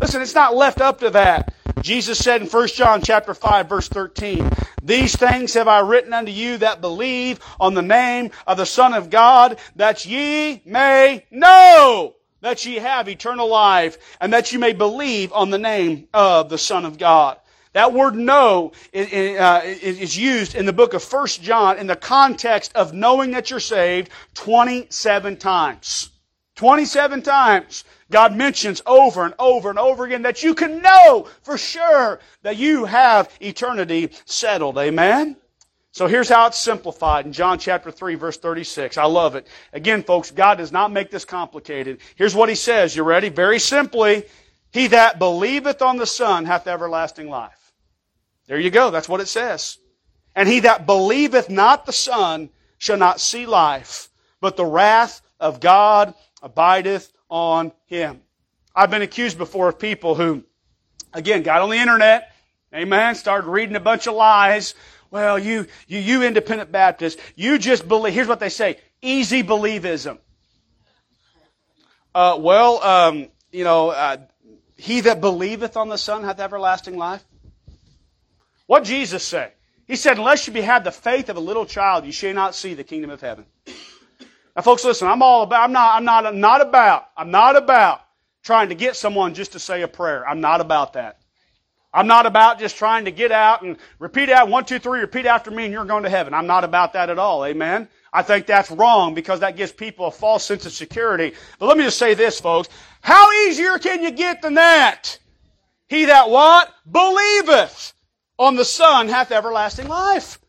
Listen, 0.02 0.24
it's 0.24 0.34
not 0.34 0.56
left 0.56 0.82
up 0.82 1.00
to 1.02 1.12
that. 1.12 1.54
Jesus 1.82 2.18
said 2.18 2.42
in 2.42 2.48
1 2.48 2.68
John 2.70 3.02
chapter 3.02 3.34
5 3.34 3.68
verse 3.68 3.90
13, 3.90 4.50
These 4.82 5.16
things 5.16 5.54
have 5.56 5.68
I 5.68 5.80
written 5.80 6.14
unto 6.14 6.32
you 6.32 6.58
that 6.58 6.82
believe 6.82 7.40
on 7.60 7.74
the 7.74 7.82
name 7.82 8.32
of 8.48 8.58
the 8.58 8.66
Son 8.66 8.94
of 8.94 9.10
God, 9.10 9.60
that 9.76 10.06
ye 10.06 10.62
may 10.66 11.26
know 11.32 12.16
that 12.42 12.66
ye 12.66 12.76
have 12.76 13.08
eternal 13.08 13.48
life, 13.48 13.98
and 14.20 14.34
that 14.34 14.52
ye 14.52 14.58
may 14.58 14.74
believe 14.74 15.32
on 15.34 15.50
the 15.50 15.58
name 15.58 16.08
of 16.14 16.50
the 16.50 16.58
Son 16.58 16.86
of 16.86 16.98
God. 16.98 17.38
That 17.74 17.92
word 17.92 18.16
know 18.16 18.72
uh, 18.94 19.62
is 19.64 20.16
used 20.16 20.54
in 20.54 20.66
the 20.66 20.74
book 20.74 20.94
of 20.94 21.04
1 21.04 21.28
John 21.42 21.80
in 21.80 21.88
the 21.88 21.96
context 21.96 22.72
of 22.76 22.94
knowing 22.94 23.32
that 23.32 23.50
you're 23.50 23.60
saved 23.60 24.12
27 24.36 25.38
times. 25.38 26.10
27 26.56 27.24
times. 27.24 27.84
God 28.14 28.36
mentions 28.36 28.82
over 28.86 29.26
and 29.26 29.34
over 29.40 29.70
and 29.70 29.80
over 29.80 30.06
again 30.06 30.22
that 30.22 30.44
you 30.44 30.56
can 30.56 30.82
know 30.82 31.28
for 31.42 31.58
sure 31.58 32.20
that 32.44 32.56
you 32.56 32.86
have 32.86 33.30
eternity 33.42 34.12
settled. 34.26 34.78
Amen? 34.78 35.36
So 35.92 36.08
here's 36.08 36.30
how 36.30 36.48
it's 36.48 36.58
simplified 36.58 37.26
in 37.26 37.34
John 37.34 37.60
chapter 37.60 37.92
3 37.92 38.16
verse 38.16 38.38
36. 38.38 38.98
I 38.98 39.06
love 39.06 39.36
it. 39.36 39.48
Again, 39.74 40.04
folks, 40.04 40.32
God 40.32 40.60
does 40.60 40.72
not 40.72 40.92
make 40.92 41.12
this 41.12 41.26
complicated. 41.26 42.00
Here's 42.16 42.36
what 42.36 42.50
He 42.50 42.56
says. 42.56 42.96
You 42.96 43.04
ready? 43.04 43.30
Very 43.30 43.60
simply, 43.60 44.24
He 44.72 44.88
that 44.88 45.20
believeth 45.20 45.82
on 45.82 45.98
the 45.98 46.06
Son 46.06 46.46
hath 46.46 46.68
everlasting 46.68 47.30
life. 47.30 47.74
There 48.48 48.60
you 48.60 48.70
go. 48.70 48.92
That's 48.92 49.10
what 49.10 49.22
it 49.22 49.28
says. 49.28 49.78
And 50.36 50.50
he 50.50 50.62
that 50.62 50.86
believeth 50.86 51.50
not 51.50 51.86
the 51.86 51.94
Son 51.94 52.50
shall 52.78 52.98
not 52.98 53.20
see 53.20 53.46
life, 53.46 54.10
but 54.42 54.58
the 54.58 54.66
wrath 54.66 55.22
of 55.40 55.60
God 55.60 56.14
abideth 56.42 57.12
on 57.34 57.72
him. 57.88 58.22
I've 58.76 58.92
been 58.92 59.02
accused 59.02 59.40
before 59.40 59.68
of 59.68 59.80
people 59.80 60.14
who, 60.14 60.44
again, 61.14 61.42
got 61.42 61.64
on 61.64 61.72
the 61.72 61.78
internet, 61.78 62.32
amen, 62.72 63.16
started 63.16 63.50
reading 63.50 63.76
a 63.76 63.80
bunch 63.80 64.06
of 64.06 64.14
lies. 64.14 64.76
Well, 65.10 65.40
you, 65.40 65.66
you, 65.88 65.98
you 65.98 66.22
independent 66.22 66.72
Baptists, 66.72 67.20
you 67.36 67.58
just 67.58 67.88
believe, 67.88 68.14
here's 68.14 68.28
what 68.28 68.40
they 68.40 68.50
say, 68.50 68.78
easy 69.02 69.42
believism. 69.42 70.20
Uh, 72.14 72.38
well, 72.40 72.84
um, 72.84 73.30
you 73.52 73.64
know, 73.64 73.90
uh, 73.90 74.18
he 74.78 75.02
that 75.02 75.20
believeth 75.20 75.76
on 75.76 75.90
the 75.90 75.98
Son 75.98 76.24
hath 76.24 76.40
everlasting 76.40 76.98
life. 76.98 77.24
What 78.68 78.84
Jesus 78.84 79.24
say? 79.24 79.54
He 79.88 79.96
said, 79.96 80.18
unless 80.20 80.48
you 80.48 80.62
have 80.62 80.84
the 80.84 80.92
faith 80.92 81.30
of 81.30 81.38
a 81.38 81.40
little 81.40 81.66
child, 81.66 82.06
you 82.06 82.12
shall 82.12 82.34
not 82.34 82.54
see 82.54 82.76
the 82.76 82.84
kingdom 82.84 83.10
of 83.10 83.22
heaven. 83.22 83.46
Now, 84.56 84.62
folks, 84.62 84.86
listen, 84.86 85.08
I'm 85.08 85.22
all 85.22 85.44
about, 85.44 85.64
I'm 85.64 85.72
not, 85.72 85.96
I'm 85.96 86.06
not, 86.06 86.26
I'm 86.26 86.40
not 86.40 86.62
about, 86.62 87.06
I'm 87.18 87.32
not 87.32 87.56
about 87.56 88.02
trying 88.44 88.70
to 88.70 88.76
get 88.76 88.96
someone 88.96 89.34
just 89.34 89.54
to 89.54 89.60
say 89.60 89.82
a 89.82 89.88
prayer. 89.88 90.28
I'm 90.28 90.42
not 90.42 90.62
about 90.62 90.94
that. 90.94 91.20
I'm 91.94 92.08
not 92.08 92.26
about 92.26 92.60
just 92.60 92.76
trying 92.76 93.06
to 93.06 93.12
get 93.12 93.32
out 93.32 93.62
and 93.62 93.78
repeat 94.00 94.30
out 94.30 94.50
one, 94.50 94.66
two, 94.66 94.80
three, 94.80 95.00
repeat 95.00 95.26
after 95.26 95.52
me 95.52 95.66
and 95.66 95.74
you're 95.74 95.86
going 95.86 96.04
to 96.04 96.10
heaven. 96.10 96.34
I'm 96.34 96.48
not 96.48 96.64
about 96.64 96.94
that 96.94 97.10
at 97.10 97.20
all. 97.20 97.46
Amen. 97.46 97.88
I 98.12 98.24
think 98.24 98.46
that's 98.46 98.72
wrong 98.72 99.14
because 99.14 99.40
that 99.42 99.56
gives 99.56 99.72
people 99.72 100.08
a 100.08 100.12
false 100.12 100.44
sense 100.44 100.66
of 100.66 100.72
security. 100.72 101.34
But 101.60 101.68
let 101.68 101.78
me 101.78 101.84
just 101.84 102.00
say 102.00 102.14
this, 102.14 102.40
folks. 102.40 102.70
How 103.02 103.32
easier 103.48 103.78
can 103.78 104.04
you 104.04 104.12
get 104.12 104.42
than 104.42 104.56
that? 104.56 105.18
He 105.88 106.06
that 106.06 106.30
what? 106.30 106.72
Believeth 106.90 107.94
on 108.40 108.56
the 108.56 108.66
Son 108.66 109.08
hath 109.08 109.32
everlasting 109.32 109.88
life. 109.88 110.40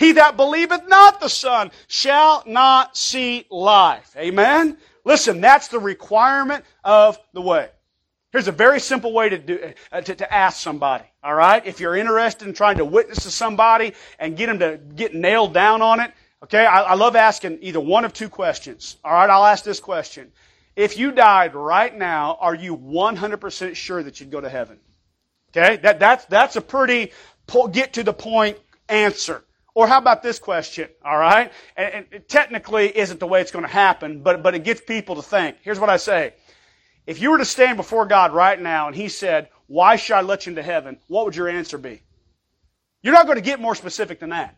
He 0.00 0.12
that 0.12 0.38
believeth 0.38 0.88
not 0.88 1.20
the 1.20 1.28
Son 1.28 1.70
shall 1.86 2.42
not 2.46 2.96
see 2.96 3.44
life. 3.50 4.16
Amen? 4.16 4.78
Listen, 5.04 5.42
that's 5.42 5.68
the 5.68 5.78
requirement 5.78 6.64
of 6.82 7.18
the 7.34 7.42
way. 7.42 7.68
Here's 8.32 8.48
a 8.48 8.52
very 8.52 8.80
simple 8.80 9.12
way 9.12 9.28
to 9.28 9.36
do 9.36 9.74
uh, 9.92 10.00
to, 10.00 10.14
to 10.14 10.32
ask 10.32 10.58
somebody. 10.58 11.04
All 11.22 11.34
right, 11.34 11.66
if 11.66 11.80
you're 11.80 11.94
interested 11.96 12.48
in 12.48 12.54
trying 12.54 12.78
to 12.78 12.84
witness 12.86 13.24
to 13.24 13.30
somebody 13.30 13.92
and 14.18 14.38
get 14.38 14.46
them 14.46 14.60
to 14.60 14.78
get 14.78 15.14
nailed 15.14 15.52
down 15.52 15.82
on 15.82 16.00
it, 16.00 16.12
okay. 16.44 16.64
I, 16.64 16.80
I 16.80 16.94
love 16.94 17.14
asking 17.14 17.58
either 17.60 17.80
one 17.80 18.06
of 18.06 18.14
two 18.14 18.30
questions. 18.30 18.96
All 19.04 19.12
right, 19.12 19.28
I'll 19.28 19.44
ask 19.44 19.64
this 19.64 19.80
question: 19.80 20.32
If 20.76 20.96
you 20.96 21.12
died 21.12 21.54
right 21.54 21.94
now, 21.94 22.38
are 22.40 22.54
you 22.54 22.74
100% 22.74 23.74
sure 23.74 24.02
that 24.02 24.18
you'd 24.18 24.30
go 24.30 24.40
to 24.40 24.48
heaven? 24.48 24.78
Okay, 25.50 25.76
that 25.78 25.98
that's 26.00 26.24
that's 26.24 26.56
a 26.56 26.62
pretty 26.62 27.12
get 27.72 27.92
to 27.94 28.02
the 28.02 28.14
point 28.14 28.56
answer. 28.88 29.44
Or 29.74 29.86
how 29.86 29.98
about 29.98 30.22
this 30.22 30.38
question? 30.38 30.88
All 31.04 31.16
right, 31.16 31.52
and, 31.76 32.06
and 32.12 32.28
technically 32.28 32.96
isn't 32.96 33.20
the 33.20 33.26
way 33.26 33.40
it's 33.40 33.52
going 33.52 33.64
to 33.64 33.70
happen, 33.70 34.22
but 34.22 34.42
but 34.42 34.54
it 34.54 34.64
gets 34.64 34.80
people 34.80 35.16
to 35.16 35.22
think. 35.22 35.56
Here's 35.62 35.78
what 35.78 35.90
I 35.90 35.96
say: 35.96 36.34
If 37.06 37.20
you 37.20 37.30
were 37.30 37.38
to 37.38 37.44
stand 37.44 37.76
before 37.76 38.06
God 38.06 38.32
right 38.32 38.60
now 38.60 38.88
and 38.88 38.96
He 38.96 39.08
said, 39.08 39.48
"Why 39.66 39.96
should 39.96 40.14
I 40.14 40.22
let 40.22 40.46
you 40.46 40.50
into 40.50 40.62
heaven?" 40.62 40.98
What 41.06 41.24
would 41.24 41.36
your 41.36 41.48
answer 41.48 41.78
be? 41.78 42.02
You're 43.02 43.14
not 43.14 43.26
going 43.26 43.38
to 43.38 43.42
get 43.42 43.60
more 43.60 43.74
specific 43.74 44.20
than 44.20 44.30
that. 44.30 44.56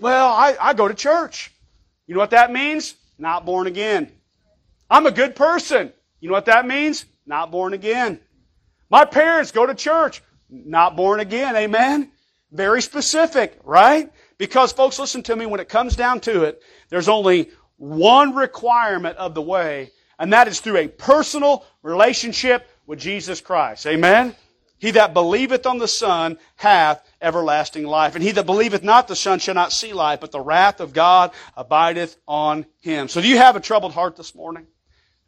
Well, 0.00 0.28
I, 0.28 0.56
I 0.60 0.74
go 0.74 0.88
to 0.88 0.94
church. 0.94 1.50
You 2.06 2.14
know 2.14 2.20
what 2.20 2.30
that 2.30 2.52
means? 2.52 2.94
Not 3.18 3.44
born 3.44 3.66
again. 3.66 4.10
I'm 4.90 5.06
a 5.06 5.10
good 5.10 5.34
person. 5.34 5.92
You 6.20 6.28
know 6.28 6.34
what 6.34 6.46
that 6.46 6.66
means? 6.66 7.04
Not 7.26 7.50
born 7.50 7.72
again. 7.72 8.20
My 8.90 9.04
parents 9.04 9.52
go 9.52 9.66
to 9.66 9.74
church. 9.74 10.22
Not 10.50 10.96
born 10.96 11.20
again. 11.20 11.56
Amen. 11.56 12.10
Very 12.52 12.82
specific, 12.82 13.58
right? 13.64 14.12
Because 14.38 14.72
folks, 14.72 14.98
listen 14.98 15.22
to 15.24 15.34
me, 15.34 15.46
when 15.46 15.60
it 15.60 15.68
comes 15.68 15.96
down 15.96 16.20
to 16.20 16.44
it, 16.44 16.62
there's 16.90 17.08
only 17.08 17.50
one 17.76 18.34
requirement 18.34 19.16
of 19.16 19.34
the 19.34 19.42
way, 19.42 19.90
and 20.18 20.32
that 20.32 20.46
is 20.46 20.60
through 20.60 20.76
a 20.76 20.88
personal 20.88 21.64
relationship 21.82 22.68
with 22.86 23.00
Jesus 23.00 23.40
Christ. 23.40 23.86
Amen? 23.86 24.34
He 24.78 24.90
that 24.92 25.14
believeth 25.14 25.64
on 25.64 25.78
the 25.78 25.88
Son 25.88 26.38
hath 26.56 27.08
everlasting 27.20 27.86
life. 27.86 28.16
And 28.16 28.24
he 28.24 28.32
that 28.32 28.46
believeth 28.46 28.82
not 28.82 29.06
the 29.06 29.14
Son 29.16 29.38
shall 29.38 29.54
not 29.54 29.72
see 29.72 29.92
life, 29.92 30.20
but 30.20 30.32
the 30.32 30.40
wrath 30.40 30.80
of 30.80 30.92
God 30.92 31.30
abideth 31.56 32.16
on 32.26 32.66
him. 32.80 33.06
So 33.06 33.20
do 33.20 33.28
you 33.28 33.36
have 33.38 33.54
a 33.54 33.60
troubled 33.60 33.92
heart 33.92 34.16
this 34.16 34.34
morning? 34.34 34.66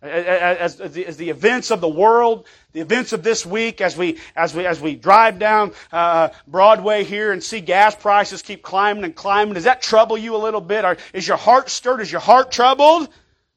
As, 0.04 0.80
as, 0.80 0.92
the, 0.92 1.06
as 1.06 1.16
the, 1.16 1.30
events 1.30 1.70
of 1.70 1.80
the 1.80 1.88
world, 1.88 2.46
the 2.72 2.80
events 2.80 3.14
of 3.14 3.22
this 3.22 3.46
week, 3.46 3.80
as 3.80 3.96
we 3.96 4.18
as 4.36 4.54
we 4.54 4.66
as 4.66 4.78
we 4.78 4.96
drive 4.96 5.38
down 5.38 5.72
uh, 5.92 6.28
Broadway 6.46 7.04
here 7.04 7.32
and 7.32 7.42
see 7.42 7.60
gas 7.60 7.94
prices 7.94 8.42
keep 8.42 8.62
climbing 8.62 9.04
and 9.04 9.16
climbing, 9.16 9.54
does 9.54 9.64
that 9.64 9.80
trouble 9.80 10.18
you 10.18 10.36
a 10.36 10.38
little 10.38 10.60
bit? 10.60 10.84
Or 10.84 10.98
is 11.14 11.26
your 11.26 11.38
heart 11.38 11.70
stirred? 11.70 12.02
Is 12.02 12.12
your 12.12 12.20
heart 12.20 12.52
troubled? 12.52 13.08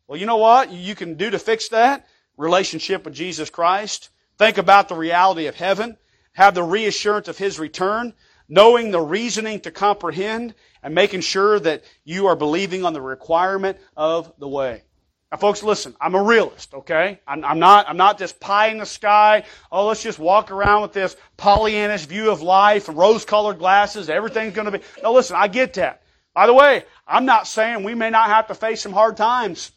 Well, 0.08 0.18
you 0.18 0.26
know 0.26 0.38
what 0.38 0.72
you 0.72 0.96
can 0.96 1.16
do 1.16 1.30
to 1.30 1.38
fix 1.38 1.68
that 1.70 2.08
relationship 2.38 3.04
with 3.04 3.14
Jesus 3.14 3.50
Christ. 3.50 4.10
Think 4.38 4.58
about 4.58 4.88
the 4.88 4.96
reality 4.96 5.48
of 5.48 5.56
heaven. 5.56 5.98
Have 6.32 6.56
the 6.56 6.64
reassurance 6.64 7.28
of 7.28 7.38
His 7.38 7.60
return. 7.60 8.14
Knowing 8.48 8.92
the 8.92 9.02
reasoning 9.02 9.60
to 9.60 9.72
comprehend 9.72 10.56
and 10.82 10.96
making 10.96 11.20
sure 11.20 11.60
that 11.60 11.84
you 12.06 12.28
are 12.28 12.36
believing 12.38 12.86
on 12.86 12.94
the 12.94 13.02
requirement 13.02 13.78
of 13.98 14.32
the 14.40 14.48
way. 14.48 14.84
Now, 15.32 15.38
folks, 15.38 15.62
listen. 15.62 15.94
I'm 16.00 16.16
a 16.16 16.24
realist, 16.24 16.74
okay? 16.74 17.20
I'm, 17.28 17.44
I'm, 17.44 17.60
not. 17.60 17.90
I'm 17.90 17.98
not 17.98 18.18
just 18.18 18.40
pie 18.40 18.68
in 18.68 18.78
the 18.78 18.86
sky. 18.86 19.44
Oh, 19.72 19.88
let's 19.88 20.02
just 20.02 20.20
walk 20.20 20.52
around 20.52 20.84
with 20.84 20.94
this 20.94 21.18
Pollyannish 21.38 22.06
view 22.06 22.32
of 22.32 22.42
life 22.42 22.88
and 22.88 22.98
rose-colored 22.98 23.60
glasses. 23.60 24.10
Everything's 24.10 24.54
going 24.54 24.72
to 24.72 24.78
be. 24.78 24.84
No, 25.04 25.14
listen. 25.14 25.36
I 25.36 25.50
get 25.50 25.74
that. 25.74 26.04
By 26.34 26.48
the 26.48 26.54
way, 26.54 26.86
I'm 27.06 27.26
not 27.26 27.48
saying 27.48 27.84
we 27.84 27.94
may 27.94 28.10
not 28.10 28.28
have 28.28 28.48
to 28.48 28.56
face 28.56 28.82
some 28.82 28.94
hard 28.94 29.18
times. 29.18 29.72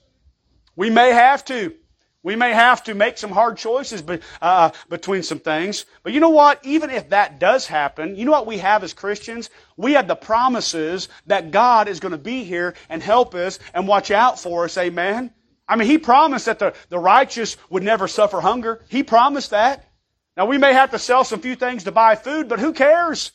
We 0.77 0.89
may 0.89 1.13
have 1.13 1.45
to. 1.47 1.75
We 2.23 2.37
may 2.37 2.53
have 2.53 2.85
to 2.85 2.95
make 2.95 3.17
some 3.17 3.31
hard 3.31 3.57
choices 3.57 4.03
be, 4.03 4.19
uh, 4.43 4.71
between 4.91 5.23
some 5.23 5.39
things. 5.41 5.87
But 6.03 6.13
you 6.13 6.21
know 6.21 6.29
what? 6.29 6.65
Even 6.65 6.91
if 6.91 7.09
that 7.09 7.41
does 7.41 7.67
happen, 7.67 8.15
you 8.15 8.27
know 8.27 8.31
what 8.31 8.47
we 8.47 8.59
have 8.59 8.85
as 8.85 8.93
Christians? 8.93 9.49
We 9.79 9.95
have 9.95 10.07
the 10.07 10.17
promises 10.17 11.09
that 11.27 11.51
God 11.51 11.89
is 11.89 11.99
going 11.99 12.13
to 12.13 12.19
be 12.19 12.45
here 12.45 12.75
and 12.91 13.03
help 13.03 13.35
us 13.35 13.59
and 13.73 13.89
watch 13.89 14.11
out 14.11 14.39
for 14.39 14.65
us. 14.65 14.77
Amen? 14.77 15.33
I 15.71 15.77
mean, 15.77 15.89
He 15.89 15.99
promised 15.99 16.47
that 16.47 16.59
the, 16.59 16.75
the 16.89 16.99
righteous 16.99 17.57
would 17.71 17.85
never 17.85 18.09
suffer 18.09 18.41
hunger. 18.41 18.83
He 18.89 19.03
promised 19.05 19.51
that. 19.51 19.89
Now, 20.37 20.47
we 20.47 20.59
may 20.59 20.73
have 20.73 20.91
to 20.91 20.99
sell 20.99 21.23
some 21.25 21.41
few 21.41 21.55
things 21.55 21.85
to 21.85 21.93
buy 21.93 22.17
food, 22.17 22.49
but 22.49 22.59
who 22.59 22.73
cares? 22.73 23.33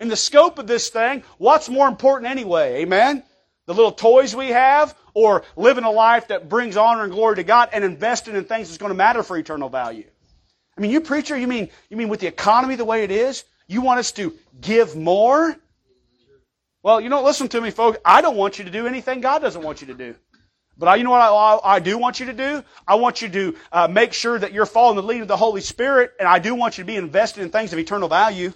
In 0.00 0.08
the 0.08 0.16
scope 0.16 0.58
of 0.58 0.66
this 0.66 0.90
thing, 0.90 1.24
what's 1.38 1.68
more 1.68 1.88
important 1.88 2.30
anyway? 2.30 2.82
Amen? 2.82 3.24
The 3.66 3.74
little 3.74 3.92
toys 3.92 4.36
we 4.36 4.48
have 4.50 4.94
or 5.14 5.44
living 5.56 5.84
a 5.84 5.90
life 5.90 6.28
that 6.28 6.48
brings 6.48 6.76
honor 6.76 7.04
and 7.04 7.12
glory 7.12 7.36
to 7.36 7.42
God 7.42 7.70
and 7.72 7.82
investing 7.82 8.36
in 8.36 8.44
things 8.44 8.68
that's 8.68 8.78
going 8.78 8.90
to 8.90 8.96
matter 8.96 9.22
for 9.22 9.36
eternal 9.36 9.68
value. 9.68 10.04
I 10.76 10.80
mean, 10.80 10.90
you 10.90 11.00
preacher, 11.00 11.36
you 11.36 11.48
mean, 11.48 11.70
you 11.90 11.96
mean 11.96 12.08
with 12.08 12.20
the 12.20 12.28
economy 12.28 12.76
the 12.76 12.84
way 12.84 13.02
it 13.02 13.10
is, 13.10 13.44
you 13.66 13.80
want 13.80 13.98
us 13.98 14.12
to 14.12 14.34
give 14.60 14.94
more? 14.94 15.56
Well, 16.82 17.00
you 17.00 17.08
know, 17.08 17.22
listen 17.22 17.48
to 17.48 17.60
me, 17.60 17.70
folks. 17.70 17.98
I 18.04 18.20
don't 18.20 18.36
want 18.36 18.58
you 18.58 18.64
to 18.64 18.70
do 18.70 18.86
anything 18.86 19.20
God 19.20 19.40
doesn't 19.40 19.62
want 19.62 19.80
you 19.80 19.88
to 19.88 19.94
do. 19.94 20.14
But 20.78 20.88
I, 20.88 20.94
you 20.96 21.04
know 21.04 21.10
what 21.10 21.20
I, 21.20 21.58
I, 21.64 21.80
do 21.80 21.98
want 21.98 22.20
you 22.20 22.26
to 22.26 22.32
do? 22.32 22.62
I 22.86 22.94
want 22.94 23.20
you 23.20 23.28
to 23.28 23.56
uh, 23.72 23.88
make 23.88 24.12
sure 24.12 24.38
that 24.38 24.52
you're 24.52 24.64
following 24.64 24.96
the 24.96 25.02
lead 25.02 25.22
of 25.22 25.28
the 25.28 25.36
Holy 25.36 25.60
Spirit, 25.60 26.12
and 26.20 26.28
I 26.28 26.38
do 26.38 26.54
want 26.54 26.78
you 26.78 26.84
to 26.84 26.86
be 26.86 26.96
invested 26.96 27.42
in 27.42 27.50
things 27.50 27.72
of 27.72 27.80
eternal 27.80 28.08
value. 28.08 28.52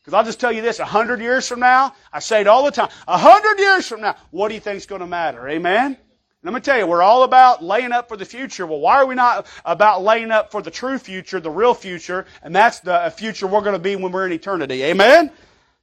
Because 0.00 0.14
I'll 0.14 0.24
just 0.24 0.40
tell 0.40 0.50
you 0.50 0.62
this, 0.62 0.78
a 0.78 0.86
hundred 0.86 1.20
years 1.20 1.46
from 1.46 1.60
now, 1.60 1.94
I 2.10 2.20
say 2.20 2.40
it 2.40 2.46
all 2.46 2.64
the 2.64 2.70
time, 2.70 2.88
a 3.06 3.18
hundred 3.18 3.58
years 3.58 3.86
from 3.86 4.00
now, 4.00 4.16
what 4.30 4.48
do 4.48 4.54
you 4.54 4.60
think 4.60 4.78
is 4.78 4.86
going 4.86 5.02
to 5.02 5.06
matter? 5.06 5.46
Amen? 5.46 5.98
Going 6.44 6.54
to 6.54 6.60
tell 6.60 6.78
you, 6.78 6.86
we're 6.86 7.02
all 7.02 7.24
about 7.24 7.62
laying 7.62 7.92
up 7.92 8.08
for 8.08 8.16
the 8.16 8.24
future. 8.24 8.66
Well, 8.66 8.78
why 8.80 8.96
are 8.96 9.06
we 9.06 9.14
not 9.14 9.46
about 9.66 10.02
laying 10.02 10.30
up 10.30 10.50
for 10.50 10.62
the 10.62 10.70
true 10.70 10.96
future, 10.96 11.40
the 11.40 11.50
real 11.50 11.74
future, 11.74 12.24
and 12.42 12.56
that's 12.56 12.80
the 12.80 13.12
future 13.14 13.46
we're 13.46 13.60
going 13.60 13.74
to 13.74 13.78
be 13.78 13.96
when 13.96 14.12
we're 14.12 14.24
in 14.24 14.32
eternity? 14.32 14.82
Amen? 14.84 15.30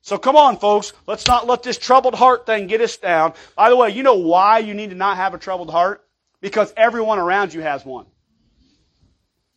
So 0.06 0.20
come 0.20 0.36
on, 0.36 0.58
folks. 0.58 0.94
Let's 1.08 1.26
not 1.26 1.48
let 1.48 1.64
this 1.64 1.80
troubled 1.80 2.14
heart 2.14 2.46
thing 2.46 2.68
get 2.68 2.80
us 2.80 2.96
down. 2.96 3.34
By 3.56 3.70
the 3.70 3.76
way, 3.76 3.90
you 3.90 4.04
know 4.04 4.14
why 4.14 4.60
you 4.60 4.76
need 4.76 4.92
to 4.92 4.96
not 4.96 5.18
have 5.18 5.34
a 5.34 5.40
troubled 5.40 5.72
heart? 5.72 6.06
Because 6.42 6.72
everyone 6.78 7.18
around 7.18 7.56
you 7.56 7.62
has 7.62 7.84
one. 7.84 8.06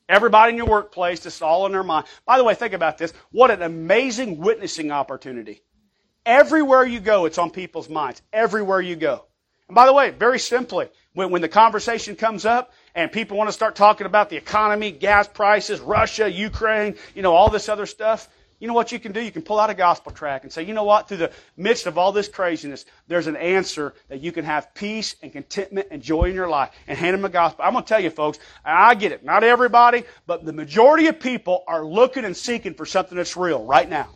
Everybody 0.08 0.52
in 0.52 0.56
your 0.56 0.66
workplace, 0.66 1.26
it's 1.26 1.42
all 1.42 1.66
in 1.66 1.72
their 1.72 1.82
mind. 1.82 2.06
By 2.24 2.38
the 2.38 2.44
way, 2.44 2.54
think 2.54 2.72
about 2.72 2.96
this. 2.96 3.12
What 3.30 3.50
an 3.50 3.60
amazing 3.60 4.38
witnessing 4.38 4.90
opportunity. 4.90 5.60
Everywhere 6.24 6.86
you 6.86 7.00
go, 7.00 7.26
it's 7.26 7.36
on 7.36 7.50
people's 7.50 7.90
minds. 7.90 8.22
Everywhere 8.32 8.80
you 8.80 8.96
go. 8.96 9.26
And 9.68 9.74
by 9.74 9.84
the 9.84 9.92
way, 9.92 10.08
very 10.08 10.38
simply, 10.38 10.88
when, 11.12 11.28
when 11.30 11.42
the 11.42 11.48
conversation 11.50 12.16
comes 12.16 12.46
up 12.46 12.72
and 12.94 13.12
people 13.12 13.36
want 13.36 13.48
to 13.48 13.52
start 13.52 13.76
talking 13.76 14.06
about 14.06 14.30
the 14.30 14.36
economy, 14.36 14.92
gas 14.92 15.28
prices, 15.28 15.78
Russia, 15.78 16.26
Ukraine, 16.26 16.94
you 17.14 17.20
know, 17.20 17.34
all 17.34 17.50
this 17.50 17.68
other 17.68 17.84
stuff, 17.84 18.30
you 18.60 18.66
know 18.66 18.74
what 18.74 18.90
you 18.90 18.98
can 18.98 19.12
do? 19.12 19.20
You 19.20 19.30
can 19.30 19.42
pull 19.42 19.60
out 19.60 19.70
a 19.70 19.74
gospel 19.74 20.10
track 20.10 20.42
and 20.42 20.52
say, 20.52 20.64
you 20.64 20.74
know 20.74 20.84
what? 20.84 21.08
Through 21.08 21.18
the 21.18 21.32
midst 21.56 21.86
of 21.86 21.96
all 21.96 22.10
this 22.10 22.28
craziness, 22.28 22.84
there's 23.06 23.28
an 23.28 23.36
answer 23.36 23.94
that 24.08 24.20
you 24.20 24.32
can 24.32 24.44
have 24.44 24.74
peace 24.74 25.14
and 25.22 25.32
contentment 25.32 25.88
and 25.90 26.02
joy 26.02 26.24
in 26.24 26.34
your 26.34 26.48
life 26.48 26.70
and 26.88 26.98
hand 26.98 27.14
them 27.14 27.24
a 27.24 27.28
gospel. 27.28 27.64
I'm 27.64 27.72
going 27.72 27.84
to 27.84 27.88
tell 27.88 28.00
you 28.00 28.10
folks, 28.10 28.38
I 28.64 28.94
get 28.96 29.12
it. 29.12 29.24
Not 29.24 29.44
everybody, 29.44 30.04
but 30.26 30.44
the 30.44 30.52
majority 30.52 31.06
of 31.06 31.20
people 31.20 31.62
are 31.68 31.84
looking 31.84 32.24
and 32.24 32.36
seeking 32.36 32.74
for 32.74 32.84
something 32.84 33.16
that's 33.16 33.36
real 33.36 33.64
right 33.64 33.88
now. 33.88 34.08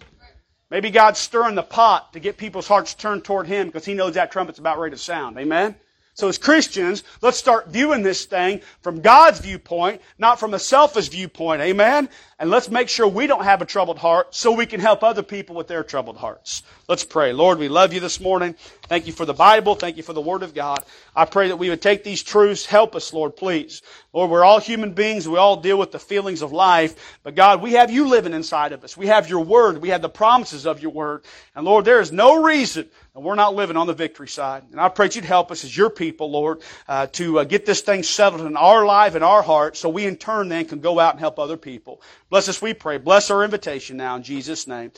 Maybe 0.70 0.90
God's 0.90 1.18
stirring 1.18 1.55
the 1.55 1.62
pot 1.62 2.14
to 2.14 2.20
get 2.20 2.38
people's 2.38 2.66
hearts 2.66 2.95
turned 2.95 3.24
toward 3.24 3.47
Him 3.47 3.66
because 3.66 3.84
He 3.84 3.95
knows 3.95 4.14
that 4.14 4.32
trumpet's 4.32 4.59
about 4.59 4.78
ready 4.78 4.97
to 4.97 4.99
sound. 4.99 5.38
Amen? 5.38 5.76
So 6.14 6.28
as 6.28 6.36
Christians, 6.36 7.04
let's 7.22 7.38
start 7.38 7.68
viewing 7.68 8.02
this 8.02 8.26
thing 8.26 8.60
from 8.82 9.00
God's 9.00 9.40
viewpoint, 9.40 10.02
not 10.18 10.38
from 10.38 10.52
a 10.52 10.58
selfish 10.58 11.08
viewpoint. 11.08 11.62
Amen? 11.62 12.08
And 12.38 12.50
let's 12.50 12.68
make 12.68 12.90
sure 12.90 13.08
we 13.08 13.26
don't 13.26 13.44
have 13.44 13.62
a 13.62 13.64
troubled 13.64 13.98
heart 13.98 14.34
so 14.34 14.52
we 14.52 14.66
can 14.66 14.80
help 14.80 15.02
other 15.02 15.22
people 15.22 15.56
with 15.56 15.68
their 15.68 15.82
troubled 15.82 16.18
hearts. 16.18 16.64
Let's 16.86 17.04
pray. 17.04 17.32
Lord, 17.32 17.58
we 17.58 17.68
love 17.68 17.94
you 17.94 18.00
this 18.00 18.20
morning. 18.20 18.56
Thank 18.93 19.07
you 19.07 19.14
for 19.14 19.24
the 19.24 19.32
Bible. 19.32 19.74
Thank 19.74 19.97
you 19.97 20.03
for 20.03 20.12
the 20.12 20.20
Word 20.20 20.43
of 20.43 20.53
God. 20.53 20.84
I 21.16 21.24
pray 21.24 21.49
that 21.49 21.57
we 21.57 21.70
would 21.70 21.80
take 21.80 22.05
these 22.05 22.22
truths. 22.22 22.66
Help 22.66 22.95
us, 22.95 23.14
Lord, 23.14 23.34
please. 23.34 23.80
Lord, 24.12 24.28
we're 24.30 24.45
all 24.45 24.61
human 24.61 24.93
beings. 24.93 25.26
We 25.26 25.38
all 25.38 25.57
deal 25.57 25.78
with 25.78 25.93
the 25.93 25.99
feelings 25.99 26.43
of 26.43 26.53
life. 26.53 27.18
But 27.22 27.34
God, 27.34 27.62
we 27.62 27.72
have 27.72 27.90
you 27.90 28.07
living 28.07 28.34
inside 28.34 28.72
of 28.72 28.84
us. 28.84 28.95
We 28.95 29.07
have 29.07 29.30
your 29.30 29.40
Word. 29.40 29.78
We 29.80 29.88
have 29.88 30.03
the 30.03 30.11
promises 30.11 30.66
of 30.66 30.82
your 30.82 30.93
Word. 30.93 31.24
And 31.55 31.64
Lord, 31.64 31.86
there 31.86 32.03
is 32.03 32.12
no 32.12 32.43
reason 32.43 32.86
and 33.14 33.24
we're 33.24 33.34
not 33.34 33.55
living 33.55 33.76
on 33.76 33.86
the 33.86 33.93
victory 33.93 34.28
side. 34.28 34.64
And 34.70 34.80
I 34.80 34.88
pray 34.88 35.09
you'd 35.12 35.24
help 35.24 35.51
us 35.51 35.64
as 35.64 35.76
your 35.76 35.90
people, 35.90 36.30
Lord, 36.30 36.62
uh, 36.88 37.07
to 37.09 37.40
uh, 37.40 37.45
get 37.45 37.66
this 37.66 37.82
thing 37.82 38.03
settled 38.03 38.40
in 38.43 38.57
our 38.57 38.86
life 38.86 39.14
and 39.14 39.22
our 39.22 39.43
heart 39.43 39.76
so 39.76 39.90
we 39.90 40.07
in 40.07 40.16
turn 40.16 40.49
then 40.49 40.64
can 40.64 40.80
go 40.80 40.99
out 40.99 41.12
and 41.12 41.20
help 41.20 41.38
other 41.38 41.59
people. 41.59 42.01
Bless 42.30 42.49
us, 42.49 42.62
we 42.62 42.72
pray. 42.72 42.97
Bless 42.97 43.30
our 43.30 43.45
invitation 43.45 43.99
now 43.99 44.16
in 44.16 44.22
Jesus' 44.22 44.66
name. 44.66 44.93